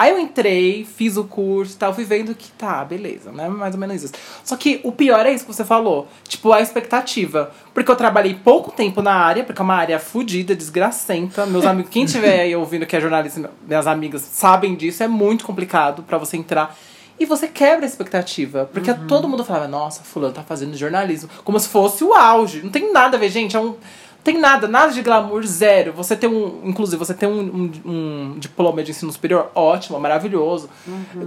Aí 0.00 0.12
eu 0.12 0.18
entrei, 0.18 0.82
fiz 0.82 1.18
o 1.18 1.24
curso 1.24 1.74
e 1.74 1.76
tal, 1.76 1.92
fui 1.92 2.04
vendo 2.04 2.34
que 2.34 2.50
tá, 2.52 2.82
beleza, 2.82 3.30
né? 3.30 3.50
Mais 3.50 3.74
ou 3.74 3.78
menos 3.78 4.02
isso. 4.02 4.14
Só 4.42 4.56
que 4.56 4.80
o 4.82 4.90
pior 4.90 5.26
é 5.26 5.30
isso 5.30 5.44
que 5.44 5.52
você 5.52 5.62
falou. 5.62 6.08
Tipo, 6.26 6.54
a 6.54 6.62
expectativa. 6.62 7.50
Porque 7.74 7.90
eu 7.90 7.94
trabalhei 7.94 8.32
pouco 8.32 8.72
tempo 8.72 9.02
na 9.02 9.12
área, 9.12 9.44
porque 9.44 9.60
é 9.60 9.62
uma 9.62 9.74
área 9.74 9.98
fodida, 9.98 10.56
desgracenta. 10.56 11.44
Meus 11.44 11.66
amigos, 11.66 11.90
quem 11.90 12.06
tiver 12.06 12.40
aí 12.40 12.56
ouvindo 12.56 12.86
que 12.86 12.96
é 12.96 13.00
jornalista, 13.00 13.50
minhas 13.68 13.86
amigas 13.86 14.22
sabem 14.22 14.74
disso, 14.74 15.02
é 15.02 15.06
muito 15.06 15.44
complicado 15.44 16.02
pra 16.02 16.16
você 16.16 16.38
entrar. 16.38 16.74
E 17.18 17.26
você 17.26 17.46
quebra 17.46 17.84
a 17.84 17.86
expectativa. 17.86 18.70
Porque 18.72 18.94
todo 19.06 19.28
mundo 19.28 19.44
falava, 19.44 19.68
nossa, 19.68 20.02
fulano 20.02 20.32
tá 20.32 20.42
fazendo 20.42 20.74
jornalismo. 20.78 21.28
Como 21.44 21.60
se 21.60 21.68
fosse 21.68 22.02
o 22.02 22.14
auge. 22.14 22.62
Não 22.62 22.70
tem 22.70 22.90
nada 22.90 23.18
a 23.18 23.20
ver, 23.20 23.28
gente. 23.28 23.54
É 23.54 23.60
um. 23.60 23.74
Tem 24.22 24.38
nada, 24.38 24.68
nada 24.68 24.92
de 24.92 25.00
glamour, 25.00 25.42
zero. 25.44 25.92
Você 25.94 26.14
tem 26.14 26.28
um. 26.28 26.60
Inclusive, 26.64 26.98
você 26.98 27.14
tem 27.14 27.28
um, 27.28 27.40
um, 27.40 27.90
um 27.90 28.38
diploma 28.38 28.82
de 28.82 28.90
ensino 28.90 29.10
superior 29.10 29.50
ótimo, 29.54 29.98
maravilhoso. 29.98 30.68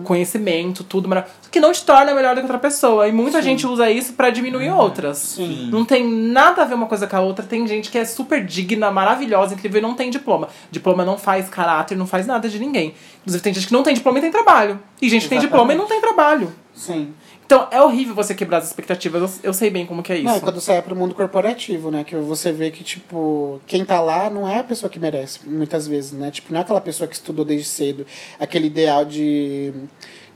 Conhecimento, 0.04 0.84
tudo 0.84 1.10
maravilhoso. 1.10 1.40
Que 1.52 1.60
não 1.60 1.72
te 1.72 1.84
torna 1.84 2.14
melhor 2.14 2.36
do 2.36 2.42
que 2.42 2.46
outra 2.46 2.60
pessoa. 2.60 3.08
E 3.08 3.12
muita 3.12 3.42
gente 3.42 3.66
usa 3.66 3.90
isso 3.90 4.14
pra 4.14 4.30
diminuir 4.30 4.70
outras. 4.70 5.18
Sim. 5.18 5.70
Não 5.72 5.84
tem 5.84 6.08
nada 6.08 6.62
a 6.62 6.66
ver 6.66 6.76
uma 6.76 6.86
coisa 6.86 7.08
com 7.08 7.16
a 7.16 7.22
outra. 7.22 7.44
Tem 7.44 7.66
gente 7.68 7.90
que 7.90 7.98
é 7.98 8.06
super 8.06 8.46
digna, 8.46 8.92
maravilhosa, 8.92 9.56
incrível 9.56 9.80
e 9.80 9.82
não 9.82 9.96
tem 9.96 10.12
diploma. 10.12 10.50
Diploma 10.70 11.04
não 11.04 11.18
faz 11.18 11.50
caráter, 11.50 11.98
não 11.98 12.06
faz 12.06 12.28
nada 12.28 12.48
de 12.48 12.60
ninguém. 12.60 12.94
Inclusive, 13.22 13.44
tem 13.44 13.54
gente 13.54 13.68
que 13.68 13.74
não 13.74 13.82
tem 13.82 13.96
diploma 13.96 14.20
e 14.20 14.22
tem 14.22 14.32
trabalho. 14.32 14.80
E 15.02 15.10
gente 15.10 15.24
que 15.24 15.30
tem 15.30 15.40
diploma 15.40 15.74
e 15.74 15.76
não 15.76 15.88
tem 15.88 16.00
trabalho. 16.00 16.54
Sim. 16.76 17.14
Então 17.54 17.68
é 17.70 17.80
horrível 17.80 18.16
você 18.16 18.34
quebrar 18.34 18.58
as 18.58 18.66
expectativas. 18.66 19.40
Eu, 19.44 19.50
eu 19.50 19.54
sei 19.54 19.70
bem 19.70 19.86
como 19.86 20.02
que 20.02 20.12
é 20.12 20.16
isso. 20.16 20.26
Não, 20.26 20.38
e 20.38 20.42
quando 20.42 20.60
sai 20.60 20.82
pro 20.82 20.96
mundo 20.96 21.14
corporativo, 21.14 21.92
né? 21.92 22.04
Que 22.04 22.16
você 22.16 22.52
vê 22.52 22.72
que, 22.72 22.84
tipo, 22.84 23.62
quem 23.68 23.86
tá 23.86 24.02
lá 24.02 24.28
não 24.28 24.50
é 24.50 24.58
a 24.58 24.64
pessoa 24.64 24.90
que 24.90 25.00
merece, 25.00 25.48
muitas 25.48 25.88
vezes, 25.88 26.14
né? 26.14 26.32
Tipo, 26.32 26.52
não 26.52 26.60
é 26.60 26.64
aquela 26.64 26.82
pessoa 26.82 27.08
que 27.08 27.14
estudou 27.14 27.46
desde 27.46 27.68
cedo, 27.68 28.08
aquele 28.40 28.66
ideal 28.66 29.06
de, 29.06 29.72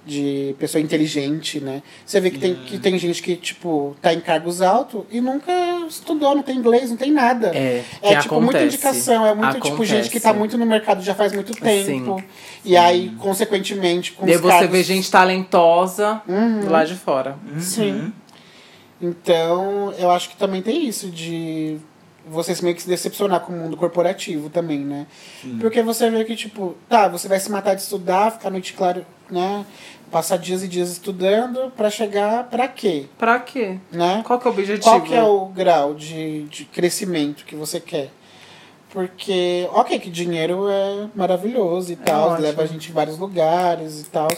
de 0.07 0.55
pessoa 0.57 0.81
inteligente, 0.81 1.59
né? 1.59 1.83
Você 2.05 2.19
vê 2.21 2.31
que 2.31 2.39
tem, 2.39 2.55
que 2.55 2.79
tem 2.79 2.97
gente 2.97 3.21
que, 3.21 3.35
tipo, 3.35 3.95
tá 4.01 4.13
em 4.13 4.21
cargos 4.21 4.61
altos 4.61 5.03
e 5.11 5.19
nunca 5.19 5.51
estudou, 5.87 6.33
não 6.33 6.41
tem 6.41 6.55
inglês, 6.57 6.89
não 6.89 6.95
tem 6.97 7.11
nada. 7.11 7.51
É, 7.53 7.83
É, 8.01 8.15
tipo, 8.19 8.35
muita 8.35 8.57
acontece. 8.59 8.65
indicação, 8.65 9.25
é 9.25 9.35
muito, 9.35 9.59
tipo, 9.59 9.83
gente 9.83 10.09
que 10.09 10.19
tá 10.19 10.29
Acontece. 10.29 10.39
muito 10.39 10.57
no 10.57 10.65
mercado 10.65 11.01
já 11.03 11.13
faz 11.13 11.33
muito 11.33 11.53
tempo. 11.53 12.19
Sim. 12.19 12.23
E 12.63 12.77
aí, 12.77 13.11
consequentemente, 13.19 14.13
com 14.13 14.25
E 14.25 14.29
aí 14.31 14.35
os 14.37 14.41
você 14.41 14.49
cargos... 14.49 14.69
vê 14.71 14.83
gente 14.83 15.11
talentosa 15.11 16.21
Uhum. 16.27 16.61
do 16.61 16.69
lado 16.71 16.87
de 16.87 16.95
fora. 16.95 17.37
Sim. 17.59 18.13
Então, 19.01 19.93
eu 19.99 20.09
acho 20.09 20.29
que 20.29 20.37
também 20.37 20.61
tem 20.61 20.87
isso 20.87 21.09
de 21.09 21.77
você 22.29 22.53
se 22.53 22.61
meio 22.63 22.75
que 22.75 22.81
se 22.81 22.89
decepcionar 22.89 23.39
com 23.41 23.53
o 23.53 23.55
mundo 23.55 23.77
corporativo 23.77 24.49
também, 24.49 24.79
né? 24.79 25.05
Porque 25.61 25.81
você 25.81 26.09
vê 26.09 26.25
que, 26.25 26.35
tipo, 26.35 26.75
tá, 26.89 27.07
você 27.07 27.25
vai 27.27 27.39
se 27.39 27.49
matar 27.49 27.73
de 27.75 27.81
estudar, 27.81 28.31
ficar 28.33 28.49
noite 28.49 28.73
claro, 28.73 29.05
né? 29.31 29.65
Passar 30.11 30.37
dias 30.37 30.63
e 30.63 30.67
dias 30.67 30.89
estudando 30.89 31.71
pra 31.75 31.89
chegar 31.89 32.45
pra 32.45 32.67
quê? 32.67 33.05
Pra 33.17 33.39
quê? 33.39 33.77
Né? 33.91 34.23
Qual 34.25 34.39
que 34.39 34.47
é 34.47 34.49
o 34.49 34.53
objetivo? 34.53 34.83
Qual 34.83 35.01
que 35.01 35.13
é 35.13 35.23
o 35.23 35.45
grau 35.47 35.93
de, 35.93 36.43
de 36.43 36.65
crescimento 36.65 37.43
que 37.45 37.55
você 37.55 37.79
quer? 37.79 38.09
Porque, 38.89 39.67
ok, 39.73 39.99
que 39.99 40.09
dinheiro 40.09 40.69
é 40.69 41.07
maravilhoso 41.13 41.91
e 41.91 41.95
tal, 41.97 42.29
ótimo. 42.29 42.47
leva 42.47 42.63
a 42.63 42.65
gente 42.65 42.89
em 42.89 42.93
vários 42.93 43.17
lugares 43.17 44.01
e 44.01 44.05
tal. 44.05 44.29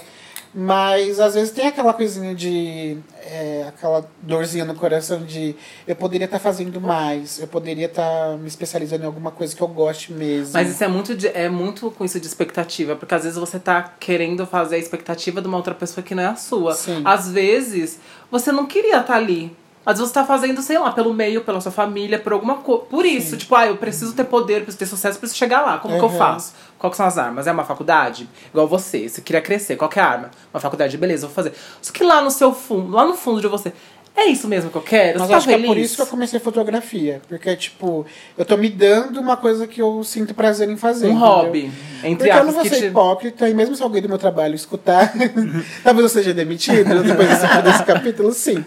Mas 0.61 1.19
às 1.21 1.35
vezes 1.35 1.51
tem 1.51 1.67
aquela 1.67 1.93
coisinha 1.93 2.35
de. 2.35 2.97
é, 3.23 3.65
aquela 3.69 4.05
dorzinha 4.21 4.65
no 4.65 4.75
coração 4.75 5.23
de 5.23 5.55
eu 5.87 5.95
poderia 5.95 6.25
estar 6.25 6.37
fazendo 6.39 6.81
mais, 6.81 7.39
eu 7.39 7.47
poderia 7.47 7.85
estar 7.85 8.37
me 8.37 8.47
especializando 8.47 9.03
em 9.03 9.05
alguma 9.05 9.31
coisa 9.31 9.55
que 9.55 9.61
eu 9.61 9.67
goste 9.69 10.11
mesmo. 10.11 10.51
Mas 10.53 10.69
isso 10.69 10.83
é 10.83 10.87
muito, 10.87 11.15
de- 11.15 11.27
é 11.29 11.47
muito 11.47 11.89
com 11.91 12.03
isso 12.03 12.19
de 12.19 12.27
expectativa, 12.27 12.95
porque 12.95 13.15
às 13.15 13.23
vezes 13.23 13.37
você 13.37 13.57
tá 13.57 13.81
querendo 13.99 14.45
fazer 14.45 14.75
a 14.75 14.79
expectativa 14.79 15.41
de 15.41 15.47
uma 15.47 15.55
outra 15.57 15.73
pessoa 15.73 16.03
que 16.03 16.13
não 16.13 16.23
é 16.23 16.27
a 16.27 16.35
sua. 16.35 16.73
Sim. 16.73 17.01
Às 17.05 17.29
vezes 17.31 17.99
você 18.29 18.51
não 18.51 18.65
queria 18.65 18.99
estar 18.99 19.15
ali. 19.15 19.55
Às 19.85 19.97
vezes 19.97 20.09
você 20.11 20.19
tá 20.19 20.25
fazendo, 20.25 20.61
sei 20.61 20.77
lá, 20.77 20.91
pelo 20.91 21.13
meio, 21.13 21.41
pela 21.41 21.59
sua 21.61 21.71
família, 21.71 22.19
por 22.19 22.33
alguma 22.33 22.57
coisa. 22.57 22.83
Por 22.83 23.05
isso, 23.05 23.37
tipo, 23.37 23.55
ah, 23.55 23.65
eu 23.65 23.77
preciso 23.77 24.13
ter 24.13 24.25
poder, 24.25 24.57
preciso 24.63 24.77
ter 24.77 24.85
sucesso, 24.85 25.17
preciso 25.17 25.37
chegar 25.39 25.61
lá. 25.61 25.77
Como 25.79 25.97
que 25.97 26.03
eu 26.03 26.09
Uhum. 26.09 26.17
faço? 26.17 26.53
Quais 26.79 26.95
são 26.95 27.05
as 27.05 27.17
armas? 27.17 27.45
É 27.45 27.51
uma 27.51 27.65
faculdade? 27.65 28.27
Igual 28.51 28.67
você, 28.67 29.09
você 29.09 29.21
queria 29.21 29.41
crescer, 29.41 29.75
qual 29.75 29.89
que 29.89 29.99
é 29.99 30.01
a 30.01 30.07
arma? 30.07 30.31
Uma 30.53 30.61
faculdade, 30.61 30.97
beleza, 30.97 31.27
vou 31.27 31.35
fazer. 31.35 31.53
Só 31.81 31.91
que 31.91 32.03
lá 32.03 32.21
no 32.21 32.31
seu 32.31 32.53
fundo, 32.53 32.95
lá 32.95 33.05
no 33.05 33.15
fundo 33.15 33.41
de 33.41 33.47
você, 33.47 33.73
é 34.15 34.25
isso 34.25 34.47
mesmo 34.47 34.69
que 34.69 34.77
eu 34.77 34.81
quero? 34.81 35.19
Mas 35.19 35.27
você 35.27 35.31
tá 35.31 35.37
acho 35.37 35.47
que 35.47 35.53
é 35.53 35.57
por 35.57 35.67
feliz? 35.67 35.85
isso 35.85 35.95
que 35.97 36.01
eu 36.01 36.07
comecei 36.07 36.39
fotografia. 36.39 37.21
Porque, 37.27 37.55
tipo, 37.55 38.05
eu 38.37 38.45
tô 38.45 38.57
me 38.57 38.69
dando 38.69 39.19
uma 39.19 39.37
coisa 39.37 39.67
que 39.67 39.81
eu 39.81 40.03
sinto 40.03 40.33
prazer 40.33 40.69
em 40.69 40.77
fazer. 40.77 41.07
Um 41.07 41.11
entendeu? 41.11 41.27
hobby, 41.27 41.71
entre 42.03 42.27
Porque 42.27 42.39
eu 42.39 42.43
não 42.45 42.51
vou 42.53 42.63
ser 42.63 42.77
te... 42.77 42.85
hipócrita, 42.85 43.49
e 43.49 43.53
mesmo 43.53 43.75
se 43.75 43.83
alguém 43.83 44.01
do 44.01 44.09
meu 44.09 44.17
trabalho 44.17 44.55
escutar, 44.55 45.13
talvez 45.83 46.03
eu 46.03 46.09
seja 46.09 46.33
demitido 46.33 47.03
depois 47.03 47.29
desse, 47.29 47.61
desse 47.61 47.83
capítulo, 47.83 48.31
sim. 48.33 48.63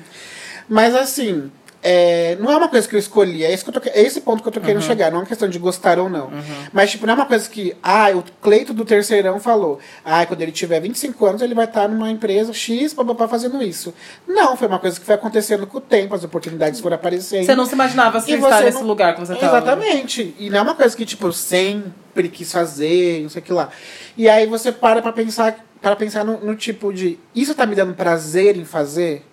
Mas 0.69 0.95
assim, 0.95 1.51
é, 1.83 2.37
não 2.39 2.51
é 2.53 2.57
uma 2.57 2.69
coisa 2.69 2.87
que 2.87 2.95
eu 2.95 2.99
escolhi, 2.99 3.45
é 3.45 3.53
esse, 3.53 3.65
que 3.65 3.73
tô, 3.73 3.81
é 3.85 4.03
esse 4.03 4.21
ponto 4.21 4.41
que 4.41 4.49
eu 4.49 4.53
tô 4.53 4.61
querendo 4.61 4.83
chegar, 4.83 5.11
não 5.11 5.19
é 5.19 5.21
uma 5.23 5.27
questão 5.27 5.49
de 5.49 5.59
gostar 5.59 5.99
ou 5.99 6.09
não. 6.09 6.31
Mas, 6.73 6.93
tipo, 6.93 7.07
não 7.07 7.15
é 7.15 7.17
uma 7.17 7.27
coisa 7.27 7.49
que, 7.51 7.77
ah, 7.83 8.11
o 8.15 8.23
Cleito 8.41 8.73
do 8.73 8.85
terceirão 8.85 9.41
falou, 9.41 9.81
ah, 10.05 10.25
quando 10.25 10.43
ele 10.43 10.53
tiver 10.53 10.79
25 10.79 11.27
anos, 11.27 11.43
ele 11.43 11.55
vai 11.55 11.65
estar 11.65 11.89
numa 11.89 12.09
empresa 12.09 12.53
X, 12.53 12.95
papapá, 12.95 13.27
fazendo 13.27 13.61
isso. 13.61 13.93
Não, 14.29 14.57
foi 14.57 14.69
uma 14.69 14.79
coisa 14.79 14.99
que 15.01 15.05
foi 15.05 15.17
acontecendo 15.17 15.67
com 15.67 15.79
o 15.79 15.81
tempo, 15.81 16.15
as 16.15 16.23
oportunidades 16.23 16.79
foram 16.79 16.95
aparecendo. 16.95 17.45
Você 17.45 17.55
não 17.57 17.67
se 17.67 17.75
imaginava 17.75 18.21
se 18.21 18.31
E 18.31 18.35
estar 18.35 18.59
você 18.59 18.65
nesse 18.65 18.83
lugar 18.85 19.15
que 19.15 19.21
você 19.21 19.35
tá. 19.35 19.47
Exatamente. 19.47 20.37
E 20.39 20.51
não 20.51 20.59
é 20.59 20.63
uma 20.63 20.75
coisa 20.77 20.97
que, 20.97 21.05
tipo, 21.05 21.27
eu 21.27 21.33
sempre 21.33 22.29
quis 22.29 22.53
fazer, 22.53 23.23
não 23.23 23.29
sei 23.29 23.43
o 23.43 23.45
que 23.45 23.53
lá. 23.53 23.71
E 24.17 24.29
aí 24.29 24.47
você 24.47 24.71
para 24.71 25.03
pra 25.03 25.13
pensar, 25.13 25.57
para 25.81 25.97
pensar 25.97 26.25
no, 26.25 26.39
no 26.39 26.55
tipo 26.55 26.93
de, 26.93 27.19
isso 27.35 27.57
tá 27.57 27.67
me 27.67 27.75
dando 27.75 27.93
prazer 27.93 28.57
em 28.57 28.65
fazer? 28.65 29.25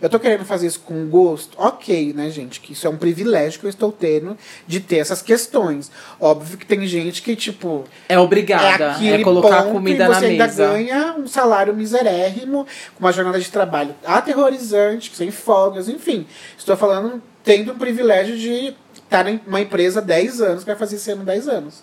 Eu 0.00 0.08
tô 0.08 0.18
querendo 0.18 0.44
fazer 0.44 0.66
isso 0.66 0.80
com 0.80 1.06
gosto? 1.08 1.56
Ok, 1.60 2.12
né, 2.14 2.30
gente? 2.30 2.60
Que 2.60 2.72
isso 2.72 2.86
é 2.86 2.90
um 2.90 2.96
privilégio 2.96 3.60
que 3.60 3.66
eu 3.66 3.70
estou 3.70 3.90
tendo 3.92 4.36
de 4.66 4.80
ter 4.80 4.98
essas 4.98 5.20
questões. 5.22 5.90
Óbvio 6.20 6.56
que 6.58 6.66
tem 6.66 6.86
gente 6.86 7.22
que, 7.22 7.34
tipo, 7.36 7.84
É 8.08 8.14
é 8.14 8.18
obrigada. 8.18 8.92
aquele 8.92 9.20
É, 9.20 9.24
colocar 9.24 9.62
ponto 9.62 9.72
comida 9.72 10.04
e 10.04 10.08
na 10.08 10.14
você 10.18 10.26
ainda 10.26 10.46
mesa. 10.46 10.66
ganha 10.66 11.14
um 11.18 11.26
salário 11.26 11.74
miserérrimo, 11.74 12.66
com 12.94 13.00
uma 13.04 13.12
jornada 13.12 13.38
de 13.40 13.50
trabalho 13.50 13.94
aterrorizante, 14.04 15.10
sem 15.14 15.30
folgas, 15.30 15.88
enfim. 15.88 16.26
Estou 16.56 16.76
falando 16.76 17.22
tendo 17.42 17.72
o 17.72 17.76
privilégio 17.76 18.36
de 18.36 18.74
estar 18.94 19.26
em 19.26 19.40
uma 19.46 19.60
empresa 19.60 20.00
há 20.00 20.02
10 20.02 20.40
anos, 20.40 20.60
que 20.64 20.66
vai 20.70 20.76
fazer 20.76 20.96
esse 20.96 21.10
ano 21.10 21.24
10 21.24 21.48
anos. 21.48 21.82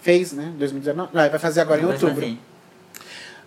Fez, 0.00 0.32
né? 0.32 0.52
2019. 0.58 1.10
Vai 1.12 1.30
vai 1.30 1.38
fazer 1.38 1.60
agora 1.60 1.80
em 1.80 1.84
outubro. 1.86 2.38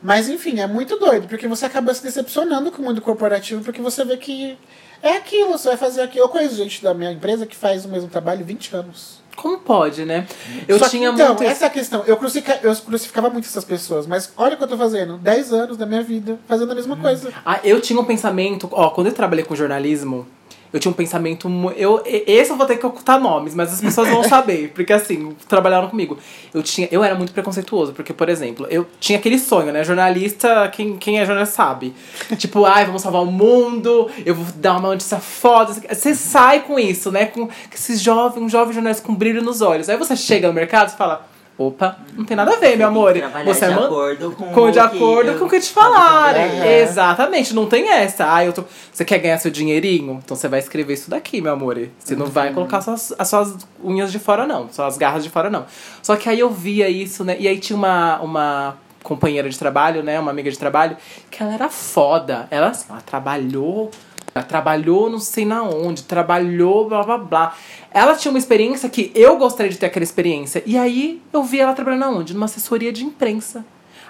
Mas 0.02 0.30
enfim, 0.30 0.60
é 0.60 0.68
muito 0.68 0.98
doido, 0.98 1.28
porque 1.28 1.48
você 1.48 1.66
acaba 1.66 1.94
se 1.94 2.04
decepcionando 2.04 2.72
com 2.72 2.82
o 2.82 2.86
mundo 2.86 3.02
corporativo, 3.02 3.64
porque 3.64 3.82
você 3.82 4.06
vê 4.06 4.16
que 4.18 4.58
é 5.02 5.18
aquilo, 5.18 5.52
você 5.58 5.70
vai 5.70 5.78
fazer 5.78 6.02
aquilo. 6.02 6.26
Eu 6.26 6.30
conheço 6.30 6.56
gente 6.56 6.84
da 6.84 6.94
minha 6.94 7.12
empresa 7.12 7.46
que 7.46 7.56
faz 7.56 7.84
o 7.86 7.90
mesmo 7.90 8.08
trabalho 8.10 8.42
há 8.42 8.44
20 8.46 8.76
anos. 8.76 9.22
Como 9.36 9.60
pode, 9.60 10.04
né? 10.04 10.26
Eu 10.68 10.80
Só 10.80 10.86
que, 10.86 10.92
tinha 10.98 11.10
então, 11.10 11.28
muito. 11.28 11.44
essa 11.44 11.66
é 11.66 11.68
a 11.68 11.70
questão. 11.70 12.00
Eu, 12.08 12.20
eu 12.64 12.76
crucificava 12.76 13.30
muito 13.30 13.46
essas 13.46 13.64
pessoas, 13.64 14.08
mas 14.08 14.32
olha 14.36 14.56
o 14.56 14.58
que 14.58 14.64
eu 14.64 14.68
tô 14.68 14.76
fazendo. 14.78 15.18
10 15.18 15.54
anos 15.54 15.78
da 15.78 15.86
minha 15.86 16.02
vida 16.02 16.40
fazendo 16.48 16.72
a 16.72 16.76
mesma 16.76 16.96
Hum. 16.96 17.02
coisa. 17.02 17.32
Ah, 17.46 17.60
eu 17.64 17.80
tinha 17.80 18.00
um 18.00 18.06
pensamento, 18.06 18.68
ó, 18.72 18.90
quando 18.90 19.08
eu 19.08 19.14
trabalhei 19.14 19.46
com 19.46 19.56
jornalismo, 19.56 20.28
eu 20.72 20.80
tinha 20.80 20.92
um 20.92 20.96
pensamento. 20.96 21.50
Eu, 21.76 22.02
esse 22.06 22.52
eu 22.52 22.58
vou 22.58 22.66
ter 22.66 22.78
que 22.78 22.86
ocultar 22.86 23.20
nomes, 23.20 23.56
mas 23.56 23.74
as 23.74 23.82
pessoas 23.82 24.10
vão 24.10 24.24
saber, 24.28 24.72
porque 24.74 24.94
assim, 24.94 25.36
trabalharam 25.48 25.90
comigo. 25.90 26.18
Eu 26.54 26.62
tinha, 26.64 26.88
eu 26.92 27.04
era 27.04 27.16
muito 27.16 27.34
preconceituoso, 27.34 27.94
porque, 27.94 28.14
por 28.14 28.30
exemplo, 28.30 28.68
eu 28.70 28.86
tinha 29.00 29.18
aquele 29.18 29.40
sonho, 29.40 29.72
né? 29.72 29.84
Jornalista, 29.84 30.70
quem, 30.70 30.98
quem 30.98 31.20
é 31.20 31.26
jornalista 31.26 31.56
sabe. 31.56 31.94
tipo, 32.38 32.66
ai, 32.66 32.86
vamos 32.86 33.02
salvar 33.02 33.24
o 33.24 33.32
mundo, 33.32 34.10
eu 34.26 34.36
vou 34.36 34.46
dar 34.56 34.78
uma 34.78 34.90
notícia 34.90 35.20
foda. 35.20 35.74
Você 35.74 36.16
sai 36.16 36.62
com 36.62 36.80
isso, 36.80 37.12
né? 37.12 37.26
Com 37.26 37.50
esses 37.74 38.02
jovens, 38.02 38.42
um 38.42 38.50
jovem 38.50 38.74
jornalista 38.74 39.06
com 39.06 39.16
brilho 39.16 39.42
nos 39.42 39.62
olhos. 39.62 39.90
Aí 39.90 39.98
você 39.98 40.16
chega 40.16 40.48
no 40.48 40.54
mercado 40.54 40.90
e 40.90 40.98
fala. 40.98 41.37
Opa, 41.58 41.98
não 42.16 42.24
tem 42.24 42.38
nada 42.38 42.54
a 42.54 42.60
ver, 42.60 42.78
meu 42.78 42.88
amor. 42.88 43.14
Você 43.46 43.66
é 43.66 43.70
de 43.70 43.74
acordo 43.74 44.32
com, 44.32 44.46
com 44.54 44.62
o 44.66 44.72
de 44.72 44.80
acordo 44.80 45.32
eu- 45.32 45.40
com 45.40 45.46
o 45.46 45.50
que 45.50 45.60
te 45.60 45.72
falarem. 45.72 46.64
Exatamente, 46.82 47.54
não 47.56 47.66
tem 47.66 47.90
essa. 47.90 48.32
Ah, 48.32 48.46
eu 48.46 48.54
tô... 48.54 48.64
Você 48.94 49.04
quer 49.04 49.18
ganhar 49.18 49.40
seu 49.40 49.50
dinheirinho? 49.50 50.22
Então 50.24 50.38
você 50.38 50.48
vai 50.48 50.60
escrever 50.60 50.94
isso 50.94 51.10
daqui, 51.10 51.42
meu 51.42 51.54
amor. 51.54 51.90
Você 51.98 52.16
não 52.16 52.28
Uhum. 52.28 52.32
vai 52.32 52.54
colocar 52.54 52.82
suas, 52.82 53.12
as 53.18 53.28
suas 53.28 53.58
unhas 53.84 54.12
de 54.12 54.20
fora, 54.20 54.46
não. 54.46 54.70
Suas 54.72 54.98
garras 54.98 55.24
de 55.24 55.32
fora, 55.32 55.50
não. 55.50 55.66
Só 56.04 56.16
que 56.16 56.30
aí 56.30 56.40
eu 56.40 56.50
via 56.52 56.88
isso, 56.90 57.24
né? 57.24 57.36
E 57.40 57.48
aí 57.48 57.58
tinha 57.58 57.76
uma, 57.76 58.20
uma 58.22 58.78
companheira 59.02 59.50
de 59.50 59.58
trabalho, 59.58 60.04
né? 60.04 60.20
Uma 60.20 60.30
amiga 60.30 60.52
de 60.52 60.60
trabalho, 60.60 60.96
que 61.32 61.42
ela 61.42 61.54
era 61.56 61.70
foda. 61.70 62.48
Ela, 62.52 62.68
assim, 62.68 62.86
ela 62.90 63.02
trabalhou. 63.02 63.90
Ela 64.38 64.46
trabalhou 64.46 65.10
não 65.10 65.20
sei 65.20 65.46
na 65.46 65.64
onde, 65.64 66.04
trabalhou 66.04 66.88
blá 66.88 67.04
blá 67.04 67.18
blá. 67.18 67.56
Ela 67.92 68.16
tinha 68.16 68.32
uma 68.32 68.38
experiência 68.38 68.88
que 68.90 69.12
eu 69.16 69.38
gostaria 69.38 69.72
de 69.72 69.78
ter 69.78 69.88
aquela 69.88 70.04
experiência. 70.04 70.62
E 70.66 70.78
aí 70.78 71.22
eu 71.34 71.44
vi 71.44 71.60
ela 71.60 71.74
trabalhando 71.74 72.04
aonde? 72.04 72.34
Numa 72.34 72.46
assessoria 72.46 72.92
de 72.94 73.04
imprensa. 73.04 73.66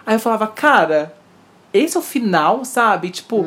Aí 0.05 0.15
eu 0.15 0.19
falava, 0.19 0.47
cara, 0.47 1.13
esse 1.73 1.95
é 1.95 1.99
o 1.99 2.03
final, 2.03 2.63
sabe? 2.65 3.09
Tipo, 3.09 3.45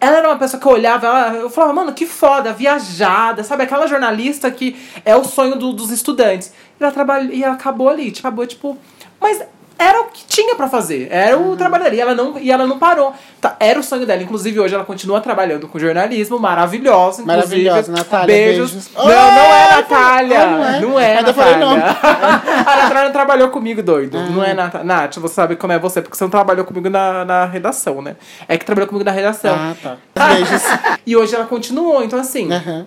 ela 0.00 0.16
era 0.18 0.28
uma 0.28 0.36
pessoa 0.38 0.60
que 0.60 0.66
eu 0.66 0.72
olhava, 0.72 1.06
ela, 1.06 1.34
eu 1.36 1.48
falava, 1.50 1.72
mano, 1.72 1.92
que 1.92 2.06
foda, 2.06 2.52
viajada, 2.52 3.42
sabe? 3.44 3.62
Aquela 3.64 3.86
jornalista 3.86 4.50
que 4.50 4.76
é 5.04 5.14
o 5.16 5.24
sonho 5.24 5.56
do- 5.56 5.72
dos 5.72 5.90
estudantes. 5.90 6.52
E 6.78 6.82
ela, 6.82 6.92
trabalha, 6.92 7.32
e 7.32 7.42
ela 7.42 7.54
acabou 7.54 7.88
ali, 7.88 8.10
tipo, 8.10 8.26
acabou, 8.26 8.46
tipo. 8.46 8.76
Mas 9.20 9.42
era 9.82 10.00
o 10.02 10.04
que 10.04 10.24
tinha 10.26 10.54
pra 10.54 10.68
fazer, 10.68 11.08
era 11.10 11.38
o 11.38 11.56
trabalho 11.56 11.84
dela. 11.84 11.96
E 11.96 12.00
ela 12.00 12.14
não, 12.14 12.38
e 12.38 12.50
ela 12.50 12.66
não 12.66 12.78
parou. 12.78 13.12
Tá, 13.40 13.56
era 13.58 13.78
o 13.78 13.82
sonho 13.82 14.06
dela. 14.06 14.22
Inclusive, 14.22 14.60
hoje 14.60 14.74
ela 14.74 14.84
continua 14.84 15.20
trabalhando 15.20 15.66
com 15.66 15.78
jornalismo, 15.78 16.38
maravilhosa. 16.38 17.22
inclusive. 17.22 17.64
Maravilhosa, 17.64 17.92
Natália, 17.92 18.26
Beijos. 18.26 18.70
beijos. 18.72 18.90
Não, 18.94 19.04
não 19.04 19.12
é 19.12 19.70
Natália. 19.76 20.46
não 20.46 20.64
é? 20.64 20.80
Não 20.80 21.00
é, 21.00 21.16
Ainda 21.18 21.34
falei 21.34 21.56
Natália. 21.56 21.96
a 22.66 22.76
Natália 22.76 23.10
trabalhou 23.10 23.48
comigo, 23.50 23.82
doido. 23.82 24.18
Não 24.30 24.42
é, 24.44 24.54
Nath? 24.54 24.84
Nath, 24.84 25.16
você 25.16 25.34
sabe 25.34 25.56
como 25.56 25.72
é 25.72 25.78
você, 25.78 26.00
porque 26.00 26.16
você 26.16 26.24
não 26.24 26.30
trabalhou 26.30 26.64
comigo 26.64 26.88
na, 26.88 27.24
na 27.24 27.44
redação, 27.44 28.00
né? 28.00 28.16
É 28.46 28.56
que 28.56 28.64
trabalhou 28.64 28.88
comigo 28.88 29.04
na 29.04 29.12
redação. 29.12 29.54
Ah, 29.54 29.74
tá. 30.14 30.26
Beijos. 30.28 30.62
E 31.04 31.16
hoje 31.16 31.34
ela 31.34 31.46
continuou, 31.46 32.04
então 32.04 32.18
assim, 32.18 32.52
Aham. 32.52 32.86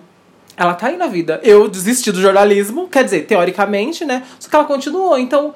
ela 0.56 0.72
tá 0.72 0.86
aí 0.86 0.96
na 0.96 1.06
vida. 1.06 1.38
Eu 1.42 1.68
desisti 1.68 2.10
do 2.10 2.20
jornalismo, 2.20 2.88
quer 2.88 3.04
dizer, 3.04 3.26
teoricamente, 3.26 4.06
né? 4.06 4.22
Só 4.38 4.48
que 4.48 4.56
ela 4.56 4.64
continuou. 4.64 5.18
Então, 5.18 5.54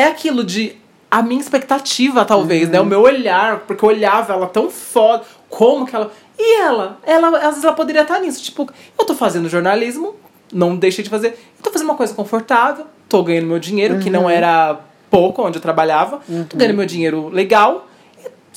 é 0.00 0.04
aquilo 0.04 0.44
de. 0.44 0.76
A 1.10 1.22
minha 1.22 1.40
expectativa, 1.40 2.24
talvez, 2.24 2.68
né? 2.68 2.80
O 2.80 2.86
meu 2.86 3.00
olhar, 3.02 3.60
porque 3.60 3.84
eu 3.84 3.88
olhava 3.88 4.32
ela 4.32 4.46
tão 4.46 4.70
foda. 4.70 5.24
Como 5.48 5.84
que 5.84 5.94
ela. 5.94 6.12
E 6.38 6.60
ela? 6.60 6.98
Ela, 7.04 7.36
às 7.38 7.48
vezes, 7.48 7.64
ela 7.64 7.72
poderia 7.72 8.02
estar 8.02 8.20
nisso. 8.20 8.40
Tipo, 8.42 8.68
eu 8.96 9.04
tô 9.04 9.14
fazendo 9.14 9.48
jornalismo, 9.48 10.14
não 10.52 10.76
deixei 10.76 11.02
de 11.02 11.10
fazer. 11.10 11.28
Eu 11.28 11.62
tô 11.64 11.70
fazendo 11.72 11.88
uma 11.88 11.96
coisa 11.96 12.14
confortável, 12.14 12.86
tô 13.08 13.24
ganhando 13.24 13.48
meu 13.48 13.58
dinheiro, 13.58 13.98
que 13.98 14.08
não 14.08 14.30
era 14.30 14.78
pouco 15.10 15.42
onde 15.42 15.58
eu 15.58 15.62
trabalhava. 15.62 16.20
Tô 16.48 16.56
ganhando 16.56 16.76
meu 16.76 16.86
dinheiro 16.86 17.28
legal. 17.28 17.88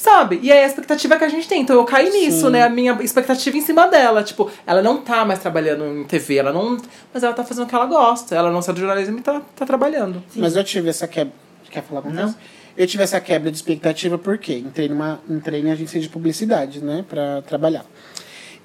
Sabe? 0.04 0.38
E 0.44 0.52
é 0.52 0.66
a 0.66 0.68
expectativa 0.68 1.16
que 1.18 1.24
a 1.24 1.30
gente 1.30 1.48
tem. 1.48 1.62
Então 1.62 1.78
eu 1.78 1.86
caí 1.86 2.10
nisso, 2.10 2.50
né? 2.50 2.62
A 2.62 2.68
minha 2.68 2.92
expectativa 3.02 3.56
em 3.56 3.62
cima 3.62 3.88
dela. 3.88 4.22
Tipo, 4.22 4.52
ela 4.68 4.82
não 4.82 4.98
tá 4.98 5.24
mais 5.24 5.40
trabalhando 5.40 5.86
em 5.86 6.04
TV, 6.04 6.36
ela 6.36 6.52
não. 6.52 6.78
Mas 7.14 7.24
ela 7.24 7.32
tá 7.32 7.42
fazendo 7.42 7.64
o 7.64 7.68
que 7.70 7.74
ela 7.74 7.86
gosta. 7.86 8.36
Ela 8.36 8.52
não 8.52 8.62
saiu 8.62 8.74
do 8.76 8.80
jornalismo 8.82 9.20
e 9.20 9.22
tá, 9.22 9.42
tá 9.56 9.66
trabalhando. 9.66 10.22
Mas 10.36 10.58
eu 10.58 10.64
tive 10.66 10.90
essa 10.90 11.08
quebra. 11.08 11.32
Quer 11.72 11.84
falar 11.84 12.02
com 12.02 12.10
Não. 12.10 12.28
você? 12.28 12.36
Eu 12.76 12.86
tive 12.86 13.02
essa 13.02 13.22
quebra 13.22 13.50
de 13.50 13.56
expectativa 13.56 14.18
porque 14.18 14.54
entrei 14.56 14.90
numa 14.90 15.22
entrei 15.30 15.62
em 15.62 15.72
agência 15.72 16.02
de 16.02 16.10
publicidade, 16.10 16.84
né, 16.84 17.06
Pra 17.08 17.42
trabalhar. 17.44 17.86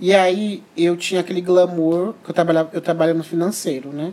E 0.00 0.12
aí 0.12 0.64
eu 0.76 0.96
tinha 0.96 1.20
aquele 1.20 1.40
glamour 1.40 2.14
que 2.24 2.30
eu 2.30 2.34
trabalhava, 2.34 2.70
eu 2.72 2.80
trabalho 2.80 3.14
no 3.14 3.22
financeiro, 3.22 3.90
né? 3.92 4.12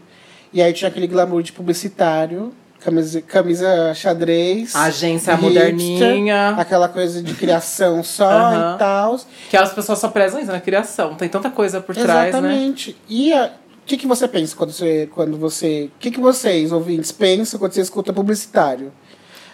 E 0.53 0.61
aí 0.61 0.71
tinha 0.73 0.89
aquele 0.89 1.07
glamour 1.07 1.41
de 1.41 1.51
publicitário, 1.51 2.53
camisa, 2.85 3.21
camisa 3.21 3.93
xadrez, 3.95 4.75
agência 4.75 5.33
hipster, 5.33 5.41
moderninha. 5.41 6.49
aquela 6.57 6.87
coisa 6.87 7.21
de 7.21 7.33
criação 7.33 8.03
só 8.03 8.53
e 8.53 8.77
tal. 8.77 9.19
Que 9.49 9.57
as 9.57 9.73
pessoas 9.73 9.97
só 9.97 10.09
prezam 10.09 10.39
isso 10.39 10.51
na 10.51 10.61
criação. 10.61 11.15
Tem 11.15 11.27
tanta 11.27 11.49
coisa 11.49 11.81
por 11.81 11.95
trás, 11.95 12.09
né? 12.09 12.29
Exatamente. 12.29 12.95
E 13.09 13.33
o 13.33 13.49
que, 13.85 13.97
que 13.97 14.05
você 14.05 14.27
pensa 14.27 14.55
quando 14.55 14.71
você. 14.71 15.09
Quando 15.11 15.37
você. 15.37 15.89
O 15.95 15.99
que, 15.99 16.11
que 16.11 16.19
vocês, 16.19 16.71
ouvintes, 16.71 17.11
pensam 17.11 17.59
quando 17.59 17.73
você 17.73 17.81
escuta 17.81 18.13
publicitário? 18.13 18.93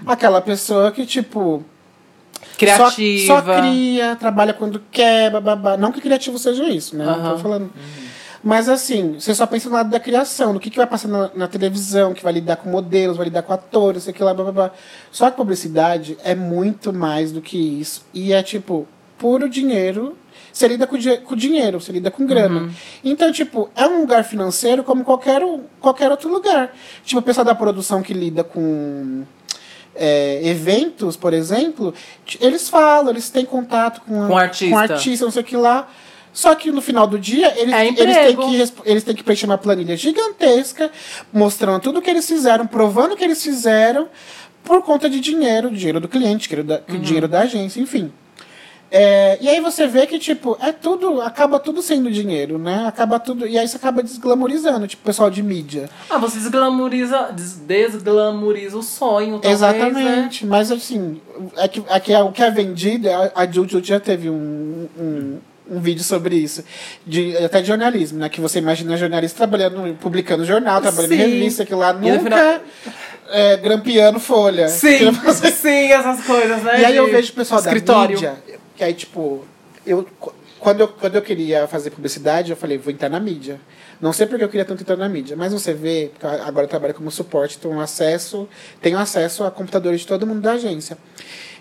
Aquela 0.05 0.41
pessoa 0.41 0.91
que, 0.91 1.05
tipo. 1.05 1.63
Criativa. 2.57 3.27
Só, 3.27 3.41
só 3.41 3.61
cria, 3.61 4.15
trabalha 4.17 4.53
quando 4.53 4.81
quer, 4.91 5.31
bababá. 5.31 5.77
Não 5.77 5.91
que 5.91 6.01
criativo 6.01 6.37
seja 6.37 6.65
isso, 6.65 6.97
né? 6.97 7.05
Não 7.05 7.31
tô 7.31 7.37
falando. 7.37 7.71
Mas 8.43 8.67
assim, 8.67 9.13
você 9.19 9.35
só 9.35 9.45
pensa 9.45 9.69
no 9.69 9.75
lado 9.75 9.89
da 9.89 9.99
criação, 9.99 10.53
no 10.53 10.59
que, 10.59 10.69
que 10.71 10.77
vai 10.77 10.87
passar 10.87 11.07
na, 11.07 11.29
na 11.35 11.47
televisão, 11.47 12.11
que 12.13 12.23
vai 12.23 12.33
lidar 12.33 12.55
com 12.55 12.69
modelos, 12.69 13.15
vai 13.17 13.25
lidar 13.25 13.43
com 13.43 13.53
atores, 13.53 14.03
sei 14.03 14.13
que 14.13 14.23
lá, 14.23 14.33
blá, 14.33 14.45
blá, 14.45 14.51
blá. 14.53 14.71
Só 15.11 15.29
que 15.29 15.37
publicidade 15.37 16.17
é 16.23 16.33
muito 16.33 16.91
mais 16.91 17.31
do 17.31 17.39
que 17.41 17.57
isso. 17.57 18.03
E 18.13 18.33
é 18.33 18.41
tipo, 18.41 18.87
puro 19.17 19.47
dinheiro. 19.47 20.17
Você 20.51 20.67
lida 20.67 20.85
com, 20.87 20.97
com 21.23 21.35
dinheiro, 21.35 21.79
você 21.79 21.91
lida 21.91 22.09
com 22.11 22.25
grana. 22.25 22.69
Então, 23.03 23.31
tipo, 23.31 23.69
é 23.75 23.85
um 23.87 24.01
lugar 24.01 24.23
financeiro 24.25 24.83
como 24.83 25.03
qualquer, 25.03 25.41
qualquer 25.79 26.09
outro 26.11 26.27
lugar. 26.29 26.73
Tipo, 27.05 27.19
o 27.19 27.23
pessoal 27.23 27.45
da 27.45 27.53
produção 27.55 28.01
que 28.01 28.13
lida 28.13 28.43
com 28.43 29.23
é, 29.95 30.41
eventos, 30.43 31.15
por 31.15 31.33
exemplo, 31.33 31.93
eles 32.39 32.67
falam, 32.69 33.11
eles 33.11 33.29
têm 33.29 33.45
contato 33.45 34.01
com, 34.01 34.23
a- 34.23 34.27
Com 34.27 34.37
artista. 34.37 34.75
com 34.75 34.77
artista, 34.81 35.25
não 35.25 35.31
sei 35.31 35.41
o 35.41 35.45
que 35.45 35.55
lá. 35.55 35.87
Só 36.33 36.55
que 36.55 36.71
no 36.71 36.81
final 36.81 37.05
do 37.07 37.19
dia, 37.19 37.53
eles, 37.59 37.73
É 37.73 37.87
eles, 37.87 38.15
têm 38.15 38.35
que, 38.37 38.89
eles 38.89 39.03
têm 39.03 39.15
que 39.15 39.23
preencher 39.23 39.45
uma 39.45 39.57
planilha 39.57 39.97
gigantesca, 39.97 40.89
mostrando 41.33 41.81
tudo 41.81 42.01
que 42.01 42.09
eles 42.09 42.25
fizeram, 42.27 42.65
provando 42.65 43.15
que 43.17 43.23
eles 43.23 43.43
fizeram, 43.43 44.07
por 44.63 44.81
conta 44.83 45.09
de 45.09 45.19
dinheiro, 45.19 45.69
dinheiro 45.71 45.99
do 45.99 46.07
cliente, 46.07 46.47
dinheiro 46.47 46.67
da, 46.67 46.81
Uhum. 46.87 46.99
dinheiro 47.01 47.27
da 47.27 47.41
agência, 47.41 47.81
enfim. 47.81 48.11
É, 48.93 49.37
e 49.39 49.47
aí 49.47 49.61
você 49.61 49.87
vê 49.87 50.05
que, 50.05 50.19
tipo, 50.19 50.57
é 50.61 50.73
tudo, 50.73 51.21
acaba 51.21 51.57
tudo 51.59 51.81
sendo 51.81 52.11
dinheiro, 52.11 52.57
né? 52.57 52.85
Acaba 52.85 53.17
tudo. 53.19 53.47
E 53.47 53.57
aí 53.57 53.65
você 53.65 53.77
acaba 53.77 54.03
desglamorizando, 54.03 54.85
tipo, 54.85 55.01
o 55.01 55.05
pessoal 55.05 55.29
de 55.29 55.41
mídia. 55.41 55.89
Ah, 56.09 56.17
você 56.17 56.37
desglamoriza, 56.37 57.31
des- 57.33 57.55
desglamoriza 57.55 58.77
o 58.77 58.83
sonho, 58.83 59.39
talvez, 59.39 59.61
né? 59.61 59.67
Exatamente, 59.69 60.45
mas 60.45 60.71
assim, 60.73 61.21
é 61.55 61.67
que, 61.69 61.81
é 61.87 61.99
que 62.01 62.13
é 62.13 62.21
o 62.21 62.33
que 62.33 62.43
é 62.43 62.51
vendido, 62.51 63.09
a, 63.09 63.31
a 63.33 63.47
Juju 63.49 63.81
já 63.81 63.97
teve 63.97 64.29
um, 64.29 64.89
um, 64.99 65.37
um 65.71 65.79
vídeo 65.79 66.03
sobre 66.03 66.35
isso, 66.35 66.63
de, 67.07 67.35
até 67.37 67.61
de 67.61 67.67
jornalismo, 67.67 68.19
né? 68.19 68.27
Que 68.27 68.41
você 68.41 68.59
imagina 68.59 68.97
jornalista 68.97 69.37
trabalhando, 69.37 69.95
publicando 69.99 70.43
jornal, 70.43 70.81
trabalhando 70.81 71.13
em 71.13 71.17
revista, 71.17 71.65
que 71.65 71.73
lá 71.73 71.93
nunca 71.93 72.19
final- 72.19 72.59
é, 73.29 73.55
grampeando 73.57 74.19
folha. 74.19 74.67
Sim, 74.67 75.13
sim, 75.55 75.91
essas 75.91 76.25
coisas, 76.25 76.61
né? 76.61 76.81
E 76.81 76.85
aí 76.85 76.97
eu 76.97 77.09
vejo 77.09 77.31
o 77.31 77.35
pessoal 77.35 77.61
escritório. 77.61 78.19
da 78.19 78.31
mídia, 78.31 78.43
que 78.75 78.83
aí, 78.83 78.93
tipo, 78.93 79.45
eu, 79.87 80.05
quando, 80.59 80.81
eu, 80.81 80.87
quando 80.89 81.15
eu 81.15 81.21
queria 81.21 81.65
fazer 81.67 81.89
publicidade, 81.91 82.51
eu 82.51 82.57
falei, 82.57 82.77
vou 82.77 82.91
entrar 82.91 83.09
na 83.09 83.19
mídia. 83.19 83.59
Não 84.01 84.11
sei 84.11 84.25
porque 84.27 84.43
eu 84.43 84.49
queria 84.49 84.65
tanto 84.65 84.81
entrar 84.81 84.97
na 84.97 85.07
mídia, 85.07 85.37
mas 85.37 85.53
você 85.53 85.73
vê, 85.73 86.11
porque 86.11 86.25
agora 86.25 86.65
eu 86.65 86.69
trabalho 86.69 86.93
como 86.93 87.09
suporte, 87.11 87.57
tenho 87.57 87.79
acesso, 87.79 88.49
tenho 88.81 88.97
acesso 88.97 89.43
a 89.43 89.51
computadores 89.51 90.01
de 90.01 90.07
todo 90.07 90.25
mundo 90.25 90.41
da 90.41 90.53
agência. 90.53 90.97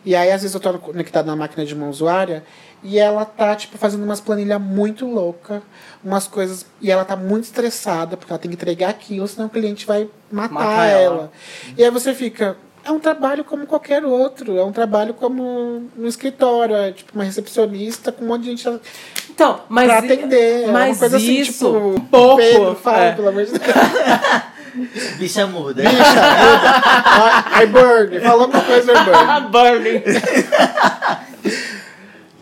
E 0.04 0.16
aí, 0.16 0.32
às 0.32 0.40
vezes, 0.40 0.54
eu 0.54 0.60
tô 0.60 0.72
conectado 0.78 1.26
na 1.26 1.36
máquina 1.36 1.64
de 1.66 1.74
uma 1.74 1.86
usuária 1.86 2.42
e 2.82 2.98
ela 2.98 3.24
tá, 3.24 3.54
tipo, 3.54 3.76
fazendo 3.78 4.02
umas 4.04 4.20
planilhas 4.20 4.60
muito 4.60 5.06
loucas, 5.06 5.60
umas 6.02 6.26
coisas. 6.26 6.64
E 6.80 6.90
ela 6.90 7.04
tá 7.04 7.14
muito 7.16 7.44
estressada, 7.44 8.16
porque 8.16 8.32
ela 8.32 8.38
tem 8.38 8.50
que 8.50 8.56
entregar 8.56 8.88
aquilo, 8.90 9.26
senão 9.28 9.46
o 9.46 9.50
cliente 9.50 9.86
vai 9.86 10.08
matar, 10.32 10.54
Matar 10.54 10.86
ela. 10.86 11.02
ela. 11.14 11.32
E 11.76 11.84
aí 11.84 11.90
você 11.90 12.14
fica. 12.14 12.56
É 12.82 12.90
um 12.90 12.98
trabalho 12.98 13.44
como 13.44 13.66
qualquer 13.66 14.02
outro. 14.06 14.56
É 14.56 14.64
um 14.64 14.72
trabalho 14.72 15.12
como 15.12 15.82
no 15.94 16.08
escritório. 16.08 16.74
É 16.74 16.92
tipo 16.92 17.12
uma 17.14 17.24
recepcionista 17.24 18.10
com 18.10 18.24
um 18.24 18.28
monte 18.28 18.44
de 18.44 18.56
gente 18.56 18.80
Então, 19.28 19.60
mas 19.68 19.86
pra 19.86 19.96
i- 20.00 20.12
atender. 20.12 20.62
é 20.62 20.64
uma 20.66 20.72
mas 20.72 20.98
coisa 20.98 21.18
assim, 21.18 21.34
isso, 21.40 21.66
tipo. 21.66 21.76
um 21.76 22.00
pouco, 22.00 22.36
Pedro, 22.38 22.74
fala, 22.76 23.04
é. 23.04 23.12
pelo 23.12 23.28
amor 23.28 23.44
de 23.44 23.50
Deus. 23.52 23.62
Bicha 25.18 25.46
muda. 25.46 25.82
Bicha, 25.82 25.96
muda. 25.98 26.80
Ai, 27.52 27.66
Burn. 27.66 28.20
Falou 28.20 28.42
alguma 28.44 28.62
coisa, 28.62 28.92
Burn. 28.94 29.48
Burning. 29.50 30.02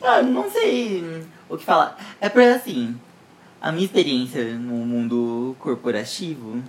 Ah, 0.02 0.22
não 0.22 0.50
sei 0.50 1.22
o 1.48 1.56
que 1.56 1.64
falar. 1.64 1.98
É 2.20 2.28
porque 2.28 2.46
assim, 2.48 2.96
a 3.60 3.72
minha 3.72 3.84
experiência 3.84 4.44
no 4.54 4.74
mundo 4.86 5.56
corporativo 5.58 6.62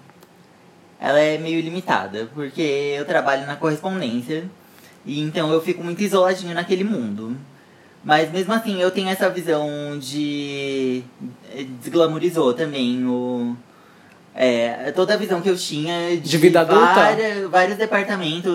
ela 1.00 1.20
é 1.20 1.38
meio 1.38 1.62
limitada, 1.62 2.30
porque 2.34 2.62
eu 2.98 3.06
trabalho 3.06 3.46
na 3.48 3.56
correspondência, 3.56 4.44
e 5.06 5.22
então 5.22 5.52
eu 5.52 5.62
fico 5.62 5.82
muito 5.84 6.02
isoladinho 6.04 6.54
naquele 6.54 6.84
mundo. 6.84 7.38
Mas 8.04 8.32
mesmo 8.32 8.54
assim, 8.54 8.82
eu 8.82 8.92
tenho 8.92 9.10
essa 9.10 9.30
visão 9.30 9.68
de. 10.00 11.04
Desglamorizou 11.82 12.54
também 12.54 13.06
o. 13.06 13.56
É, 14.36 14.92
toda 14.96 15.14
a 15.16 15.18
visão 15.18 15.42
que 15.42 15.50
eu 15.50 15.58
tinha 15.58 16.12
de, 16.12 16.20
De 16.22 16.38
vida 16.38 16.62
adulta? 16.62 16.94
várias- 16.94 17.50
vários 17.50 17.78
departamentos, 17.78 18.52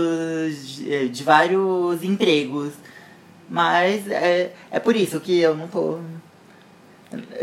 de, 0.77 1.09
de 1.11 1.23
vários 1.23 2.03
empregos. 2.03 2.73
Mas 3.49 4.09
é, 4.11 4.53
é 4.71 4.81
por 4.81 4.97
isso 4.97 5.21
que 5.21 5.39
eu 5.39 5.57
não 5.57 5.69
tô. 5.69 5.99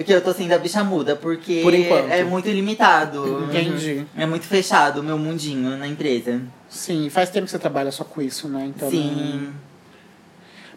Que 0.05 0.11
eu 0.13 0.21
tô 0.21 0.33
sendo 0.33 0.51
a 0.53 0.57
bicha 0.57 0.83
muda, 0.83 1.15
porque 1.15 1.61
Por 1.61 1.73
é 1.73 2.23
muito 2.23 2.49
limitado. 2.49 3.45
Entendi. 3.49 4.05
É 4.17 4.25
muito 4.25 4.45
fechado 4.45 4.99
o 4.99 5.03
meu 5.03 5.17
mundinho 5.17 5.77
na 5.77 5.87
empresa. 5.87 6.41
Sim, 6.67 7.09
faz 7.09 7.29
tempo 7.29 7.45
que 7.45 7.51
você 7.51 7.59
trabalha 7.59 7.91
só 7.91 8.03
com 8.03 8.21
isso, 8.21 8.49
né? 8.49 8.65
Então, 8.65 8.89
Sim. 8.89 9.53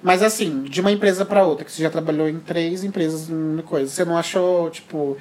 Mas 0.04 0.22
assim, 0.22 0.64
de 0.64 0.82
uma 0.82 0.92
empresa 0.92 1.24
pra 1.24 1.44
outra, 1.44 1.64
que 1.64 1.72
você 1.72 1.82
já 1.82 1.88
trabalhou 1.88 2.28
em 2.28 2.38
três 2.38 2.84
empresas, 2.84 3.26
coisa, 3.64 3.90
você 3.90 4.04
não 4.04 4.18
achou, 4.18 4.68
tipo. 4.68 5.16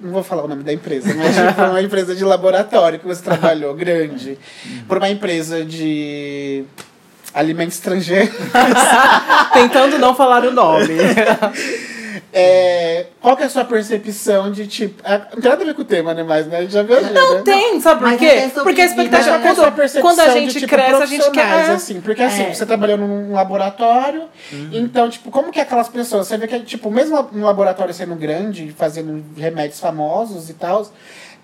Não 0.00 0.12
vou 0.12 0.22
falar 0.22 0.44
o 0.44 0.48
nome 0.48 0.62
da 0.62 0.72
empresa, 0.72 1.14
mas 1.14 1.36
tipo, 1.36 1.60
uma 1.68 1.82
empresa 1.82 2.16
de 2.16 2.24
laboratório 2.24 2.98
que 2.98 3.06
você 3.06 3.22
trabalhou, 3.22 3.74
grande. 3.74 4.38
Por 4.88 4.96
uma 4.96 5.10
empresa 5.10 5.62
de 5.62 6.64
alimento 7.34 7.72
estrangeiro. 7.72 8.30
Tentando 9.52 9.98
não 9.98 10.14
falar 10.14 10.44
o 10.44 10.50
nome. 10.52 10.94
É, 12.32 13.06
qual 13.20 13.36
que 13.36 13.42
é 13.42 13.46
a 13.46 13.48
sua 13.48 13.64
percepção 13.64 14.52
de 14.52 14.66
tipo. 14.68 15.02
ah, 15.04 15.18
Não 15.34 15.40
tem 15.42 15.50
nada 15.50 15.62
a 15.62 15.66
ver 15.66 15.74
com 15.74 15.82
o 15.82 15.84
tema, 15.84 16.14
né? 16.14 16.22
Mas, 16.22 16.46
né? 16.46 16.64
Já 16.68 16.82
viu 16.82 17.00
Não 17.12 17.42
tem, 17.42 17.80
sabe 17.80 18.00
por 18.00 18.16
quê? 18.16 18.24
é 18.26 18.48
Porque 18.48 18.80
a 18.80 18.84
expectativa, 18.84 19.38
né? 19.38 19.48
É 19.48 19.54
quando, 19.54 20.00
quando 20.00 20.20
a 20.20 20.26
de, 20.28 20.32
gente 20.34 20.54
tipo, 20.60 20.68
cresce, 20.68 21.02
a 21.02 21.06
gente 21.06 21.30
quer. 21.32 21.40
é. 21.40 21.70
assim, 21.72 22.00
porque 22.00 22.22
assim, 22.22 22.44
É. 22.44 22.54
você 22.54 22.64
trabalhou 22.64 22.96
num 22.98 23.32
laboratório, 23.32 24.24
então, 24.72 25.10
tipo, 25.10 25.28
como 25.30 25.50
que 25.50 25.58
aquelas 25.58 25.88
pessoas, 25.88 26.28
você 26.28 26.36
vê 26.36 26.46
que, 26.46 26.60
tipo, 26.60 26.88
mesmo 26.90 27.28
um 27.34 27.42
laboratório 27.42 27.92
sendo 27.92 28.14
grande, 28.14 28.72
fazendo 28.78 29.24
remédios 29.36 29.80
famosos 29.80 30.48
e 30.50 30.54
tal, 30.54 30.86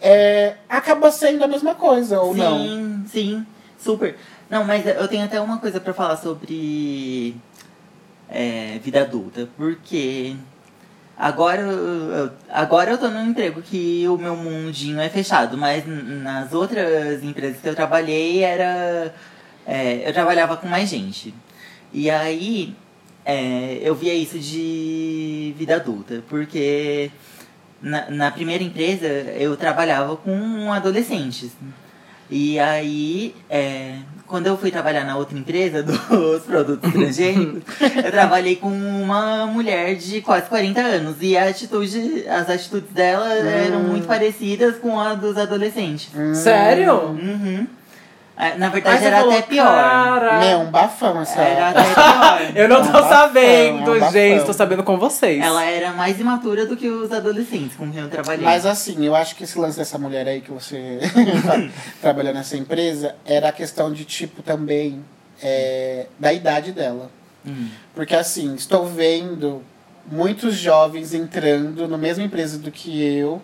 é, 0.01 0.55
acaba 0.68 1.11
sendo 1.11 1.43
a 1.43 1.49
mesma 1.49 1.74
coisa, 1.74 2.20
ou 2.20 2.32
sim, 2.32 2.39
não? 2.41 3.05
sim, 3.09 3.47
super. 3.76 4.14
Não, 4.49 4.64
mas 4.64 4.86
eu 4.86 5.09
tenho 5.09 5.24
até 5.24 5.40
uma 5.40 5.59
coisa 5.59 5.80
pra 5.80 5.92
falar 5.92 6.16
sobre 6.16 7.34
é, 8.28 8.78
vida 8.82 9.03
adulta, 9.03 9.49
porque 9.57 10.36
agora, 11.16 11.62
eu- 11.62 12.30
agora 12.51 12.90
eu 12.92 12.99
tô 12.99 13.09
num 13.09 13.30
emprego 13.30 13.61
que 13.62 14.07
o 14.09 14.16
meu 14.18 14.36
mundinho 14.36 15.01
é 15.01 15.09
fechado, 15.09 15.57
mas 15.59 15.84
nas 15.86 16.53
outras 16.53 17.22
empresas 17.24 17.61
que 17.61 17.68
eu 17.68 17.74
trabalhei 17.74 18.42
era. 18.42 19.12
é, 19.66 20.09
eu 20.09 20.12
trabalhava 20.12 20.57
com 20.57 20.68
mais 20.68 20.88
gente. 20.88 21.34
E 21.92 22.09
aí 22.11 22.74
é, 23.24 23.78
eu 23.82 23.94
via 23.97 24.14
isso 24.14 24.38
de 24.38 25.55
vida 25.59 25.76
adulta, 25.76 26.22
porque 26.28 27.11
na, 27.82 28.11
na 28.11 28.30
primeira 28.30 28.62
empresa 28.64 29.07
eu 29.07 29.57
trabalhava 29.57 30.16
com 30.16 30.72
adolescentes. 30.72 31.51
E 32.30 32.59
aí, 32.59 33.34
é, 33.51 33.99
quando 34.27 34.47
eu 34.47 34.57
fui 34.57 34.70
trabalhar 34.70 35.05
na 35.05 35.16
outra 35.16 35.37
empresa 35.39 35.83
dos 35.83 36.43
produtos 36.43 36.93
transgênicos, 36.93 37.62
eu 38.05 38.11
trabalhei 38.11 38.57
com 38.57 38.68
uma 38.68 39.47
mulher 39.47 39.97
de 39.97 40.20
quase 40.20 40.49
40 40.49 40.81
anos. 40.81 41.16
E 41.20 41.37
a 41.37 41.49
atitude, 41.49 42.24
as 42.29 42.51
atitudes 42.51 42.91
dela 42.91 43.33
eram 43.33 43.81
muito 43.81 44.07
parecidas 44.07 44.77
com 44.77 44.99
a 44.99 45.14
dos 45.14 45.37
adolescentes. 45.37 46.11
Sério? 46.35 47.11
Uhum. 47.11 47.66
É, 48.39 48.57
Na 48.59 48.68
verdade, 48.68 49.03
era 49.05 49.16
falou, 49.18 49.32
até 49.32 49.43
pior. 49.43 49.64
"Cara, 49.64 50.39
Meu, 50.41 50.59
um 50.61 50.70
bafão 50.70 51.22
essa. 51.22 51.41
Era 51.41 51.70
até 51.70 51.82
pior. 51.95 52.41
Eu 52.57 52.68
não 52.68 52.76
É 52.76 52.80
um 52.80 52.87
tô 52.87 52.93
bafão, 52.93 53.09
sabendo, 53.09 53.97
é 53.97 54.03
um 54.09 54.12
gente. 54.12 54.45
Tô 54.45 54.53
sabendo 54.53 54.82
com 54.82 54.99
vocês. 54.99 55.43
Ela 55.43 55.64
era 55.64 55.93
mais 55.93 56.20
imatura 56.20 56.66
do 56.66 56.76
que 56.76 56.87
os 56.89 57.11
adolescentes 57.12 57.76
com 57.76 57.91
quem 57.91 58.03
eu 58.03 58.11
trabalhei. 58.11 58.45
Mas 58.45 58.66
assim, 58.66 59.05
eu 59.07 59.14
acho 59.16 59.34
que 59.37 59.45
esse 59.45 59.59
lance 59.59 59.78
dessa 59.78 59.97
mulher 59.99 60.28
aí 60.28 60.41
que 60.43 60.51
você 60.53 60.99
trabalhou 62.01 62.34
nessa 62.34 62.57
empresa 62.57 63.14
era 63.24 63.49
a 63.49 63.53
questão 63.53 63.93
de 63.93 64.05
tipo 64.05 64.43
também 64.43 65.03
é, 65.43 66.07
da 66.18 66.32
idade 66.32 66.72
dela. 66.72 67.11
Hum. 67.47 67.68
Porque 67.95 68.14
assim, 68.14 68.55
estou 68.55 68.84
vendo 68.87 69.62
muitos 70.11 70.55
jovens 70.57 71.14
entrando 71.14 71.89
na 71.89 71.97
mesma 71.99 72.22
empresa 72.24 72.59
do 72.59 72.70
que 72.70 73.03
eu 73.03 73.41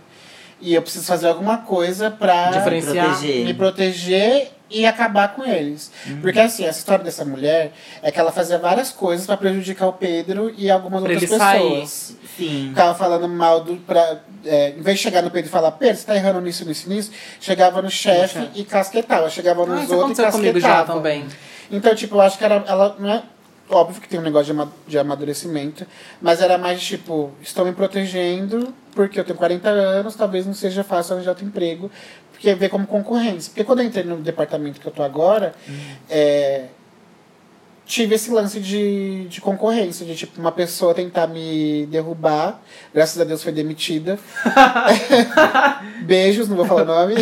e 0.60 0.74
eu 0.74 0.82
preciso 0.82 1.06
fazer 1.06 1.28
alguma 1.28 1.58
coisa 1.58 2.10
pra 2.10 2.50
Diferenciar. 2.50 3.06
Proteger. 3.06 3.44
me 3.44 3.54
proteger 3.54 4.50
e 4.72 4.86
acabar 4.86 5.34
com 5.34 5.44
eles. 5.44 5.90
Uhum. 6.06 6.20
Porque 6.20 6.38
assim, 6.40 6.64
essa 6.64 6.78
história 6.78 7.04
dessa 7.04 7.24
mulher 7.24 7.72
é 8.02 8.10
que 8.10 8.18
ela 8.18 8.32
fazia 8.32 8.58
várias 8.58 8.90
coisas 8.90 9.26
pra 9.26 9.36
prejudicar 9.36 9.86
o 9.88 9.92
Pedro 9.92 10.52
e 10.56 10.70
algumas 10.70 11.02
Pra 11.02 11.12
outras 11.12 11.30
ele 11.30 11.38
sair. 11.38 11.60
pessoas 11.62 12.16
Sim. 12.36 12.68
ficava 12.70 12.94
falando 12.94 13.28
mal 13.28 13.62
do. 13.62 13.76
Pra, 13.76 14.20
é, 14.44 14.70
em 14.70 14.80
vez 14.82 14.96
de 14.98 15.02
chegar 15.04 15.22
no 15.22 15.30
Pedro 15.30 15.48
e 15.48 15.52
falar, 15.52 15.72
Pedro, 15.72 15.96
você 15.96 16.06
tá 16.06 16.16
errando 16.16 16.40
nisso, 16.40 16.64
nisso, 16.64 16.88
nisso, 16.88 17.10
chegava 17.40 17.80
no 17.82 17.90
chefe 17.90 18.48
e 18.54 18.64
casquetava. 18.64 19.28
Chegava 19.30 19.62
Ah, 19.62 19.66
nos 19.66 19.84
isso 19.84 19.94
outros 19.94 20.18
e 20.18 20.22
aconteceu 20.22 20.40
comigo 20.40 20.60
já 20.60 20.68
casquetava. 20.68 20.98
também. 20.98 21.26
Então, 21.70 21.94
tipo, 21.94 22.16
eu 22.16 22.20
acho 22.20 22.38
que 22.38 22.44
era, 22.44 22.64
ela 22.66 22.96
não 22.98 23.10
é. 23.10 23.22
Óbvio 23.70 24.02
que 24.02 24.08
tem 24.08 24.20
um 24.20 24.22
negócio 24.22 24.46
de, 24.46 24.50
ama- 24.60 24.72
de 24.86 24.98
amadurecimento, 24.98 25.86
mas 26.20 26.42
era 26.42 26.58
mais 26.58 26.82
tipo, 26.82 27.30
estou 27.40 27.64
me 27.64 27.72
protegendo 27.72 28.74
porque 28.94 29.18
eu 29.18 29.24
tenho 29.24 29.38
40 29.38 29.66
anos, 29.70 30.14
talvez 30.14 30.44
não 30.44 30.52
seja 30.52 30.84
fácil 30.84 31.14
arranjar 31.14 31.30
outro 31.30 31.46
emprego, 31.46 31.90
porque 32.42 32.54
vê 32.56 32.68
como 32.68 32.86
concorrência. 32.88 33.50
Porque 33.50 33.62
quando 33.62 33.78
eu 33.80 33.86
entrei 33.86 34.02
no 34.02 34.16
departamento 34.16 34.80
que 34.80 34.86
eu 34.86 34.92
tô 34.92 35.04
agora, 35.04 35.54
é, 36.10 36.64
tive 37.92 38.14
esse 38.14 38.30
lance 38.30 38.58
de, 38.58 39.26
de 39.28 39.38
concorrência, 39.38 40.06
de 40.06 40.14
tipo, 40.14 40.40
uma 40.40 40.50
pessoa 40.50 40.94
tentar 40.94 41.26
me 41.26 41.84
derrubar, 41.90 42.58
graças 42.94 43.20
a 43.20 43.24
Deus 43.24 43.42
foi 43.42 43.52
demitida. 43.52 44.18
Beijos, 46.00 46.48
não 46.48 46.56
vou 46.56 46.64
falar 46.64 46.82
o 46.82 46.86
nome. 46.86 47.16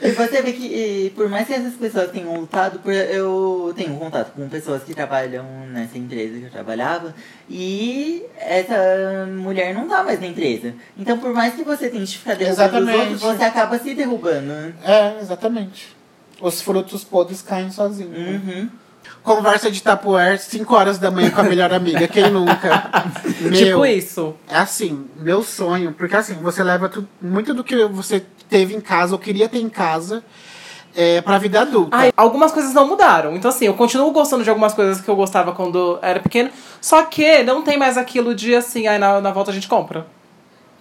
E 0.00 0.10
você 0.12 0.40
vê 0.40 0.52
que, 0.54 1.12
por 1.14 1.28
mais 1.28 1.46
que 1.46 1.52
essas 1.52 1.74
pessoas 1.74 2.10
tenham 2.10 2.34
lutado, 2.40 2.80
eu 2.90 3.74
tenho 3.76 3.94
contato 3.96 4.32
com 4.32 4.48
pessoas 4.48 4.82
que 4.82 4.94
trabalham 4.94 5.44
nessa 5.70 5.98
empresa 5.98 6.38
que 6.38 6.44
eu 6.44 6.50
trabalhava, 6.50 7.14
e 7.48 8.22
essa 8.38 9.28
mulher 9.30 9.74
não 9.74 9.86
tá 9.86 10.02
mais 10.02 10.18
na 10.18 10.28
empresa. 10.28 10.72
Então, 10.98 11.18
por 11.18 11.34
mais 11.34 11.54
que 11.54 11.62
você 11.62 11.90
tente 11.90 12.16
ficar 12.16 12.36
derrubando 12.36 12.62
Exatamente. 12.62 12.96
os 12.96 13.00
outros, 13.00 13.20
você 13.20 13.44
acaba 13.44 13.78
se 13.78 13.94
derrubando. 13.94 14.74
É, 14.82 15.18
exatamente. 15.20 15.94
Os 16.40 16.62
frutos 16.62 17.04
podres 17.04 17.42
caem 17.42 17.70
sozinhos. 17.70 18.16
Uhum. 18.16 18.70
Conversa 19.22 19.70
de 19.70 19.82
tapuer, 19.82 20.38
5 20.38 20.74
horas 20.74 20.98
da 20.98 21.10
manhã 21.10 21.30
com 21.30 21.40
a 21.40 21.44
melhor 21.44 21.72
amiga, 21.74 22.08
quem 22.08 22.30
nunca? 22.30 22.90
Meu, 23.40 23.52
Tipo 23.52 23.86
isso. 23.86 24.34
É 24.48 24.56
assim, 24.56 25.06
meu 25.18 25.42
sonho, 25.42 25.92
porque 25.92 26.16
assim, 26.16 26.34
você 26.34 26.62
leva 26.62 26.88
tu- 26.88 27.06
muito 27.20 27.52
do 27.54 27.62
que 27.62 27.84
você 27.86 28.24
teve 28.48 28.74
em 28.74 28.80
casa, 28.80 29.12
ou 29.14 29.18
queria 29.18 29.48
ter 29.48 29.58
em 29.60 29.68
casa, 29.68 30.22
é, 30.96 31.20
pra 31.20 31.38
vida 31.38 31.60
adulta. 31.60 31.96
Ai, 31.96 32.12
algumas 32.16 32.50
coisas 32.50 32.72
não 32.74 32.86
mudaram. 32.88 33.34
Então, 33.36 33.48
assim, 33.50 33.66
eu 33.66 33.74
continuo 33.74 34.10
gostando 34.10 34.42
de 34.42 34.48
algumas 34.50 34.72
coisas 34.74 35.00
que 35.00 35.08
eu 35.08 35.16
gostava 35.16 35.52
quando 35.52 35.98
era 36.02 36.18
pequeno. 36.20 36.50
Só 36.80 37.02
que 37.04 37.42
não 37.42 37.62
tem 37.62 37.78
mais 37.78 37.96
aquilo 37.98 38.34
de 38.34 38.54
assim, 38.54 38.86
aí 38.88 38.98
na, 38.98 39.20
na 39.20 39.30
volta 39.30 39.50
a 39.50 39.54
gente 39.54 39.68
compra. 39.68 40.06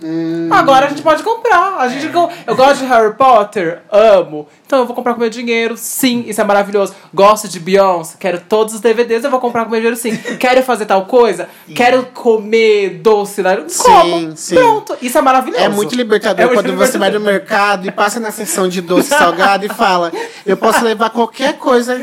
Hum. 0.01 0.47
Agora 0.51 0.85
a 0.85 0.89
gente 0.89 1.01
pode 1.01 1.21
comprar. 1.23 1.75
A 1.77 1.87
gente, 1.89 2.07
go- 2.07 2.29
Eu 2.47 2.55
gosto 2.55 2.79
de 2.79 2.85
Harry 2.85 3.13
Potter, 3.15 3.81
amo. 3.91 4.47
Então 4.69 4.81
eu 4.81 4.85
vou 4.85 4.95
comprar 4.95 5.15
com 5.15 5.19
meu 5.19 5.31
dinheiro, 5.31 5.75
sim, 5.75 6.25
isso 6.27 6.39
é 6.39 6.43
maravilhoso. 6.43 6.93
Gosto 7.11 7.47
de 7.47 7.59
Beyoncé, 7.59 8.17
quero 8.19 8.39
todos 8.39 8.75
os 8.75 8.79
DVDs, 8.79 9.23
eu 9.23 9.31
vou 9.31 9.39
comprar 9.39 9.65
com 9.65 9.71
meu 9.71 9.79
dinheiro, 9.79 9.97
sim. 9.97 10.15
Quero 10.37 10.61
fazer 10.61 10.85
tal 10.85 11.07
coisa, 11.07 11.49
quero 11.73 12.05
comer 12.13 12.99
doce, 13.01 13.41
né? 13.41 13.65
como. 13.77 14.37
sim. 14.37 14.53
Pronto, 14.53 14.95
isso 15.01 15.17
é 15.17 15.21
maravilhoso. 15.21 15.63
É 15.63 15.69
muito 15.69 15.95
libertador 15.95 16.43
É 16.43 16.45
muito 16.45 16.57
quando 16.59 16.77
você 16.77 16.99
vai 16.99 17.09
no 17.09 17.17
libertador. 17.17 17.49
mercado 17.49 17.87
e 17.87 17.91
passa 17.91 18.19
na 18.19 18.29
seção 18.29 18.69
de 18.69 18.79
doce 18.79 19.09
salgado 19.09 19.65
e 19.65 19.69
fala: 19.69 20.11
Eu 20.45 20.55
posso 20.55 20.85
levar 20.85 21.09
qualquer 21.09 21.57
coisa, 21.57 21.99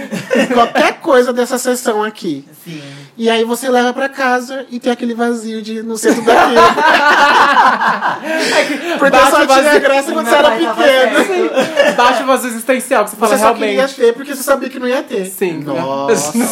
qualquer 0.53 0.95
coisa 0.95 1.33
dessa 1.33 1.59
seção 1.59 2.03
aqui. 2.03 2.45
Sim. 2.65 2.83
E 3.17 3.31
aí 3.31 3.45
você 3.45 3.71
leva 3.71 3.95
pra 3.95 4.09
casa 4.09 4.67
e 4.71 4.81
tem 4.81 4.93
aquele 4.93 5.15
vazio 5.15 5.63
de 5.63 5.83
não 5.83 5.97
sei 5.97 6.15
tudo 6.15 6.29
aquilo. 6.31 6.61
Porque 8.99 9.17
Bate 9.17 9.31
só 9.31 9.47
tinha 9.47 9.79
graça 9.79 10.13
quando 10.13 10.29
você 10.29 10.35
era 10.35 10.51
pequeno. 10.51 11.51
Baixa 11.97 12.25
vazio 12.25 12.56
existencial, 12.57 13.05
que 13.05 13.11
você 13.11 13.17
fala 13.17 13.37
Você 13.37 13.43
só 13.43 13.53
queria 13.55 13.69
realmente. 13.73 13.95
ter 13.95 14.13
porque 14.15 14.35
você 14.35 14.43
sabia 14.43 14.69
que 14.69 14.79
não 14.79 14.89
ia 14.89 15.03
ter. 15.03 15.27
Sim. 15.27 15.61
Nossa. 15.63 16.33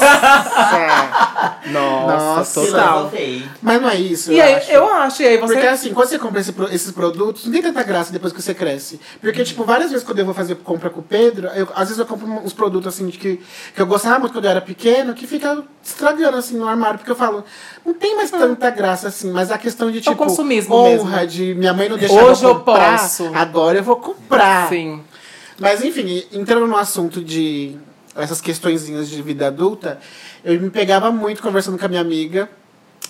Nossa, 1.66 2.16
Nossa. 2.36 2.60
total. 2.60 3.10
Mas 3.62 3.80
não 3.82 3.88
é 3.88 3.96
isso. 3.96 4.32
E 4.32 4.38
eu 4.38 4.44
aí, 4.44 4.54
acho. 4.54 4.70
eu 4.70 4.92
acho, 4.92 5.22
e 5.22 5.26
aí 5.26 5.36
você. 5.38 5.54
Porque 5.54 5.66
assim, 5.66 5.92
quando 5.94 6.08
você 6.08 6.18
compra 6.18 6.40
esse 6.40 6.54
esses 6.70 6.90
produtos, 6.90 7.44
não 7.46 7.52
tem 7.52 7.62
tanta 7.62 7.82
graça 7.82 8.12
depois 8.12 8.32
que 8.32 8.40
você 8.42 8.54
cresce. 8.54 9.00
Porque, 9.20 9.42
tipo, 9.44 9.64
várias 9.64 9.90
vezes 9.90 10.04
quando 10.04 10.18
eu 10.18 10.24
vou 10.24 10.34
fazer 10.34 10.54
compra 10.56 10.90
com 10.90 11.00
o 11.00 11.02
Pedro, 11.02 11.48
eu- 11.48 11.68
às 11.74 11.84
vezes 11.88 11.98
eu 11.98 12.06
compro 12.06 12.26
uns 12.26 12.52
produtos 12.52 12.86
assim 12.94 13.06
de 13.08 13.18
que, 13.18 13.40
que 13.74 13.80
eu 13.82 13.86
gostava 13.86 14.18
muito 14.18 14.32
quando 14.32 14.44
eu 14.44 14.50
era 14.50 14.60
pequeno, 14.60 15.14
que 15.14 15.26
fica 15.26 15.62
estragando 15.82 16.36
assim 16.36 16.56
no 16.56 16.68
armário, 16.68 16.98
porque 16.98 17.10
eu 17.10 17.16
falo, 17.16 17.44
não 17.84 17.94
tem 17.94 18.16
mais 18.16 18.30
tanta 18.30 18.70
graça 18.70 19.08
assim, 19.08 19.30
mas 19.30 19.50
a 19.50 19.58
questão 19.58 19.90
de 19.90 20.00
tipo 20.00 20.16
consumismo 20.16 20.74
honra, 20.74 21.16
mesmo. 21.20 21.26
de 21.26 21.54
minha 21.54 21.72
mãe 21.72 21.88
não 21.88 21.96
deixava 21.96 22.24
Hoje 22.30 22.44
eu 22.44 22.54
comprar, 22.56 22.98
posso. 22.98 23.30
agora 23.34 23.78
eu 23.78 23.82
vou 23.82 23.96
comprar. 23.96 24.68
Sim. 24.68 25.02
Mas 25.58 25.84
enfim, 25.84 26.24
entrando 26.32 26.66
no 26.66 26.76
assunto 26.76 27.22
de 27.22 27.76
essas 28.16 28.40
questõezinhas 28.40 29.08
de 29.08 29.20
vida 29.22 29.46
adulta, 29.46 29.98
eu 30.44 30.60
me 30.60 30.70
pegava 30.70 31.10
muito 31.10 31.42
conversando 31.42 31.78
com 31.78 31.84
a 31.84 31.88
minha 31.88 32.00
amiga 32.00 32.48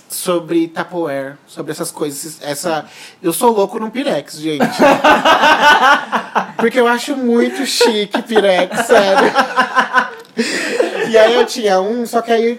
sobre 0.08 0.68
Tupperware, 0.68 1.36
sobre 1.46 1.72
essas 1.72 1.90
coisas. 1.90 2.38
Essa, 2.42 2.86
eu 3.22 3.32
sou 3.32 3.52
louco 3.52 3.78
no 3.78 3.90
Pirex, 3.90 4.38
gente. 4.38 4.64
Porque 6.56 6.78
eu 6.78 6.86
acho 6.86 7.16
muito 7.16 7.66
chique 7.66 8.22
Pirex, 8.22 8.86
sério. 8.86 9.32
E 11.08 11.16
aí 11.16 11.34
eu 11.34 11.46
tinha 11.46 11.80
um, 11.80 12.04
só 12.04 12.20
que 12.20 12.32
aí 12.32 12.58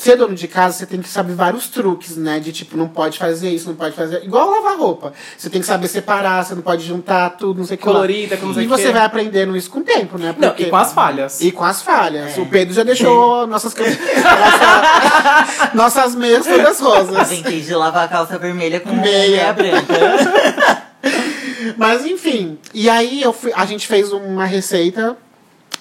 ser 0.00 0.16
dono 0.16 0.32
de 0.34 0.46
casa, 0.46 0.78
você 0.78 0.86
tem 0.86 1.02
que 1.02 1.08
saber 1.08 1.34
vários 1.34 1.66
truques, 1.68 2.16
né? 2.16 2.38
De 2.38 2.52
tipo, 2.52 2.76
não 2.76 2.86
pode 2.86 3.18
fazer 3.18 3.50
isso, 3.50 3.68
não 3.68 3.74
pode 3.74 3.96
fazer. 3.96 4.22
Igual 4.24 4.48
lavar 4.48 4.78
roupa. 4.78 5.12
Você 5.36 5.50
tem 5.50 5.60
que 5.60 5.66
saber 5.66 5.88
separar, 5.88 6.44
você 6.44 6.54
não 6.54 6.62
pode 6.62 6.86
juntar 6.86 7.30
tudo, 7.30 7.58
não 7.58 7.66
sei 7.66 7.74
o 7.74 7.78
que. 7.78 7.84
Colorida, 7.84 8.36
com 8.36 8.46
não 8.46 8.54
sei 8.54 8.62
E 8.62 8.66
você 8.68 8.92
vai 8.92 9.04
aprendendo 9.04 9.56
isso 9.56 9.68
com 9.68 9.80
o 9.80 9.82
tempo, 9.82 10.16
né? 10.16 10.34
Não, 10.38 10.48
Porque- 10.50 10.62
e 10.64 10.70
com 10.70 10.76
as 10.76 10.92
falhas. 10.92 11.40
E 11.40 11.50
com 11.50 11.64
as 11.64 11.82
falhas. 11.82 12.38
O 12.38 12.46
Pedro 12.46 12.72
já 12.72 12.84
deixou 12.84 13.44
nossas, 13.48 13.74
nossa- 13.74 13.98
nossas 15.74 16.14
meias 16.14 16.46
todas 16.46 16.80
rosas. 16.80 17.28
tentei 17.28 17.60
de 17.60 17.74
lavar 17.74 18.04
a 18.04 18.08
calça 18.08 18.38
vermelha 18.38 18.80
com 18.80 18.92
Meia. 18.94 19.28
meia 19.28 19.52
branca. 19.52 20.82
Mas 21.76 22.06
enfim, 22.06 22.58
e 22.72 22.88
aí 22.88 23.20
eu 23.20 23.32
fui- 23.32 23.52
a 23.54 23.66
gente 23.66 23.86
fez 23.86 24.12
uma 24.12 24.44
receita 24.44 25.16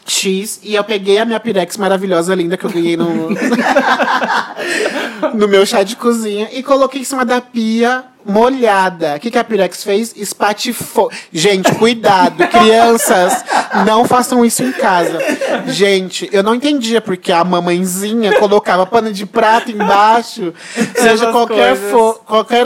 X 0.07 0.59
e 0.63 0.75
eu 0.75 0.83
peguei 0.83 1.17
a 1.17 1.25
minha 1.25 1.39
Pirex 1.39 1.77
maravilhosa, 1.77 2.33
linda, 2.33 2.57
que 2.57 2.65
eu 2.65 2.69
ganhei 2.69 2.95
no, 2.95 3.29
no 5.35 5.47
meu 5.47 5.65
chá 5.65 5.83
de 5.83 5.95
cozinha 5.95 6.49
e 6.53 6.63
coloquei 6.63 7.01
em 7.01 7.03
cima 7.03 7.25
da 7.25 7.41
pia 7.41 8.05
molhada. 8.25 9.15
O 9.15 9.19
que, 9.19 9.31
que 9.31 9.37
a 9.37 9.43
Pirex 9.43 9.83
fez? 9.83 10.13
Espatifou. 10.15 11.11
Gente, 11.31 11.73
cuidado, 11.75 12.47
crianças, 12.47 13.43
não 13.85 14.05
façam 14.05 14.43
isso 14.43 14.63
em 14.63 14.71
casa. 14.71 15.19
Gente, 15.67 16.29
eu 16.31 16.43
não 16.43 16.55
entendia 16.55 17.01
porque 17.01 17.31
a 17.31 17.43
mamãezinha 17.43 18.39
colocava 18.39 18.85
pano 18.85 19.11
de 19.11 19.25
prato 19.25 19.71
embaixo, 19.71 20.53
seja 20.95 21.31
qualquer 21.31 21.75
for, 21.75 22.21
qualquer 22.25 22.65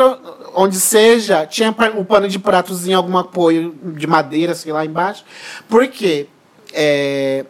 onde 0.53 0.75
seja, 0.75 1.45
tinha 1.45 1.73
o 1.97 2.05
pano 2.05 2.27
de 2.27 2.37
pratozinho, 2.37 2.97
algum 2.97 3.17
apoio 3.17 3.73
de 3.83 4.05
madeira, 4.05 4.53
sei 4.53 4.73
lá, 4.73 4.85
embaixo. 4.85 5.23
Por 5.69 5.87
quê? 5.87 6.27
É, 6.73 7.45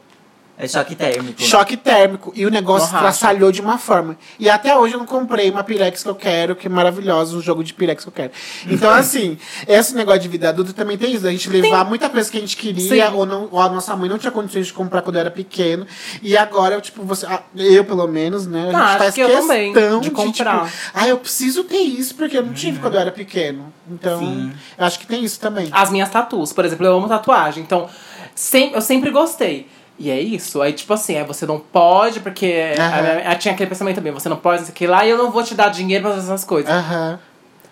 É 0.58 0.68
choque 0.68 0.96
térmico. 0.96 1.42
choque 1.42 1.76
térmico. 1.78 2.32
E 2.36 2.46
o 2.46 2.50
negócio 2.52 2.90
traçalhou 2.96 3.52
de 3.52 3.62
uma 3.62 3.80
forma. 3.80 4.16
E 4.38 4.48
até 4.48 4.78
hoje 4.78 4.94
eu 4.94 5.00
não 5.00 5.08
comprei 5.08 5.50
uma 5.50 5.64
Pirex 5.64 6.04
que 6.04 6.10
eu 6.10 6.14
quero, 6.14 6.56
que 6.56 6.68
é 6.68 6.70
maravilhosa, 6.70 7.36
um 7.36 7.42
jogo 7.42 7.64
de 7.64 7.74
Pirex 7.74 8.04
que 8.04 8.10
eu 8.10 8.14
quero. 8.14 8.32
Então, 8.68 8.92
assim, 8.92 9.40
esse 9.68 9.96
negócio 9.96 10.20
de 10.22 10.28
vida 10.28 10.50
adulta 10.50 10.72
também 10.72 11.00
tem 11.00 11.14
isso. 11.16 11.26
A 11.26 11.32
gente 11.32 11.50
levar 11.50 11.84
muita 11.84 12.08
coisa 12.10 12.30
que 12.30 12.38
a 12.38 12.42
gente 12.42 12.56
queria, 12.56 13.08
Sim. 13.10 13.16
ou, 13.16 13.26
não, 13.26 13.48
ou 13.52 13.60
a 13.60 13.70
nossa 13.70 13.96
mãe 13.96 14.08
não 14.08 14.20
tinha 14.20 14.32
condições 14.32 14.68
de 14.68 14.74
comprar 14.74 15.02
quando 15.02 15.16
eu 15.16 15.22
era 15.22 15.32
pequeno. 15.32 15.88
E 16.22 16.38
agora, 16.38 16.76
eu, 16.76 16.82
tipo, 16.82 17.02
você. 17.04 17.26
Eu, 17.56 17.84
pelo 17.84 18.08
menos, 18.08 18.46
né? 18.46 18.62
A 18.62 18.66
gente 18.66 18.76
Ah, 18.76 18.86
acho 18.86 18.98
faz 19.00 19.14
que 19.16 19.22
eu 19.22 19.28
questão 19.28 19.48
também, 19.48 19.74
de, 19.74 20.00
de 20.02 20.12
comprar. 20.12 20.66
Tipo, 20.66 20.78
ah, 20.94 21.08
eu 21.08 21.18
preciso 21.18 21.64
ter 21.64 21.78
isso, 21.78 22.14
porque 22.14 22.38
eu 22.38 22.46
não 22.46 22.54
tive 22.54 22.78
quando 22.80 22.94
eu 22.96 23.02
era 23.02 23.12
pequeno. 23.12 23.74
Então, 23.90 24.20
Sim. 24.20 24.54
eu 24.78 24.86
acho 24.86 25.00
que 25.00 25.08
tem 25.08 25.24
isso 25.24 25.40
também. 25.40 25.70
As 25.72 25.90
minhas 25.90 26.10
tatuas, 26.10 26.54
por 26.54 26.64
exemplo, 26.66 26.86
eu 26.86 26.96
amo 26.96 27.08
tatuagem. 27.08 27.64
Então, 27.64 27.90
sem, 28.36 28.72
eu 28.74 28.82
sempre 28.82 29.10
gostei. 29.12 29.68
E 30.00 30.10
é 30.10 30.20
isso. 30.20 30.62
Aí, 30.62 30.74
tipo 30.74 30.92
assim, 30.94 31.16
aí 31.18 31.24
você 31.24 31.46
não 31.46 31.60
pode, 31.60 32.22
porque 32.22 32.74
Aham. 32.78 32.88
a 32.98 33.02
minha- 33.02 33.30
a- 33.32 33.36
tinha 33.36 33.54
aquele 33.54 33.70
pensamento 33.70 33.96
também, 33.96 34.12
você 34.12 34.28
não 34.30 34.38
pode, 34.38 34.60
não 34.62 34.66
sei 34.66 34.74
o 34.74 34.76
que 34.76 34.88
lá, 34.88 35.06
e 35.06 35.10
eu 35.12 35.18
não 35.18 35.30
vou 35.30 35.44
te 35.44 35.54
dar 35.54 35.70
dinheiro 35.70 36.04
pra 36.06 36.14
fazer 36.16 36.26
essas 36.28 36.44
coisas. 36.44 36.72
Aham. 36.72 37.20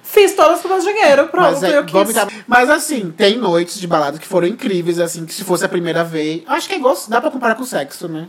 Fiz 0.04 0.34
todas 0.36 0.60
com 0.62 0.68
meu 0.68 0.80
dinheiro, 0.80 1.28
pronto, 1.28 1.52
Mas, 1.52 1.64
é, 1.64 1.78
eu 1.78 1.86
quis. 1.86 2.14
dar- 2.16 2.28
mas 2.48 2.68
assim, 2.70 3.12
tem 3.16 3.38
noites 3.38 3.80
de 3.80 3.86
balada 3.88 4.18
que 4.18 4.26
foram 4.26 4.48
incríveis, 4.48 5.00
assim, 5.00 5.24
que 5.26 5.34
se 5.34 5.44
fosse 5.44 5.64
a 5.64 5.70
primeira 5.70 6.04
vez. 6.04 6.42
Acho 6.48 6.68
que 6.68 6.74
é 6.74 6.78
igual, 6.78 6.98
dá 7.08 7.22
pra 7.22 7.30
comparar 7.30 7.54
com 7.56 7.62
o 7.62 7.66
sexo, 7.66 8.08
né? 8.08 8.28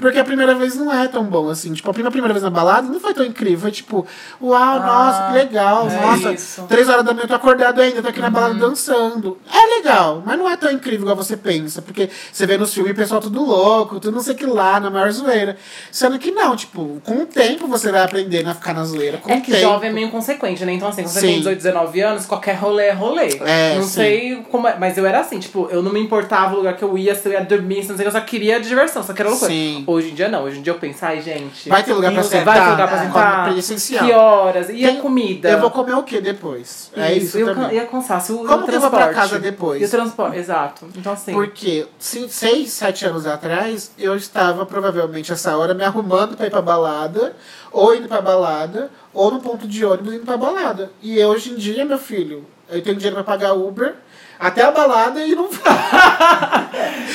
Porque 0.00 0.18
a 0.18 0.24
primeira 0.24 0.54
vez 0.54 0.76
não 0.76 0.92
é 0.92 1.08
tão 1.08 1.24
bom, 1.24 1.48
assim. 1.48 1.72
Tipo, 1.72 1.90
a 1.90 1.92
primeira, 1.92 2.10
primeira 2.10 2.32
vez 2.34 2.42
na 2.42 2.50
balada 2.50 2.88
não 2.88 3.00
foi 3.00 3.14
tão 3.14 3.24
incrível. 3.24 3.60
Foi 3.60 3.70
tipo, 3.70 4.06
uau, 4.40 4.80
nossa, 4.80 5.26
que 5.28 5.32
legal. 5.38 5.88
é 5.88 6.00
nossa, 6.00 6.32
isso. 6.32 6.62
três 6.68 6.88
horas 6.88 7.04
da 7.04 7.12
manhã 7.12 7.24
eu 7.24 7.28
tô 7.28 7.34
acordado 7.34 7.80
ainda, 7.80 8.02
tô 8.02 8.08
aqui 8.08 8.20
na 8.20 8.30
balada 8.30 8.54
dançando. 8.54 9.38
É 9.52 9.76
legal, 9.78 10.22
mas 10.24 10.38
não 10.38 10.48
é 10.48 10.56
tão 10.56 10.70
incrível 10.70 11.02
igual 11.02 11.16
você 11.16 11.36
pensa. 11.36 11.82
Porque 11.82 12.08
você 12.32 12.46
vê 12.46 12.56
nos 12.56 12.72
filmes 12.72 12.92
o 12.92 12.94
pessoal 12.96 13.20
tudo 13.20 13.42
louco, 13.44 13.98
tudo 14.00 14.14
não 14.14 14.22
sei 14.22 14.34
o 14.34 14.36
que 14.36 14.46
lá, 14.46 14.78
na 14.80 14.90
maior 14.90 15.10
zoeira. 15.12 15.56
Sendo 15.90 16.18
que 16.18 16.30
não, 16.30 16.54
tipo, 16.56 17.00
com 17.04 17.22
o 17.22 17.26
tempo 17.26 17.66
você 17.66 17.90
vai 17.90 18.02
aprendendo 18.02 18.48
a 18.50 18.54
ficar 18.54 18.74
na 18.74 18.84
zoeira. 18.84 19.18
Com 19.18 19.30
É 19.30 19.36
o 19.36 19.40
que 19.42 19.50
tempo. 19.50 19.62
jovem 19.62 19.90
é 19.90 19.92
meio 19.92 20.10
consequente, 20.10 20.64
né? 20.64 20.72
Então, 20.72 20.88
assim, 20.88 21.02
quando 21.02 21.12
você 21.12 21.20
tem 21.20 21.38
18, 21.38 21.56
19 21.58 22.00
anos, 22.00 22.26
qualquer 22.26 22.54
rolê 22.54 22.84
é 22.86 22.92
rolê. 22.92 23.28
É, 23.40 23.74
não 23.76 23.82
sim. 23.82 23.88
sei 23.88 24.46
como 24.50 24.66
é, 24.68 24.76
mas 24.78 24.96
eu 24.98 25.06
era 25.06 25.20
assim, 25.20 25.38
tipo, 25.38 25.68
eu 25.70 25.82
não 25.82 25.92
me 25.92 26.00
importava 26.00 26.54
o 26.54 26.58
lugar 26.58 26.76
que 26.76 26.82
eu 26.82 26.96
ia, 26.96 27.14
se 27.14 27.28
eu 27.28 27.32
ia 27.32 27.40
dormir, 27.44 27.82
se 27.82 27.88
não 27.90 27.96
sei 27.96 28.06
o 28.06 28.10
que, 28.10 28.16
eu 28.16 28.20
só 28.20 28.26
queria 28.26 28.60
diversão, 28.60 29.02
só 29.02 29.12
queria 29.12 29.30
loucura. 29.30 29.50
Sim. 29.50 29.71
Hoje 29.86 30.10
em 30.10 30.14
dia 30.14 30.28
não, 30.28 30.44
hoje 30.44 30.58
em 30.58 30.62
dia 30.62 30.72
eu 30.72 30.78
penso, 30.78 31.04
ai, 31.04 31.20
gente. 31.20 31.68
Vai 31.68 31.82
ter 31.82 31.92
lugar 31.92 32.12
pra 32.12 32.22
sentar? 32.22 32.44
Vai 32.44 32.64
ter 32.64 32.70
lugar 32.70 32.88
pra 32.88 32.96
É, 32.96 33.04
sentar? 33.06 33.44
come- 33.48 33.58
essencial. 33.58 34.04
Que 34.06 34.12
horas? 34.12 34.68
E 34.70 34.84
a 34.84 34.88
Tem- 34.88 35.00
comida? 35.00 35.48
Eu 35.50 35.60
vou 35.60 35.70
comer 35.70 35.94
o 35.94 36.02
que 36.02 36.20
depois? 36.20 36.90
É 36.96 37.12
isso, 37.14 37.38
e 37.38 37.44
também. 37.44 37.74
E 37.74 37.78
a 37.80 37.86
cansaço, 37.86 38.34
Como 38.36 38.42
o 38.44 38.46
que 38.46 38.52
eu 38.52 38.58
vou 38.58 38.66
transporte. 38.90 39.04
pra 39.04 39.14
casa 39.14 39.38
depois? 39.38 39.80
E 39.82 39.84
o 39.84 39.88
transporte, 39.90 40.36
exato. 40.38 40.86
Então 40.96 41.12
assim. 41.12 41.32
Porque 41.32 41.86
seis, 41.98 42.70
sete 42.72 43.06
anos 43.06 43.26
atrás, 43.26 43.92
eu 43.98 44.16
estava 44.16 44.66
provavelmente 44.66 45.32
essa 45.32 45.56
hora 45.56 45.74
me 45.74 45.84
arrumando 45.84 46.36
pra 46.36 46.46
ir 46.46 46.50
pra 46.50 46.62
balada, 46.62 47.34
ou 47.70 47.94
indo 47.94 48.08
pra 48.08 48.20
balada, 48.20 48.90
ou 49.14 49.30
no 49.30 49.40
ponto 49.40 49.66
de 49.66 49.84
ônibus 49.84 50.14
indo 50.14 50.24
pra 50.24 50.36
balada. 50.36 50.90
E 51.02 51.22
hoje 51.24 51.50
em 51.52 51.56
dia, 51.56 51.84
meu 51.84 51.98
filho, 51.98 52.44
eu 52.70 52.82
tenho 52.82 52.96
dinheiro 52.96 53.14
pra 53.16 53.24
pagar 53.24 53.52
Uber 53.54 53.94
até 54.42 54.62
a 54.64 54.72
balada 54.72 55.24
e 55.24 55.36
não 55.36 55.48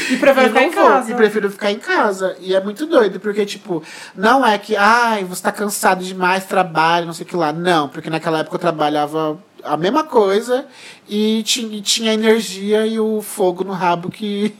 E 0.10 0.16
prefere 0.16 0.46
e 0.46 0.50
ficar 0.50 0.64
em 0.64 0.70
vou, 0.70 0.86
casa. 0.86 1.12
E 1.12 1.16
prefiro 1.16 1.52
ficar 1.52 1.72
em 1.72 1.80
casa. 1.80 2.38
E 2.40 2.56
é 2.56 2.62
muito 2.64 2.86
doido, 2.86 3.20
porque, 3.20 3.46
tipo, 3.46 3.84
não 4.16 4.46
é 4.46 4.58
que, 4.58 4.78
ai, 4.78 5.26
você 5.26 5.44
tá 5.44 5.52
cansado 5.52 6.04
demais, 6.04 6.46
trabalho, 6.46 7.06
não 7.06 7.14
sei 7.14 7.26
o 7.26 7.30
que 7.30 7.36
lá. 7.36 7.52
Não, 7.52 7.90
porque 7.90 8.10
naquela 8.10 8.40
época 8.40 8.56
eu 8.56 8.60
trabalhava 8.60 9.38
a 9.62 9.76
mesma 9.76 10.06
coisa 10.06 10.66
e 11.10 11.44
tinha, 11.44 11.82
tinha 11.82 12.12
a 12.12 12.14
energia 12.14 12.86
e 12.88 12.98
o 12.98 13.22
fogo 13.22 13.66
no 13.66 13.74
rabo 13.74 14.10
que 14.10 14.56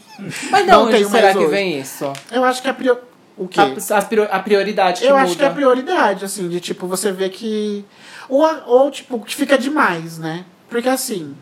Mas 0.52 0.66
não 0.68 0.86
não, 0.86 0.92
tenho 0.92 1.08
será 1.10 1.24
mais 1.24 1.38
que 1.38 1.44
hoje. 1.44 1.52
vem 1.52 1.80
isso? 1.80 2.12
Eu 2.30 2.44
acho 2.44 2.62
que 2.62 2.68
a 2.68 2.74
prior... 2.74 2.98
O 3.38 3.48
quê? 3.48 3.62
A, 3.62 4.36
a 4.36 4.40
prioridade 4.40 5.00
que 5.02 5.08
eu 5.08 5.12
muda. 5.12 5.24
acho 5.24 5.38
que 5.38 5.44
é 5.44 5.48
a 5.48 5.52
prioridade, 5.52 6.26
assim, 6.26 6.50
de 6.50 6.60
tipo, 6.60 6.88
você 6.88 7.12
vê 7.12 7.30
que. 7.30 7.86
Ou, 8.28 8.46
ou 8.66 8.92
tipo, 8.92 9.20
que 9.20 9.36
fica 9.36 9.58
demais, 9.58 10.18
né? 10.18 10.44
Porque 10.68 10.90
assim. 10.90 11.36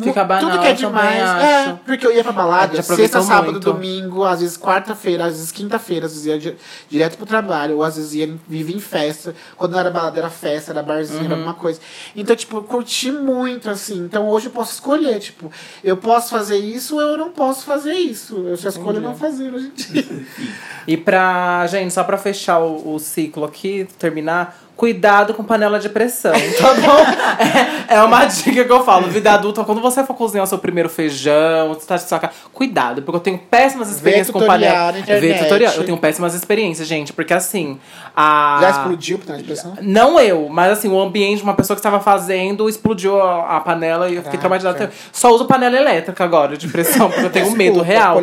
Fica 0.00 0.24
banal, 0.24 0.50
Tudo 0.50 0.62
que 0.62 0.68
é 0.68 0.72
demais. 0.72 1.18
É, 1.18 1.64
acho. 1.66 1.76
porque 1.84 2.06
eu 2.06 2.14
ia 2.14 2.22
pra 2.24 2.32
balada, 2.32 2.80
sexta, 2.82 3.20
sábado, 3.20 3.52
muito. 3.52 3.72
domingo, 3.72 4.24
às 4.24 4.40
vezes 4.40 4.56
quarta-feira, 4.56 5.26
às 5.26 5.32
vezes 5.34 5.52
quinta-feira, 5.52 6.06
às 6.06 6.12
vezes 6.12 6.26
ia 6.26 6.38
di- 6.38 6.56
direto 6.88 7.16
pro 7.18 7.26
trabalho, 7.26 7.76
ou 7.76 7.82
às 7.84 7.96
vezes 7.96 8.14
ia 8.14 8.34
viver 8.48 8.74
em 8.74 8.80
festa. 8.80 9.34
Quando 9.56 9.72
não 9.72 9.78
era 9.80 9.90
balada, 9.90 10.18
era 10.18 10.30
festa, 10.30 10.72
era 10.72 10.82
barzinho, 10.82 11.18
Uhum. 11.20 11.24
era 11.26 11.34
alguma 11.34 11.54
coisa. 11.54 11.78
Então, 12.16 12.34
tipo, 12.34 12.56
eu 12.56 12.62
curti 12.62 13.12
muito, 13.12 13.68
assim. 13.68 13.98
Então 13.98 14.28
hoje 14.28 14.46
eu 14.46 14.52
posso 14.52 14.72
escolher, 14.72 15.18
tipo, 15.20 15.52
eu 15.84 15.96
posso 15.96 16.30
fazer 16.30 16.56
isso 16.56 16.94
ou 16.96 17.02
eu 17.02 17.18
não 17.18 17.30
posso 17.30 17.64
fazer 17.66 17.92
isso. 17.92 18.36
Eu 18.46 18.56
só 18.56 18.70
escolho 18.70 19.00
não 19.00 19.14
fazer 19.14 19.52
hoje 19.54 19.66
em 19.66 19.92
dia. 19.92 20.06
E 20.84 20.96
pra, 20.96 21.64
gente, 21.68 21.94
só 21.94 22.02
pra 22.02 22.18
fechar 22.18 22.58
o, 22.58 22.94
o 22.94 22.98
ciclo 22.98 23.44
aqui, 23.44 23.86
terminar, 24.00 24.58
cuidado 24.76 25.34
com 25.34 25.44
panela 25.44 25.78
de 25.78 25.88
pressão, 25.88 26.32
tá 26.58 26.74
bom? 26.74 27.90
é, 27.90 27.96
é 27.96 28.02
uma 28.02 28.24
dica 28.24 28.64
que 28.64 28.72
eu 28.72 28.84
falo. 28.84 29.08
Vida 29.08 29.32
adulta, 29.32 29.64
quando 29.64 29.80
você 29.80 30.04
for 30.04 30.14
cozinhar 30.14 30.44
o 30.44 30.46
seu 30.46 30.58
primeiro 30.58 30.88
feijão, 30.88 31.68
você 31.68 31.86
tá 31.86 31.96
de 31.96 32.02
saca, 32.02 32.30
cuidado, 32.52 33.02
porque 33.02 33.16
eu 33.16 33.20
tenho 33.20 33.38
péssimas 33.38 33.90
experiências 33.90 34.30
com 34.30 34.40
panela. 34.44 34.92
Vê 34.92 35.34
tutorial. 35.34 35.74
Eu 35.74 35.84
tenho 35.84 35.98
péssimas 35.98 36.34
experiências, 36.34 36.88
gente, 36.88 37.12
porque 37.12 37.32
assim. 37.32 37.78
A... 38.14 38.58
Já 38.60 38.70
explodiu 38.70 39.18
por 39.18 39.36
de 39.36 39.42
pressão? 39.44 39.74
Não 39.80 40.18
eu, 40.20 40.48
mas 40.50 40.72
assim, 40.72 40.88
o 40.88 41.00
ambiente, 41.00 41.42
uma 41.42 41.54
pessoa 41.54 41.74
que 41.74 41.80
estava 41.80 42.00
fazendo, 42.00 42.68
explodiu 42.68 43.20
a, 43.20 43.56
a 43.56 43.60
panela 43.60 44.10
e 44.10 44.16
eu 44.16 44.22
fiquei 44.22 44.38
traumatizada. 44.38 44.90
Só 45.12 45.32
uso 45.34 45.46
panela 45.46 45.76
elétrica 45.76 46.24
agora, 46.24 46.56
de 46.56 46.68
pressão, 46.68 47.08
porque 47.08 47.26
eu 47.26 47.30
tenho 47.30 47.46
Desculpa, 47.46 47.58
medo 47.58 47.82
real. 47.82 48.20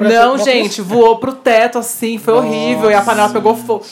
Não, 0.00 0.38
gente, 0.38 0.80
voou 0.80 1.18
pro 1.18 1.32
teto 1.32 1.78
assim, 1.78 2.18
foi 2.18 2.34
horrível. 2.34 2.90
E 2.90 2.94
a 2.94 3.02
panela 3.02 3.28
pegou 3.30 3.56
fogo. 3.56 3.84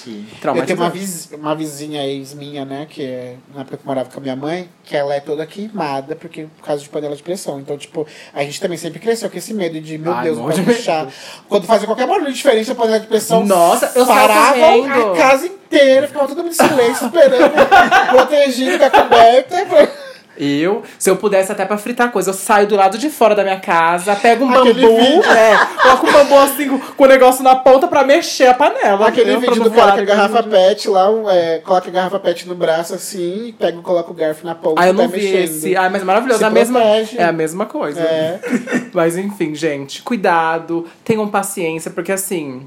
Eu 0.54 0.66
tenho 0.66 0.78
uma, 0.78 0.90
viz, 0.90 1.30
uma 1.32 1.54
vizinha 1.54 1.99
ex 2.07 2.34
minha, 2.34 2.64
né, 2.64 2.86
que 2.88 3.03
é, 3.03 3.36
na 3.55 3.62
época 3.62 3.76
que 3.76 3.82
eu 3.82 3.86
morava 3.86 4.11
com 4.11 4.18
a 4.18 4.22
minha 4.22 4.36
mãe, 4.36 4.68
que 4.84 4.96
ela 4.96 5.14
é 5.14 5.20
toda 5.20 5.46
queimada 5.46 6.16
porque, 6.16 6.46
por 6.57 6.64
causa 6.64 6.82
de 6.82 6.88
panela 6.88 7.16
de 7.16 7.22
pressão. 7.22 7.61
Então, 7.61 7.76
tipo, 7.76 8.07
a 8.34 8.42
gente 8.42 8.61
também 8.61 8.78
sempre 8.78 8.98
cresceu 8.98 9.30
com 9.30 9.38
esse 9.38 9.55
medo 9.55 9.80
de, 9.80 9.98
meu 9.98 10.12
Ai, 10.12 10.24
Deus, 10.24 10.38
morro 10.38 10.53
vai 10.53 10.59
de 10.59 10.62
puxar. 10.62 11.09
Quando 11.48 11.66
fazia 11.66 11.86
qualquer 11.86 12.07
barulho 12.07 12.32
diferente, 12.32 12.70
a 12.70 12.74
panela 12.74 13.01
de 13.01 13.07
pressão 13.07 13.44
Nossa, 13.44 13.92
eu 13.94 14.07
parava 14.07 14.59
a 14.59 15.16
casa 15.16 15.46
inteira, 15.46 16.07
ficava 16.07 16.28
todo 16.28 16.38
mundo 16.38 16.51
em 16.51 16.55
silêncio, 16.55 17.07
esperando, 17.07 17.53
protegido 18.11 18.78
com 18.78 18.84
a 18.84 18.90
coberta. 18.90 19.99
Eu, 20.43 20.82
se 20.99 21.11
eu 21.11 21.16
pudesse 21.16 21.53
até 21.53 21.66
pra 21.66 21.76
fritar 21.76 22.11
coisa, 22.11 22.30
eu 22.30 22.34
saio 22.34 22.66
do 22.66 22.74
lado 22.74 22.97
de 22.97 23.11
fora 23.11 23.34
da 23.34 23.43
minha 23.43 23.61
casa, 23.61 24.16
pego 24.16 24.47
um 24.47 24.51
Aquele 24.51 24.80
bambu, 24.80 24.97
vídeo. 24.99 25.22
é, 25.30 25.66
coloco 25.82 26.07
um 26.07 26.12
bambu 26.12 26.38
assim 26.38 26.78
com, 26.78 27.05
o 27.05 27.07
negócio 27.07 27.45
na 27.45 27.57
ponta 27.57 27.86
pra 27.86 28.05
mexer 28.05 28.47
a 28.47 28.55
panela. 28.55 29.09
Aquele 29.09 29.32
entendeu? 29.32 29.51
Vídeo 29.53 29.64
do 29.64 29.70
cara 29.70 29.93
com 29.93 30.01
a 30.01 30.05
garrafa 30.05 30.43
pet 30.43 30.88
lá, 30.88 31.11
um, 31.11 31.28
é, 31.28 31.59
coloca 31.59 31.88
a 31.88 31.93
garrafa 31.93 32.18
pet 32.18 32.49
no 32.49 32.55
braço 32.55 32.95
assim, 32.95 33.49
e 33.49 33.53
pega 33.53 33.78
e 33.78 33.82
coloca 33.82 34.11
o 34.11 34.14
garfo 34.14 34.47
na 34.47 34.55
ponta 34.55 34.80
Ah, 34.80 34.86
eu 34.86 34.95
não 34.95 35.09
vai 35.09 35.20
vi 35.20 35.26
mexendo. 35.26 35.45
esse. 35.45 35.76
Ai, 35.76 35.91
mas 35.91 36.03
maravilhoso. 36.03 36.38
Se 36.38 36.45
É 36.45 36.47
a, 36.47 36.51
mesma, 36.51 36.80
é 36.82 37.24
a 37.24 37.32
mesma 37.32 37.66
coisa. 37.66 38.01
É. 38.01 38.41
Mas 38.93 39.16
enfim, 39.16 39.55
gente, 39.55 40.03
cuidado, 40.03 40.86
tenham 41.05 41.28
paciência, 41.28 41.91
porque 41.91 42.11
assim, 42.11 42.66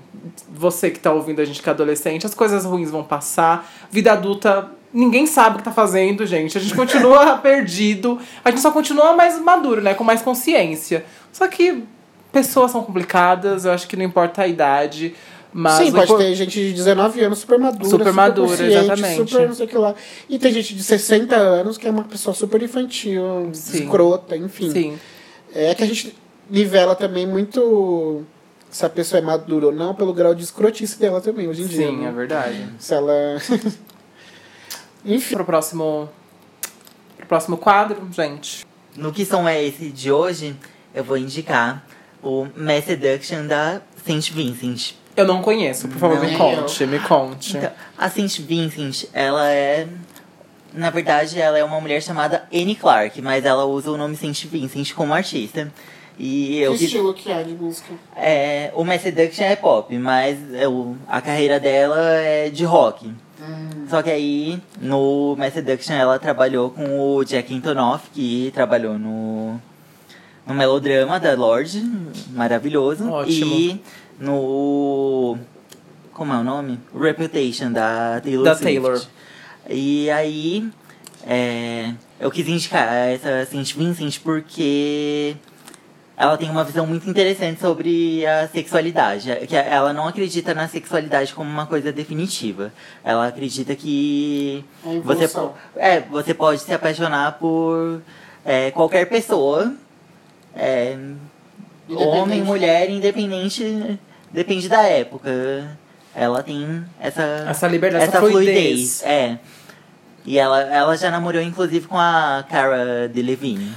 você 0.50 0.90
que 0.90 1.00
tá 1.00 1.12
ouvindo 1.12 1.42
a 1.42 1.46
gente 1.46 1.62
que 1.62 1.68
é 1.68 1.72
adolescente, 1.72 2.26
as 2.26 2.34
coisas 2.34 2.64
ruins 2.66 2.90
vão 2.92 3.04
passar. 3.04 3.70
Vida 3.92 4.14
adulta, 4.14 4.70
ninguém 4.94 5.26
sabe 5.26 5.56
o 5.56 5.58
que 5.60 5.64
tá 5.66 5.72
fazendo, 5.72 6.26
gente. 6.26 6.58
A 6.58 6.62
gente 6.62 6.76
continua 6.76 7.38
perdido, 7.42 8.20
a 8.44 8.50
gente 8.52 8.62
só 8.62 8.72
continua 8.72 9.14
mais 9.16 9.40
maduro, 9.40 9.82
né? 9.82 9.94
Com 9.94 10.04
mais 10.04 10.22
consciência. 10.22 11.04
Só 11.32 11.48
que 11.48 11.84
pessoas 12.32 12.72
são 12.72 12.84
complicadas, 12.84 13.66
eu 13.66 13.72
acho 13.72 13.88
que 13.88 13.96
não 13.96 14.06
importa 14.06 14.44
a 14.44 14.48
idade. 14.48 15.16
Mas 15.56 15.86
Sim, 15.86 15.92
pode 15.92 16.06
impor- 16.06 16.18
ter 16.18 16.34
gente 16.34 16.60
de 16.60 16.74
19 16.74 17.22
anos 17.22 17.38
super 17.40 17.60
madura, 17.60 17.86
Super 17.88 18.12
madura, 18.12 18.48
consciente, 18.50 18.74
exatamente. 18.76 19.18
Super 19.30 19.48
não 19.48 19.54
sei 19.56 19.66
o 19.68 19.70
que 19.70 19.78
lá. 19.78 19.94
E 20.28 20.40
tem 20.40 20.52
gente 20.52 20.74
de 20.74 20.82
60 20.84 21.36
anos 21.36 21.78
que 21.78 21.88
é 21.88 21.92
uma 21.92 22.04
pessoa 22.04 22.34
super 22.34 22.60
infantil, 22.64 23.50
Sim. 23.54 23.84
escrota, 23.84 24.36
enfim. 24.36 24.72
Sim. 24.72 25.00
É 25.54 25.76
que 25.76 25.84
a 25.84 25.86
gente 25.86 26.16
nivela 26.50 26.96
também 26.96 27.28
muito 27.28 28.24
se 28.72 28.84
a 28.84 28.90
pessoa 28.90 29.20
é 29.20 29.22
madura 29.22 29.68
ou 29.68 29.72
não 29.72 29.94
pelo 29.94 30.12
grau 30.12 30.34
de 30.34 30.44
escrotice 30.44 31.00
dela 31.00 31.22
também, 31.22 31.48
hoje 31.48 31.62
em 31.62 31.68
dia. 31.68 31.88
Sim, 31.88 31.98
né? 31.98 32.10
é 32.10 32.12
verdade. 32.12 32.66
Se 32.80 32.96
ela. 32.96 33.14
enfim. 35.06 35.36
Pro 35.36 35.46
próximo. 35.46 36.10
Pro 37.18 37.28
próximo 37.28 37.58
quadro, 37.58 38.08
gente. 38.12 38.66
No 38.96 39.12
que 39.12 39.26
som 39.26 39.48
é 39.48 39.64
esse 39.64 39.90
de 39.90 40.12
hoje, 40.12 40.56
eu 40.94 41.04
vou 41.04 41.18
indicar 41.18 41.84
o 42.22 42.48
Mass 42.56 42.86
Seduction 42.86 43.48
da 43.48 43.82
Saint 44.06 44.30
Vincent. 44.32 44.94
Eu 45.16 45.26
não 45.28 45.42
conheço, 45.42 45.88
por 45.88 45.98
favor, 45.98 46.18
Não, 46.18 46.26
me 46.26 46.36
conte, 46.38 46.86
me 46.88 47.00
conte. 47.00 47.58
Então, 47.58 47.72
a 47.98 48.10
Saint 48.10 48.40
Vincent, 48.40 49.06
ela 49.14 49.50
é. 49.52 49.88
Na 50.74 50.90
verdade, 50.90 51.40
ela 51.40 51.58
é 51.58 51.64
uma 51.64 51.80
mulher 51.80 52.02
chamada 52.02 52.48
Annie 52.52 52.76
Clark, 52.76 53.22
mas 53.22 53.46
ela 53.46 53.64
usa 53.66 53.92
o 53.92 53.98
nome 53.98 54.16
Saint 54.16 54.46
Vincent 54.46 54.94
como 54.94 55.14
artista. 55.14 55.72
E 56.18 56.60
eu 56.60 56.76
Que 56.76 56.86
estilo 56.86 57.14
que 57.14 57.32
há 57.32 57.42
de 57.44 57.54
música? 57.54 57.94
É, 58.16 58.72
o 58.76 58.84
Mass 58.84 59.02
Seduction 59.02 59.44
é 59.46 59.56
pop, 59.56 59.96
mas 59.98 60.38
é 60.54 60.68
o- 60.68 60.96
a 61.08 61.22
carreira 61.22 61.60
dela 61.60 62.00
é 62.22 62.50
de 62.50 62.64
rock. 62.64 63.12
Só 63.90 64.02
que 64.02 64.10
aí, 64.10 64.62
no 64.82 65.36
Mass 65.38 65.54
Seduction, 65.54 65.94
ela 65.94 66.18
trabalhou 66.18 66.70
com 66.70 67.16
o 67.16 67.24
Jack 67.24 67.54
Antonoff, 67.54 68.10
que 68.12 68.52
trabalhou 68.54 68.98
no, 68.98 69.60
no 70.48 70.54
melodrama 70.54 71.20
da 71.20 71.34
Lorde, 71.36 71.84
maravilhoso. 72.32 73.10
Ótimo. 73.10 73.56
E 73.56 73.82
no... 74.20 75.38
Como 76.14 76.34
é 76.34 76.38
o 76.38 76.44
nome? 76.44 76.80
Reputation, 76.94 77.72
da 77.72 78.22
Taylor 78.22 78.46
Da 78.46 78.56
Swift. 78.56 78.82
Taylor. 78.82 79.02
E 79.70 80.10
aí, 80.12 80.70
é, 81.26 81.94
eu 82.20 82.30
quis 82.30 82.48
indicar 82.48 83.10
essa 83.10 83.46
Saint 83.46 83.74
Vincent 83.76 84.20
porque 84.20 85.36
ela 86.16 86.38
tem 86.38 86.50
uma 86.50 86.64
visão 86.64 86.86
muito 86.86 87.10
interessante 87.10 87.60
sobre 87.60 88.26
a 88.26 88.48
sexualidade. 88.48 89.36
Que 89.48 89.56
ela 89.56 89.92
não 89.94 90.08
acredita 90.08 90.54
na 90.54 90.68
sexualidade 90.68 91.34
como 91.34 91.50
uma 91.50 91.66
coisa 91.66 91.92
definitiva. 91.92 92.72
Ela 93.04 93.28
acredita 93.28 93.76
que 93.76 94.64
A 94.86 95.00
você, 95.04 95.30
é, 95.76 96.00
você 96.02 96.34
pode 96.34 96.62
se 96.62 96.72
apaixonar 96.74 97.34
por 97.40 98.02
é, 98.46 98.70
qualquer 98.72 99.10
pessoa. 99.10 99.74
É, 100.56 100.96
homem, 101.90 102.44
mulher, 102.44 102.90
independente, 102.92 104.00
depende 104.32 104.70
da 104.70 104.84
época. 104.84 105.78
Ela 106.16 106.44
tem 106.44 106.86
essa, 107.00 107.48
Essa 107.50 107.68
liberdade, 107.68 108.04
essa 108.04 108.18
essa 108.18 108.28
fluidez. 108.28 109.02
fluidez. 109.02 109.04
É. 109.04 109.40
E 110.26 110.38
ela, 110.38 110.62
ela 110.62 110.96
já 110.96 111.10
namorou, 111.10 111.42
inclusive, 111.42 111.88
com 111.88 111.98
a 111.98 112.46
Cara 112.48 113.10
Delevingne. 113.10 113.74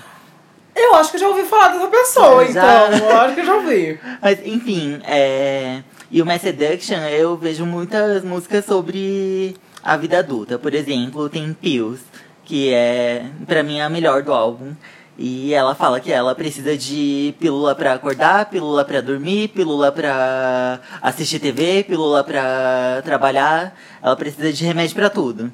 Eu 0.76 0.94
acho 0.94 1.10
que 1.10 1.16
eu 1.16 1.20
já 1.20 1.28
ouvi 1.28 1.42
falar 1.44 1.68
dessa 1.68 1.86
pessoa, 1.86 2.44
É, 2.44 2.50
então. 2.50 3.08
Eu 3.10 3.20
acho 3.20 3.34
que 3.34 3.40
eu 3.40 3.46
já 3.46 3.54
ouvi. 3.54 4.00
Mas, 4.20 4.46
enfim, 4.46 5.00
é... 5.04 5.82
E 6.10 6.20
o 6.22 6.26
Mass 6.26 6.42
Seduction, 6.42 6.98
eu 7.10 7.36
vejo 7.36 7.64
muitas 7.64 8.22
músicas 8.22 8.64
sobre 8.64 9.56
a 9.82 9.96
vida 9.96 10.18
adulta. 10.18 10.58
Por 10.58 10.74
exemplo, 10.74 11.28
tem 11.28 11.52
Pills, 11.54 12.02
que 12.44 12.72
é, 12.72 13.24
pra 13.46 13.62
mim, 13.62 13.80
a 13.80 13.88
melhor 13.88 14.22
do 14.22 14.32
álbum. 14.32 14.72
E 15.18 15.54
ela 15.54 15.74
fala 15.74 15.98
que 15.98 16.12
ela 16.12 16.34
precisa 16.34 16.76
de 16.76 17.34
pílula 17.40 17.74
pra 17.74 17.94
acordar, 17.94 18.50
pílula 18.50 18.84
pra 18.84 19.00
dormir, 19.00 19.48
pílula 19.48 19.90
pra 19.90 20.78
assistir 21.00 21.38
TV, 21.38 21.84
pílula 21.84 22.22
pra 22.22 23.00
trabalhar. 23.02 23.74
Ela 24.02 24.14
precisa 24.14 24.52
de 24.52 24.64
remédio 24.64 24.94
pra 24.94 25.08
tudo. 25.08 25.50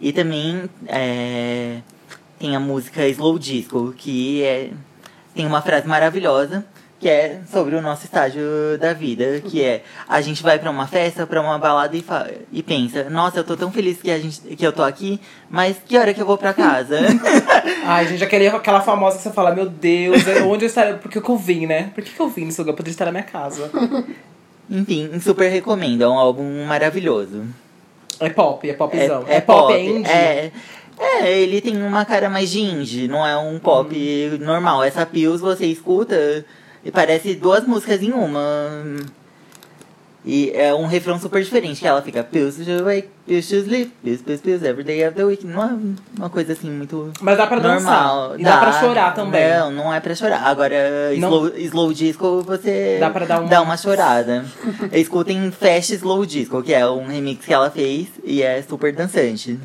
E 0.00 0.12
também 0.12 0.68
é, 0.88 1.78
tem 2.38 2.54
a 2.56 2.60
música 2.60 3.06
Slow 3.08 3.38
Disco, 3.38 3.94
que 3.96 4.42
é, 4.42 4.70
tem 5.34 5.46
uma 5.46 5.62
frase 5.62 5.86
maravilhosa 5.86 6.64
que 7.00 7.08
é 7.10 7.40
sobre 7.52 7.74
o 7.74 7.82
nosso 7.82 8.04
estágio 8.06 8.42
da 8.80 8.94
vida, 8.94 9.42
que 9.44 9.62
é 9.62 9.82
a 10.08 10.22
gente 10.22 10.42
vai 10.42 10.58
pra 10.58 10.70
uma 10.70 10.86
festa, 10.86 11.26
pra 11.26 11.38
uma 11.38 11.58
balada 11.58 11.94
e, 11.94 12.00
fa- 12.00 12.30
e 12.50 12.62
pensa, 12.62 13.10
nossa, 13.10 13.40
eu 13.40 13.44
tô 13.44 13.54
tão 13.58 13.70
feliz 13.70 14.00
que 14.00 14.10
a 14.10 14.18
gente 14.18 14.40
que 14.56 14.66
eu 14.66 14.72
tô 14.72 14.82
aqui, 14.82 15.20
mas 15.50 15.76
que 15.84 15.98
hora 15.98 16.14
que 16.14 16.22
eu 16.22 16.24
vou 16.24 16.38
pra 16.38 16.54
casa? 16.54 16.98
Ai, 17.84 18.08
gente, 18.08 18.24
aquele, 18.24 18.46
aquela 18.48 18.80
famosa 18.80 19.18
que 19.18 19.22
você 19.22 19.30
fala, 19.32 19.54
meu 19.54 19.68
Deus, 19.68 20.26
é- 20.26 20.42
onde 20.44 20.64
eu 20.64 20.66
estaria? 20.68 20.94
Por 20.94 21.10
que, 21.10 21.18
eu 21.18 21.36
vim, 21.36 21.66
né? 21.66 21.90
Por 21.94 22.02
que, 22.02 22.18
eu 22.18 22.28
vim 22.28 22.46
nesse 22.46 22.58
lugar? 22.60 22.72
Eu 22.72 22.76
poderia 22.76 22.92
estar 22.94 23.04
na 23.04 23.10
minha 23.12 23.24
casa. 23.24 23.70
Enfim, 24.70 25.10
super 25.20 25.48
recomendo, 25.50 26.02
é 26.04 26.08
um 26.08 26.16
álbum 26.18 26.64
maravilhoso. 26.64 27.44
É 28.18 28.30
pop, 28.30 28.68
é 28.70 28.72
popzão. 28.72 29.24
É, 29.28 29.36
é 29.36 29.40
pop, 29.42 29.60
pop, 29.60 29.72
é 29.74 29.84
indie. 29.84 30.10
É, 30.10 30.52
é, 30.98 31.30
ele 31.40 31.60
tem 31.60 31.76
uma 31.82 32.04
cara 32.04 32.28
mais 32.28 32.50
de 32.50 32.60
indie, 32.60 33.08
não 33.08 33.26
é 33.26 33.36
um 33.36 33.58
pop 33.58 33.94
normal. 34.40 34.82
Essa 34.82 35.04
Pills 35.04 35.40
você 35.40 35.66
escuta 35.66 36.44
e 36.84 36.90
parece 36.90 37.34
duas 37.34 37.66
músicas 37.66 38.02
em 38.02 38.12
uma. 38.12 38.40
E 40.26 40.50
é 40.54 40.72
um 40.74 40.86
refrão 40.86 41.18
super 41.20 41.42
diferente, 41.42 41.80
que 41.80 41.86
ela 41.86 42.00
fica 42.00 42.24
Pills 42.24 42.56
to 42.64 42.82
wake, 42.84 43.10
pills 43.26 43.46
to 43.46 43.56
sleep, 43.56 43.92
pills, 44.02 44.22
pills, 44.22 44.40
pills, 44.42 44.64
every 44.64 44.82
day 44.82 45.06
of 45.06 45.14
the 45.14 45.22
week. 45.22 45.46
Não 45.46 45.62
é 45.62 45.76
uma 46.16 46.30
coisa 46.30 46.54
assim 46.54 46.70
muito 46.70 47.12
Mas 47.20 47.36
dá 47.36 47.46
pra 47.46 47.60
normal. 47.60 48.30
dançar. 48.30 48.40
E 48.40 48.42
dá, 48.42 48.56
pra 48.56 48.72
chorar 48.80 49.14
também. 49.14 49.50
Não, 49.58 49.70
não 49.70 49.92
é 49.92 50.00
pra 50.00 50.14
chorar. 50.14 50.38
Agora, 50.46 50.74
Não. 51.18 51.28
slow, 51.28 51.52
slow 51.58 51.92
disco, 51.92 52.42
você 52.42 52.96
Dá 52.98 53.10
pra 53.10 53.26
dar 53.26 53.40
uma- 53.40 53.48
dá 53.50 53.60
uma 53.60 53.76
chorada. 53.76 54.46
Escutem 54.94 55.50
Fast 55.50 55.92
Slow 55.96 56.24
Disco, 56.24 56.62
que 56.62 56.72
é 56.72 56.86
um 56.88 57.06
remix 57.06 57.44
que 57.44 57.52
ela 57.52 57.70
fez 57.70 58.06
e 58.24 58.42
é 58.42 58.62
super 58.62 58.94
dançante. 58.94 59.58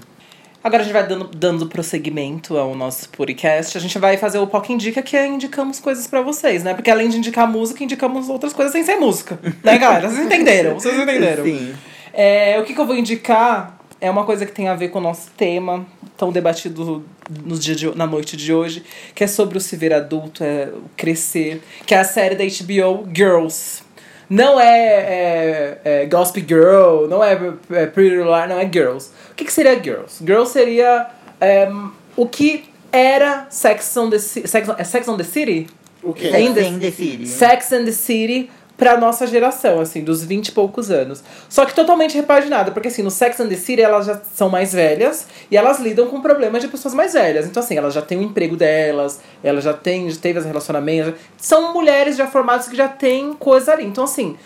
Agora 0.63 0.81
a 0.81 0.85
gente 0.85 0.93
vai 0.93 1.07
dando, 1.07 1.29
dando 1.33 1.67
prosseguimento 1.67 2.57
ao 2.57 2.75
nosso 2.75 3.09
podcast. 3.09 3.77
A 3.77 3.81
gente 3.81 3.97
vai 3.97 4.17
fazer 4.17 4.39
o 4.39 4.47
POC 4.47 4.73
Indica, 4.73 5.01
que 5.01 5.15
é 5.15 5.25
indicamos 5.25 5.79
coisas 5.79 6.05
pra 6.05 6.21
vocês, 6.21 6.63
né? 6.63 6.73
Porque 6.73 6.91
além 6.91 7.09
de 7.09 7.17
indicar 7.17 7.49
música, 7.49 7.83
indicamos 7.83 8.27
outras 8.29 8.51
coisas 8.51 8.73
sem 8.73 8.83
ser 8.83 8.95
música. 8.95 9.39
né, 9.63 9.77
galera? 9.77 10.09
Vocês 10.09 10.25
entenderam? 10.25 10.73
Vocês 10.73 10.99
entenderam? 10.99 11.45
Sim. 11.45 11.73
É, 12.13 12.59
o 12.59 12.65
que, 12.65 12.73
que 12.73 12.79
eu 12.79 12.85
vou 12.85 12.95
indicar 12.95 13.79
é 14.01 14.09
uma 14.09 14.25
coisa 14.25 14.45
que 14.45 14.51
tem 14.51 14.67
a 14.67 14.75
ver 14.75 14.89
com 14.89 14.99
o 14.99 15.01
nosso 15.01 15.29
tema, 15.31 15.85
tão 16.17 16.31
debatido 16.31 17.05
nos 17.45 17.63
dias 17.63 17.77
de, 17.77 17.95
na 17.95 18.07
noite 18.07 18.35
de 18.35 18.53
hoje, 18.53 18.83
que 19.13 19.23
é 19.23 19.27
sobre 19.27 19.57
o 19.57 19.61
se 19.61 19.75
ver 19.75 19.93
adulto, 19.93 20.43
é, 20.43 20.69
o 20.73 20.83
crescer, 20.97 21.61
que 21.85 21.93
é 21.93 21.99
a 21.99 22.03
série 22.03 22.35
da 22.35 22.43
HBO 22.43 23.07
Girls. 23.13 23.83
Não 24.29 24.59
é, 24.59 24.67
é, 24.67 25.81
é 26.03 26.05
Gossip 26.05 26.45
Girl, 26.47 27.07
não 27.07 27.23
é, 27.23 27.31
é 27.71 27.85
Pretty 27.87 28.15
Little 28.15 28.25
Liars, 28.25 28.49
não 28.49 28.59
é 28.59 28.69
Girls. 28.71 29.09
O 29.31 29.35
que, 29.35 29.45
que 29.45 29.51
seria 29.53 29.81
Girls? 29.81 30.23
Girls 30.23 30.51
seria 30.53 31.07
é, 31.41 31.67
o 32.15 32.27
que 32.27 32.65
era 32.91 33.47
Sex 33.49 33.95
on 33.97 34.09
the, 34.09 34.19
Ci- 34.19 34.47
Sex 34.47 34.69
on, 34.69 34.75
é 34.77 34.83
Sex 34.83 35.07
on 35.07 35.17
the 35.17 35.23
City? 35.23 35.67
O 36.03 36.13
quê? 36.13 36.29
Sex 36.31 36.53
Sex 36.53 36.67
and 36.67 36.79
the 36.79 36.91
City. 36.91 37.25
Sex 37.27 37.73
and 37.73 37.85
the 37.85 37.91
City 37.91 38.51
pra 38.79 38.97
nossa 38.97 39.27
geração, 39.27 39.81
assim, 39.81 40.03
dos 40.03 40.23
20 40.23 40.47
e 40.47 40.51
poucos 40.53 40.89
anos. 40.89 41.21
Só 41.49 41.65
que 41.65 41.75
totalmente 41.75 42.15
repaginada, 42.15 42.71
porque 42.71 42.87
assim, 42.87 43.03
no 43.03 43.11
Sex 43.11 43.39
and 43.41 43.49
the 43.49 43.57
City 43.57 43.81
elas 43.81 44.05
já 44.05 44.19
são 44.33 44.49
mais 44.49 44.71
velhas 44.71 45.27
e 45.51 45.57
elas 45.57 45.79
lidam 45.79 46.07
com 46.07 46.21
problemas 46.21 46.61
de 46.61 46.69
pessoas 46.69 46.93
mais 46.93 47.13
velhas. 47.13 47.45
Então, 47.45 47.61
assim, 47.61 47.77
elas 47.77 47.93
já 47.93 48.01
têm 48.01 48.17
o 48.17 48.23
emprego 48.23 48.55
delas, 48.55 49.19
elas 49.43 49.65
já 49.65 49.73
têm, 49.73 50.09
já 50.09 50.19
teve 50.19 50.39
os 50.39 50.45
relacionamentos. 50.45 51.13
São 51.37 51.73
mulheres 51.73 52.15
já 52.15 52.25
formadas 52.25 52.69
que 52.69 52.75
já 52.75 52.87
têm 52.87 53.33
coisa 53.33 53.73
ali. 53.73 53.85
Então, 53.85 54.05
assim. 54.05 54.37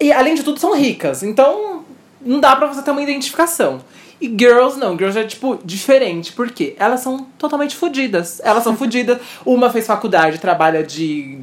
E 0.00 0.12
além 0.12 0.34
de 0.34 0.42
tudo, 0.42 0.58
são 0.58 0.74
ricas. 0.74 1.22
Então, 1.22 1.84
não 2.20 2.40
dá 2.40 2.56
pra 2.56 2.66
você 2.66 2.82
ter 2.82 2.90
uma 2.90 3.02
identificação. 3.02 3.80
E 4.20 4.26
girls 4.26 4.78
não, 4.78 4.96
girls 4.96 5.18
é 5.18 5.24
tipo 5.24 5.58
diferente, 5.64 6.32
por 6.32 6.50
quê? 6.50 6.74
Elas 6.78 7.00
são 7.00 7.26
totalmente 7.36 7.76
fodidas. 7.76 8.40
Elas 8.42 8.64
são 8.64 8.76
fodidas. 8.76 9.18
Uma 9.44 9.70
fez 9.70 9.86
faculdade, 9.86 10.38
trabalha 10.38 10.82
de. 10.82 11.38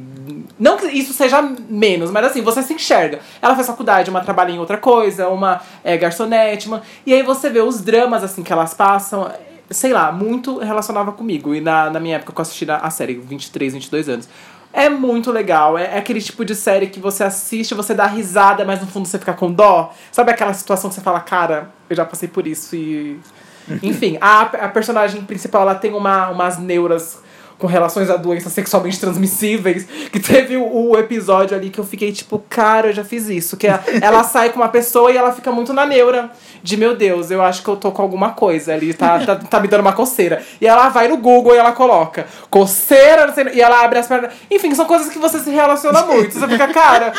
Não 0.62 0.76
que 0.76 0.86
isso 0.86 1.12
seja 1.12 1.42
menos, 1.68 2.12
mas 2.12 2.24
assim, 2.24 2.40
você 2.40 2.62
se 2.62 2.72
enxerga. 2.72 3.18
Ela 3.42 3.56
fez 3.56 3.66
faculdade, 3.66 4.08
uma 4.08 4.20
trabalha 4.20 4.52
em 4.52 4.60
outra 4.60 4.78
coisa, 4.78 5.28
uma 5.28 5.60
é 5.82 5.96
garçonete, 5.96 6.68
uma. 6.68 6.82
E 7.04 7.12
aí 7.12 7.20
você 7.24 7.50
vê 7.50 7.60
os 7.60 7.80
dramas 7.80 8.22
assim 8.22 8.44
que 8.44 8.52
elas 8.52 8.72
passam. 8.72 9.28
sei 9.68 9.92
lá, 9.92 10.12
muito 10.12 10.58
relacionava 10.58 11.10
comigo. 11.10 11.52
E 11.52 11.60
na, 11.60 11.90
na 11.90 11.98
minha 11.98 12.14
época 12.14 12.32
que 12.32 12.38
eu 12.38 12.42
assisti 12.42 12.64
a 12.70 12.90
série, 12.90 13.14
23, 13.14 13.74
22 13.74 14.08
anos. 14.08 14.28
É 14.72 14.88
muito 14.88 15.32
legal. 15.32 15.76
É, 15.76 15.96
é 15.96 15.98
aquele 15.98 16.20
tipo 16.20 16.44
de 16.44 16.54
série 16.54 16.86
que 16.86 17.00
você 17.00 17.24
assiste, 17.24 17.74
você 17.74 17.92
dá 17.92 18.06
risada, 18.06 18.64
mas 18.64 18.80
no 18.80 18.86
fundo 18.86 19.08
você 19.08 19.18
fica 19.18 19.32
com 19.32 19.50
dó. 19.50 19.92
Sabe 20.12 20.30
aquela 20.30 20.54
situação 20.54 20.90
que 20.90 20.94
você 20.94 21.02
fala, 21.02 21.18
cara, 21.18 21.72
eu 21.90 21.96
já 21.96 22.04
passei 22.04 22.28
por 22.28 22.46
isso 22.46 22.76
e. 22.76 23.18
Enfim, 23.82 24.16
a, 24.20 24.42
a 24.42 24.68
personagem 24.68 25.22
principal 25.22 25.62
ela 25.62 25.74
tem 25.74 25.92
uma, 25.92 26.30
umas 26.30 26.56
neuras 26.56 27.20
com 27.62 27.68
relações 27.68 28.10
a 28.10 28.16
doenças 28.16 28.52
sexualmente 28.52 28.98
transmissíveis, 28.98 29.86
que 30.10 30.18
teve 30.18 30.56
o, 30.56 30.90
o, 30.90 30.98
episódio 30.98 31.56
ali 31.56 31.70
que 31.70 31.78
eu 31.78 31.84
fiquei 31.84 32.10
tipo, 32.10 32.42
cara, 32.50 32.88
eu 32.88 32.92
já 32.92 33.04
fiz 33.04 33.28
isso. 33.28 33.56
Que 33.56 33.68
é, 33.68 33.80
ela 34.02 34.24
sai 34.26 34.50
com 34.50 34.56
uma 34.56 34.68
pessoa 34.68 35.12
e 35.12 35.16
ela 35.16 35.30
fica 35.30 35.52
muito 35.52 35.72
na 35.72 35.86
neura. 35.86 36.32
De 36.60 36.76
meu 36.76 36.96
Deus, 36.96 37.30
eu 37.30 37.40
acho 37.40 37.62
que 37.62 37.68
eu 37.68 37.76
tô 37.76 37.92
com 37.92 38.02
alguma 38.02 38.30
coisa 38.30 38.72
ali, 38.72 38.92
tá, 38.92 39.20
tá, 39.20 39.36
tá 39.36 39.60
me 39.60 39.68
dando 39.68 39.82
uma 39.82 39.92
coceira. 39.92 40.42
E 40.60 40.66
ela 40.66 40.88
vai 40.88 41.06
no 41.06 41.16
Google 41.16 41.54
e 41.54 41.58
ela 41.58 41.70
coloca 41.70 42.26
coceira, 42.50 43.28
não 43.28 43.34
sei, 43.34 43.46
e 43.54 43.60
ela 43.60 43.84
abre 43.84 44.00
as 44.00 44.08
pernas. 44.08 44.32
Enfim, 44.50 44.74
são 44.74 44.84
coisas 44.84 45.08
que 45.08 45.20
você 45.20 45.38
se 45.38 45.50
relaciona 45.50 46.02
muito. 46.06 46.34
Você 46.34 46.48
fica, 46.48 46.66
cara, 46.66 47.12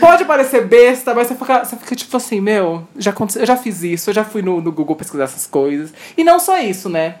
pode 0.00 0.24
parecer 0.24 0.64
besta, 0.64 1.12
mas 1.12 1.28
você 1.28 1.34
fica, 1.34 1.62
você 1.62 1.76
fica 1.76 1.94
tipo 1.94 2.16
assim, 2.16 2.40
meu, 2.40 2.88
já 2.96 3.10
aconteceu, 3.10 3.42
eu 3.42 3.46
já 3.46 3.56
fiz 3.56 3.82
isso, 3.82 4.08
eu 4.08 4.14
já 4.14 4.24
fui 4.24 4.40
no, 4.40 4.62
no 4.62 4.72
Google 4.72 4.96
pesquisar 4.96 5.24
essas 5.24 5.46
coisas. 5.46 5.92
E 6.16 6.24
não 6.24 6.40
só 6.40 6.58
isso, 6.58 6.88
né? 6.88 7.16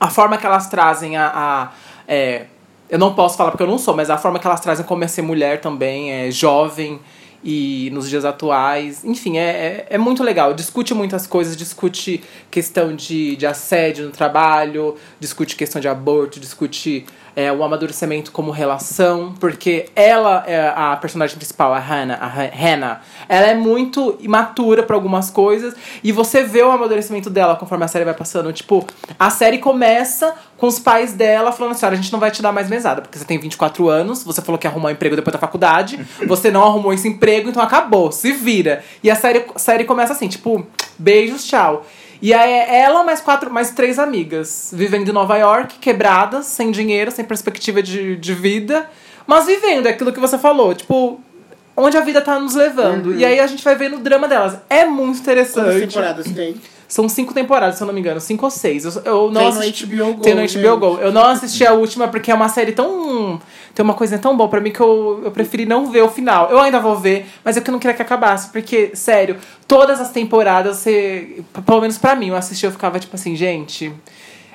A 0.00 0.08
forma 0.08 0.38
que 0.38 0.46
elas 0.46 0.68
trazem 0.68 1.16
a, 1.16 1.26
a 1.26 1.68
é, 2.08 2.46
eu 2.88 2.98
não 2.98 3.14
posso 3.14 3.36
falar 3.36 3.50
porque 3.50 3.62
eu 3.62 3.68
não 3.68 3.78
sou, 3.78 3.94
mas 3.94 4.08
a 4.08 4.16
forma 4.16 4.38
que 4.38 4.46
elas 4.46 4.60
trazem 4.60 4.84
como 4.84 5.04
é 5.04 5.08
ser 5.08 5.20
mulher 5.20 5.60
também, 5.60 6.10
é 6.10 6.30
jovem 6.30 6.98
e 7.44 7.90
nos 7.92 8.08
dias 8.08 8.24
atuais. 8.24 9.04
Enfim, 9.04 9.36
é, 9.36 9.42
é, 9.42 9.86
é, 9.90 9.98
muito 9.98 10.22
legal. 10.24 10.54
Discute 10.54 10.94
muitas 10.94 11.26
coisas, 11.26 11.56
discute 11.56 12.22
questão 12.50 12.96
de, 12.96 13.36
de 13.36 13.46
assédio 13.46 14.06
no 14.06 14.10
trabalho, 14.10 14.96
discute 15.20 15.54
questão 15.54 15.80
de 15.80 15.86
aborto, 15.86 16.40
discute 16.40 17.04
é, 17.38 17.52
o 17.52 17.62
amadurecimento 17.62 18.32
como 18.32 18.50
relação, 18.50 19.32
porque 19.38 19.88
ela, 19.94 20.42
é 20.44 20.72
a 20.74 20.96
personagem 20.96 21.36
principal, 21.36 21.72
a 21.72 21.78
Hannah, 21.78 22.16
a 22.16 22.26
Hannah, 22.26 23.00
ela 23.28 23.46
é 23.46 23.54
muito 23.54 24.18
imatura 24.18 24.82
para 24.82 24.96
algumas 24.96 25.30
coisas 25.30 25.72
e 26.02 26.10
você 26.10 26.42
vê 26.42 26.64
o 26.64 26.70
amadurecimento 26.72 27.30
dela 27.30 27.54
conforme 27.54 27.84
a 27.84 27.88
série 27.88 28.04
vai 28.04 28.12
passando. 28.12 28.52
Tipo, 28.52 28.84
a 29.16 29.30
série 29.30 29.58
começa 29.58 30.34
com 30.56 30.66
os 30.66 30.80
pais 30.80 31.12
dela 31.12 31.52
falando 31.52 31.74
assim: 31.74 31.86
olha, 31.86 31.92
a 31.92 31.96
gente 31.96 32.12
não 32.12 32.18
vai 32.18 32.32
te 32.32 32.42
dar 32.42 32.50
mais 32.50 32.68
mesada, 32.68 33.02
porque 33.02 33.16
você 33.16 33.24
tem 33.24 33.38
24 33.38 33.88
anos, 33.88 34.24
você 34.24 34.42
falou 34.42 34.58
que 34.58 34.66
ia 34.66 34.70
arrumar 34.72 34.88
um 34.88 34.92
emprego 34.92 35.14
depois 35.14 35.32
da 35.32 35.38
faculdade, 35.38 36.04
você 36.26 36.50
não 36.50 36.64
arrumou 36.64 36.92
esse 36.92 37.06
emprego, 37.06 37.50
então 37.50 37.62
acabou, 37.62 38.10
se 38.10 38.32
vira. 38.32 38.82
E 39.00 39.08
a 39.08 39.14
série, 39.14 39.46
a 39.54 39.58
série 39.60 39.84
começa 39.84 40.12
assim, 40.12 40.26
tipo, 40.26 40.66
beijos, 40.98 41.46
tchau. 41.46 41.86
E 42.20 42.34
aí 42.34 42.50
é 42.50 42.80
ela 42.80 43.04
mais 43.04 43.20
quatro, 43.20 43.50
mais 43.50 43.70
três 43.70 43.98
amigas, 43.98 44.70
vivendo 44.72 45.08
em 45.08 45.12
Nova 45.12 45.36
York, 45.36 45.78
quebradas, 45.78 46.46
sem 46.46 46.70
dinheiro, 46.70 47.10
sem 47.10 47.24
perspectiva 47.24 47.82
de, 47.82 48.16
de 48.16 48.34
vida, 48.34 48.88
mas 49.26 49.46
vivendo 49.46 49.86
é 49.86 49.90
aquilo 49.90 50.12
que 50.12 50.18
você 50.18 50.36
falou, 50.36 50.74
tipo, 50.74 51.20
onde 51.76 51.96
a 51.96 52.00
vida 52.00 52.20
tá 52.20 52.38
nos 52.40 52.54
levando. 52.54 53.10
Uhum. 53.10 53.18
E 53.18 53.24
aí 53.24 53.38
a 53.38 53.46
gente 53.46 53.62
vai 53.62 53.76
vendo 53.76 53.96
o 53.96 54.00
drama 54.00 54.26
delas. 54.26 54.58
É 54.68 54.84
muito 54.84 55.20
interessante. 55.20 55.64
Quantas 55.64 55.80
temporadas 55.80 56.32
tem? 56.32 56.56
São 56.88 57.06
cinco 57.06 57.34
temporadas, 57.34 57.76
se 57.76 57.82
eu 57.82 57.86
não 57.86 57.92
me 57.92 58.00
engano. 58.00 58.18
Cinco 58.18 58.46
ou 58.46 58.50
seis. 58.50 58.82
Eu, 58.86 59.02
eu 59.04 59.30
não 59.30 59.42
tem 59.42 59.48
assisti... 59.48 59.86
no 59.86 60.06
HBO 60.06 60.14
Go. 60.14 60.22
Tem 60.22 60.34
no 60.34 60.40
HBO 60.40 60.76
Go. 60.78 60.98
Eu 60.98 61.12
não 61.12 61.26
assisti 61.26 61.66
a 61.66 61.74
última 61.74 62.08
porque 62.08 62.30
é 62.30 62.34
uma 62.34 62.48
série 62.48 62.72
tão. 62.72 63.38
Tem 63.74 63.84
uma 63.84 63.92
coisa 63.92 64.18
tão 64.18 64.34
boa 64.34 64.48
pra 64.48 64.58
mim 64.58 64.72
que 64.72 64.80
eu, 64.80 65.20
eu 65.22 65.30
preferi 65.30 65.66
não 65.66 65.90
ver 65.90 66.00
o 66.00 66.08
final. 66.08 66.50
Eu 66.50 66.58
ainda 66.58 66.80
vou 66.80 66.96
ver, 66.96 67.26
mas 67.44 67.58
é 67.58 67.60
que 67.60 67.68
eu 67.68 67.72
não 67.72 67.78
queria 67.78 67.94
que 67.94 68.00
acabasse. 68.00 68.48
Porque, 68.48 68.92
sério, 68.94 69.36
todas 69.66 70.00
as 70.00 70.10
temporadas, 70.10 70.78
você. 70.78 71.42
Pelo 71.66 71.82
menos 71.82 71.98
pra 71.98 72.16
mim, 72.16 72.28
eu 72.28 72.36
assisti 72.36 72.64
eu 72.64 72.72
ficava 72.72 72.98
tipo 72.98 73.14
assim, 73.14 73.36
gente. 73.36 73.92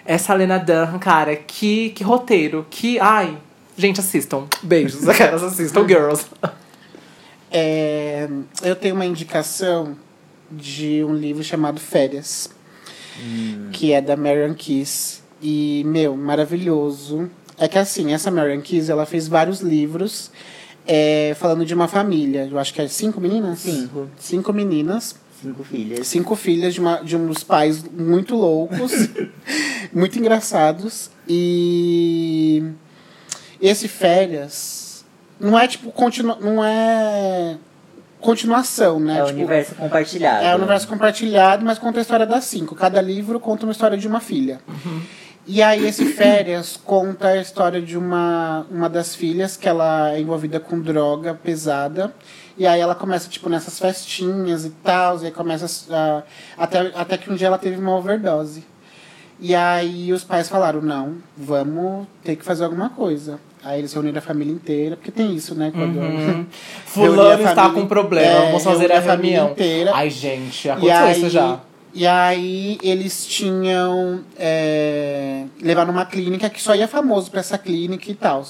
Essa 0.03 0.33
Lena 0.33 0.57
Dunham, 0.57 0.97
cara, 0.97 1.35
que, 1.35 1.91
que 1.91 2.03
roteiro. 2.03 2.65
Que. 2.67 2.99
Ai. 2.99 3.37
Gente, 3.77 3.99
assistam. 3.99 4.45
Beijos. 4.63 5.07
Aquelas 5.09 5.43
assistam, 5.43 5.87
girls. 5.87 6.25
É, 7.51 8.27
eu 8.63 8.75
tenho 8.75 8.95
uma 8.95 9.05
indicação 9.05 9.95
de 10.57 11.03
um 11.03 11.15
livro 11.15 11.43
chamado 11.43 11.79
Férias, 11.79 12.49
hum. 13.19 13.69
que 13.71 13.91
é 13.91 14.01
da 14.01 14.15
Marian 14.15 14.53
Keys. 14.53 15.23
E, 15.41 15.83
meu, 15.85 16.15
maravilhoso. 16.15 17.29
É 17.57 17.67
que 17.67 17.77
assim, 17.77 18.13
essa 18.13 18.31
Marian 18.31 18.61
Keys, 18.61 18.89
ela 18.89 19.05
fez 19.05 19.27
vários 19.27 19.59
livros 19.61 20.31
é, 20.87 21.35
falando 21.39 21.65
de 21.65 21.73
uma 21.73 21.87
família. 21.87 22.47
Eu 22.49 22.59
acho 22.59 22.73
que 22.73 22.81
é 22.81 22.87
cinco 22.87 23.19
meninas? 23.19 23.59
Cinco. 23.59 24.07
Cinco 24.17 24.53
meninas. 24.53 25.15
Cinco 25.41 25.63
filhas. 25.63 26.07
Cinco 26.07 26.35
filhas 26.35 26.73
de, 26.73 26.79
uma, 26.79 26.97
de 27.01 27.17
uns 27.17 27.43
pais 27.43 27.83
muito 27.83 28.35
loucos, 28.35 28.91
muito 29.93 30.17
engraçados. 30.17 31.11
E 31.27 32.63
esse 33.61 33.87
Férias 33.87 35.05
não 35.39 35.59
é 35.59 35.67
tipo, 35.67 35.91
continua, 35.91 36.37
não 36.39 36.63
é 36.63 37.57
continuação, 38.23 38.99
né? 38.99 39.19
É 39.19 39.23
o 39.23 39.27
tipo, 39.27 39.37
universo 39.37 39.75
compartilhado. 39.75 40.45
É 40.45 40.53
o 40.53 40.57
universo 40.57 40.87
compartilhado, 40.87 41.65
mas 41.65 41.77
conta 41.77 41.99
a 41.99 42.01
história 42.01 42.25
das 42.25 42.45
cinco. 42.45 42.73
Cada 42.73 43.01
livro 43.01 43.39
conta 43.39 43.65
uma 43.65 43.71
história 43.71 43.97
de 43.97 44.07
uma 44.07 44.19
filha. 44.19 44.59
Uhum. 44.67 45.01
E 45.45 45.61
aí 45.61 45.85
esse 45.85 46.05
Férias 46.05 46.77
conta 46.77 47.27
a 47.27 47.37
história 47.37 47.81
de 47.81 47.97
uma, 47.97 48.65
uma 48.71 48.89
das 48.89 49.13
filhas 49.13 49.57
que 49.57 49.67
ela 49.67 50.13
é 50.13 50.21
envolvida 50.21 50.59
com 50.59 50.79
droga 50.79 51.33
pesada. 51.33 52.13
E 52.57 52.65
aí 52.65 52.79
ela 52.79 52.95
começa, 52.95 53.27
tipo, 53.27 53.49
nessas 53.49 53.77
festinhas 53.77 54.63
e 54.63 54.69
tal, 54.69 55.21
e 55.21 55.25
aí 55.25 55.31
começa 55.31 55.65
a, 55.93 56.23
até, 56.57 56.91
até 56.95 57.17
que 57.17 57.29
um 57.29 57.35
dia 57.35 57.47
ela 57.47 57.57
teve 57.57 57.77
uma 57.77 57.95
overdose. 57.95 58.63
E 59.39 59.53
aí 59.53 60.13
os 60.13 60.23
pais 60.23 60.47
falaram, 60.47 60.81
não, 60.81 61.17
vamos 61.35 62.07
ter 62.23 62.35
que 62.37 62.45
fazer 62.45 62.63
alguma 62.63 62.89
coisa. 62.89 63.39
Aí 63.63 63.79
eles 63.79 63.93
reuniram 63.93 64.17
a 64.17 64.21
família 64.21 64.53
inteira, 64.53 64.97
porque 64.97 65.11
tem 65.11 65.33
isso, 65.33 65.55
né? 65.55 65.71
Quando 65.73 65.97
uhum. 65.97 66.45
Fulano 66.85 67.43
está 67.43 67.69
com 67.69 67.85
problema, 67.85 68.45
é, 68.45 68.45
vamos 68.47 68.63
fazer 68.63 68.91
a, 68.91 68.97
a 68.97 68.99
reunião. 68.99 69.51
Inteira. 69.51 69.91
Ai, 69.93 70.09
gente, 70.09 70.69
aconteceu 70.69 71.11
isso 71.11 71.29
já. 71.29 71.59
E 71.95 72.07
aí 72.07 72.79
eles 72.81 73.25
tinham 73.27 74.21
é, 74.37 75.45
levar 75.61 75.85
numa 75.85 76.03
clínica 76.05 76.49
que 76.49 76.59
só 76.59 76.73
ia 76.73 76.87
famoso 76.87 77.29
para 77.29 77.39
essa 77.39 77.55
clínica 77.55 78.09
e 78.09 78.15
tal. 78.15 78.43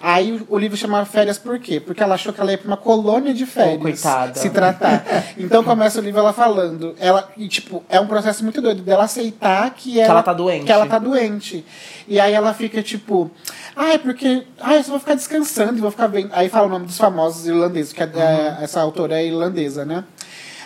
Aí 0.00 0.44
o 0.48 0.58
livro 0.58 0.76
chamava 0.76 1.06
Férias 1.06 1.38
por 1.38 1.60
quê? 1.60 1.78
Porque 1.78 2.02
ela 2.02 2.16
achou 2.16 2.32
que 2.32 2.40
ela 2.40 2.50
ia 2.50 2.58
pra 2.58 2.66
uma 2.66 2.76
colônia 2.76 3.32
de 3.32 3.46
férias. 3.46 3.76
Oh, 3.76 3.82
coitada. 3.82 4.34
Se 4.34 4.50
tratar. 4.50 5.04
então 5.38 5.62
começa 5.62 6.00
o 6.00 6.02
livro 6.02 6.18
ela 6.18 6.32
falando. 6.32 6.96
Ela, 6.98 7.30
e, 7.36 7.46
tipo, 7.46 7.84
é 7.88 8.00
um 8.00 8.06
processo 8.08 8.42
muito 8.42 8.60
doido 8.60 8.82
dela 8.82 9.04
aceitar 9.04 9.70
que 9.70 10.00
ela, 10.00 10.06
que 10.06 10.10
ela 10.10 10.22
tá 10.24 10.32
doente. 10.32 10.64
Que 10.66 10.72
ela 10.72 10.86
tá 10.86 10.98
doente. 10.98 11.64
E 12.08 12.18
aí 12.18 12.32
ela 12.32 12.52
fica 12.52 12.82
tipo. 12.82 13.30
Ah, 13.76 13.92
é 13.92 13.98
porque. 13.98 14.44
Ah, 14.60 14.74
eu 14.74 14.82
só 14.82 14.90
vou 14.90 14.98
ficar 14.98 15.14
descansando 15.14 15.78
e 15.78 15.80
vou 15.80 15.92
ficar 15.92 16.08
vendo. 16.08 16.30
Aí 16.32 16.48
fala 16.48 16.66
o 16.66 16.70
nome 16.70 16.86
dos 16.86 16.98
famosos 16.98 17.46
irlandeses, 17.46 17.92
que 17.92 18.02
é, 18.02 18.06
uhum. 18.06 18.64
essa 18.64 18.80
autora 18.80 19.20
é 19.20 19.26
irlandesa, 19.26 19.84
né? 19.84 20.02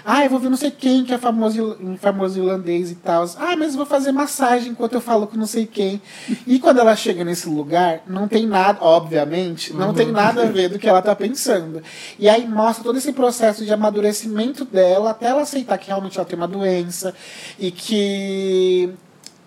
Ah, 0.04 0.24
eu 0.24 0.30
vou 0.30 0.38
ver 0.38 0.48
não 0.48 0.56
sei 0.56 0.70
quem 0.70 1.04
que 1.04 1.12
é 1.12 1.18
famoso, 1.18 1.76
famoso 1.98 2.38
irlandês 2.38 2.90
e 2.90 2.94
tal. 2.96 3.24
Ah, 3.36 3.56
mas 3.56 3.72
eu 3.72 3.76
vou 3.76 3.86
fazer 3.86 4.12
massagem 4.12 4.72
enquanto 4.72 4.94
eu 4.94 5.00
falo 5.00 5.26
com 5.26 5.36
não 5.36 5.46
sei 5.46 5.66
quem. 5.66 6.00
E 6.46 6.58
quando 6.58 6.80
ela 6.80 6.96
chega 6.96 7.24
nesse 7.24 7.48
lugar, 7.48 8.02
não 8.06 8.26
tem 8.26 8.46
nada, 8.46 8.78
obviamente, 8.82 9.72
não 9.72 9.88
uhum. 9.88 9.94
tem 9.94 10.10
nada 10.10 10.42
a 10.42 10.46
ver 10.46 10.68
do 10.68 10.78
que 10.78 10.88
ela 10.88 11.02
tá 11.02 11.14
pensando. 11.14 11.82
E 12.18 12.28
aí 12.28 12.46
mostra 12.46 12.84
todo 12.84 12.98
esse 12.98 13.12
processo 13.12 13.64
de 13.64 13.72
amadurecimento 13.72 14.64
dela 14.64 15.10
até 15.10 15.26
ela 15.26 15.42
aceitar 15.42 15.78
que 15.78 15.88
realmente 15.88 16.18
ela 16.18 16.26
tem 16.26 16.36
uma 16.36 16.48
doença 16.48 17.14
e 17.58 17.70
que 17.70 18.94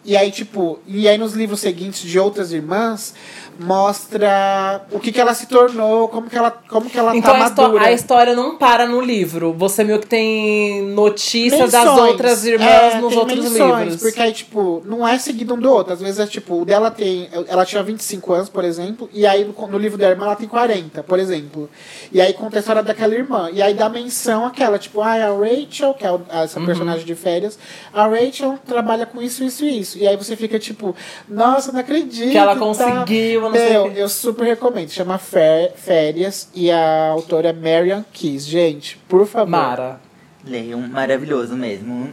e 0.06 0.16
aí, 0.16 0.30
tipo, 0.30 0.80
e 0.86 1.08
aí 1.08 1.18
nos 1.18 1.34
livros 1.34 1.60
seguintes 1.60 2.01
de 2.01 2.20
outras 2.20 2.51
irmãs, 2.51 3.16
mostra 3.60 4.82
o 4.91 4.99
que, 4.99 5.12
que 5.12 5.20
ela 5.20 5.34
se 5.34 5.47
tornou, 5.47 6.08
como 6.08 6.30
que 6.30 6.38
ela, 6.38 6.51
como 6.68 6.89
que 6.89 6.97
ela 6.97 7.16
então 7.16 7.32
tá 7.32 7.38
a 7.38 7.49
madura. 7.49 7.86
a 7.86 7.91
história 7.91 8.36
não 8.36 8.58
para 8.58 8.86
no 8.86 9.01
livro. 9.01 9.53
Você 9.53 9.84
meio 9.84 9.99
que 9.99 10.08
tem 10.08 10.84
notícias 10.93 11.72
menções. 11.72 11.86
das 11.86 11.97
outras 11.97 12.45
irmãs 12.45 12.95
é, 12.95 12.97
nos 12.99 13.16
outros 13.16 13.39
menções, 13.39 13.80
livros. 13.80 14.01
Porque 14.01 14.22
aí, 14.22 14.34
tipo, 14.34 14.84
não 14.86 15.08
é 15.08 15.18
seguido 15.18 15.53
um 15.53 15.60
do 15.60 15.70
outro. 15.70 15.93
Às 15.93 16.01
vezes 16.01 16.20
é 16.20 16.28
tipo, 16.28 16.62
o 16.62 16.66
dela 16.66 16.91
tem. 16.91 17.30
Ela 17.47 17.66
tinha 17.66 17.82
25 17.84 18.34
anos, 18.34 18.49
por 18.49 18.64
exemplo, 18.64 19.10
e 19.14 19.26
aí 19.26 19.45
no, 19.45 19.68
no 19.68 19.78
livro 19.78 19.97
da 19.97 20.10
irmã 20.10 20.26
ela 20.26 20.36
tem 20.36 20.47
40, 20.47 21.03
por 21.03 21.20
exemplo. 21.20 21.70
E 22.12 22.22
aí 22.22 22.34
conta 22.34 22.58
a 22.58 22.60
história 22.60 22.84
daquela 22.84 23.14
irmã. 23.14 23.49
E 23.51 23.62
aí 23.62 23.74
dá 23.74 23.89
menção 23.89 24.45
àquela, 24.45 24.78
tipo, 24.78 25.01
ah, 25.01 25.14
a 25.14 25.30
Rachel, 25.30 25.93
que 25.93 26.06
é 26.06 26.20
essa 26.30 26.60
uhum. 26.60 26.66
personagem 26.66 27.06
de 27.06 27.16
férias, 27.16 27.58
a 27.93 28.08
Rachel 28.08 28.58
trabalha 28.66 29.06
com 29.06 29.22
isso, 29.22 29.43
isso 29.43 29.64
e 29.64 29.80
isso. 29.80 29.97
E 29.97 30.08
aí 30.08 30.18
você 30.18 30.36
fica 30.36 30.60
tipo, 30.60 30.95
nossa, 31.28 31.72
não 31.72 31.80
acredito. 31.80 32.32
Que 32.32 32.38
ela 32.38 32.56
conseguiu, 32.56 33.45
não 33.50 33.58
sei 33.58 33.76
eu, 33.76 33.91
eu 33.91 34.10
super 34.10 34.46
recomendo. 34.46 34.89
Chama 34.89 35.18
Férias 35.18 36.50
e 36.54 36.72
a 36.72 37.10
autora 37.10 37.50
é 37.50 37.54
Marian 37.54 38.06
Keys. 38.14 38.46
Gente, 38.46 38.98
por 39.08 39.26
favor. 39.26 39.50
Mara. 39.50 40.00
Leiam, 40.46 40.80
maravilhoso 40.82 41.56
mesmo. 41.56 42.12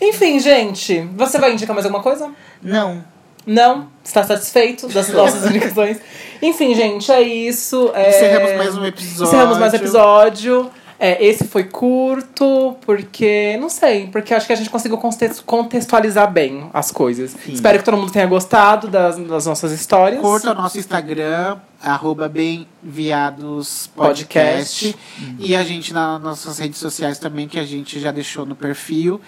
Enfim, 0.00 0.40
gente, 0.40 1.00
você 1.14 1.38
vai 1.38 1.52
indicar 1.52 1.74
mais 1.74 1.84
alguma 1.84 2.02
coisa? 2.02 2.30
Não. 2.62 3.04
Não? 3.46 3.88
Está 4.02 4.22
satisfeito 4.22 4.88
das 4.88 5.08
nossas 5.12 5.44
indicações? 5.46 5.98
Enfim, 6.42 6.74
gente, 6.74 7.10
é 7.12 7.20
isso. 7.20 7.90
É... 7.94 8.08
Encerramos 8.08 8.56
mais 8.56 8.78
um 8.78 8.86
episódio. 8.86 9.24
Encerramos 9.24 9.58
mais 9.58 9.72
um 9.72 9.76
episódio. 9.76 10.70
É, 11.02 11.24
esse 11.24 11.44
foi 11.46 11.64
curto, 11.64 12.76
porque. 12.84 13.56
Não 13.58 13.70
sei, 13.70 14.08
porque 14.08 14.34
acho 14.34 14.46
que 14.46 14.52
a 14.52 14.56
gente 14.56 14.68
conseguiu 14.68 14.98
conte- 14.98 15.42
contextualizar 15.46 16.30
bem 16.30 16.68
as 16.74 16.90
coisas. 16.92 17.34
Espero 17.48 17.78
que 17.78 17.84
todo 17.86 17.96
mundo 17.96 18.12
tenha 18.12 18.26
gostado 18.26 18.86
das, 18.86 19.16
das 19.16 19.46
nossas 19.46 19.72
histórias. 19.72 20.20
Curta 20.20 20.52
o 20.52 20.54
nosso 20.54 20.78
Instagram, 20.78 21.56
arroba 21.82 22.28
bemviadospodcast. 22.28 24.94
E 25.38 25.56
a 25.56 25.64
gente 25.64 25.94
nas 25.94 26.20
nossas 26.20 26.58
redes 26.58 26.78
sociais 26.78 27.18
também, 27.18 27.48
que 27.48 27.58
a 27.58 27.64
gente 27.64 27.98
já 27.98 28.12
deixou 28.12 28.44
no 28.44 28.54
perfil. 28.54 29.18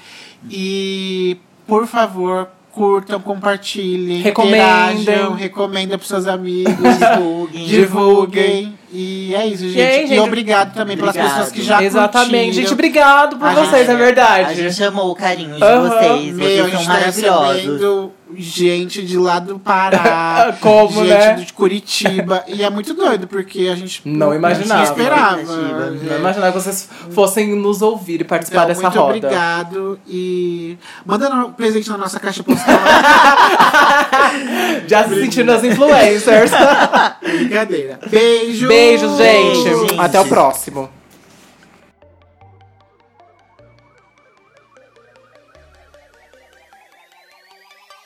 E, 0.50 1.38
por 1.66 1.86
favor, 1.86 2.48
curtam, 2.72 3.20
compartilhem, 3.20 4.20
Recomendem. 4.22 5.02
interajam, 5.02 5.34
recomendem 5.34 5.96
pros 5.96 6.08
seus 6.08 6.26
amigos, 6.26 6.74
Divulguem. 6.98 7.66
divulguem. 7.66 8.78
E 8.94 9.34
é 9.34 9.46
isso, 9.46 9.62
gente. 9.68 9.78
E, 9.78 9.82
aí, 9.82 10.06
gente, 10.06 10.18
obrigado 10.20 10.74
também 10.74 10.98
pelas 10.98 11.14
obrigado. 11.14 11.32
pessoas 11.36 11.52
que 11.52 11.62
já 11.62 11.82
Exatamente. 11.82 12.30
curtiram. 12.32 12.52
Gente, 12.52 12.72
obrigado 12.74 13.36
por 13.38 13.48
A 13.48 13.54
vocês, 13.54 13.86
gente- 13.86 13.90
é 13.90 13.96
verdade. 13.96 14.50
A 14.50 14.54
gente 14.54 14.84
amou 14.84 15.10
o 15.10 15.14
carinho 15.14 15.56
de 15.56 15.64
Aham. 15.64 15.88
vocês. 15.88 16.34
Meu, 16.34 16.46
a 16.46 16.48
Vocês 16.48 16.70
gente 16.70 16.76
são 16.76 16.86
tá 16.86 16.92
maravilhosos. 17.00 17.54
recebendo 17.56 18.12
gente 18.34 19.02
de 19.02 19.18
lá 19.18 19.38
do 19.38 19.58
Pará. 19.58 20.56
Como, 20.60 21.04
gente 21.04 21.08
né? 21.08 21.34
de 21.34 21.52
Curitiba. 21.52 22.42
E 22.46 22.62
é 22.62 22.70
muito 22.70 22.94
doido, 22.94 23.26
porque 23.26 23.68
a 23.70 23.74
gente 23.76 24.00
Não 24.06 24.34
imaginava. 24.34 24.82
Não 24.84 24.90
esperava. 24.90 25.40
Expectativa. 25.42 25.90
Não 25.90 26.16
imaginava 26.18 26.52
que 26.52 26.58
vocês 26.62 26.88
fossem 27.10 27.54
nos 27.54 27.82
ouvir 27.82 28.22
e 28.22 28.24
participar 28.24 28.64
Então, 28.64 28.68
dessa 28.68 28.82
muito 28.82 28.98
roda. 28.98 29.16
obrigado. 29.18 29.98
E 30.08 30.78
manda 31.04 31.28
um 31.30 31.52
presente 31.52 31.90
na 31.90 31.98
nossa 31.98 32.18
caixa 32.20 32.42
postal. 32.42 32.74
Já 34.86 35.06
se 35.08 35.14
sentindo 35.20 35.50
as 35.52 35.64
influencers. 35.64 36.50
Brincadeira. 37.22 37.98
Beijo. 38.08 38.68
Beijo, 38.68 38.81
gente. 38.82 39.16
Beijo, 39.16 39.88
gente. 39.88 40.00
Até 40.00 40.20
o 40.20 40.24
próximo. 40.26 40.88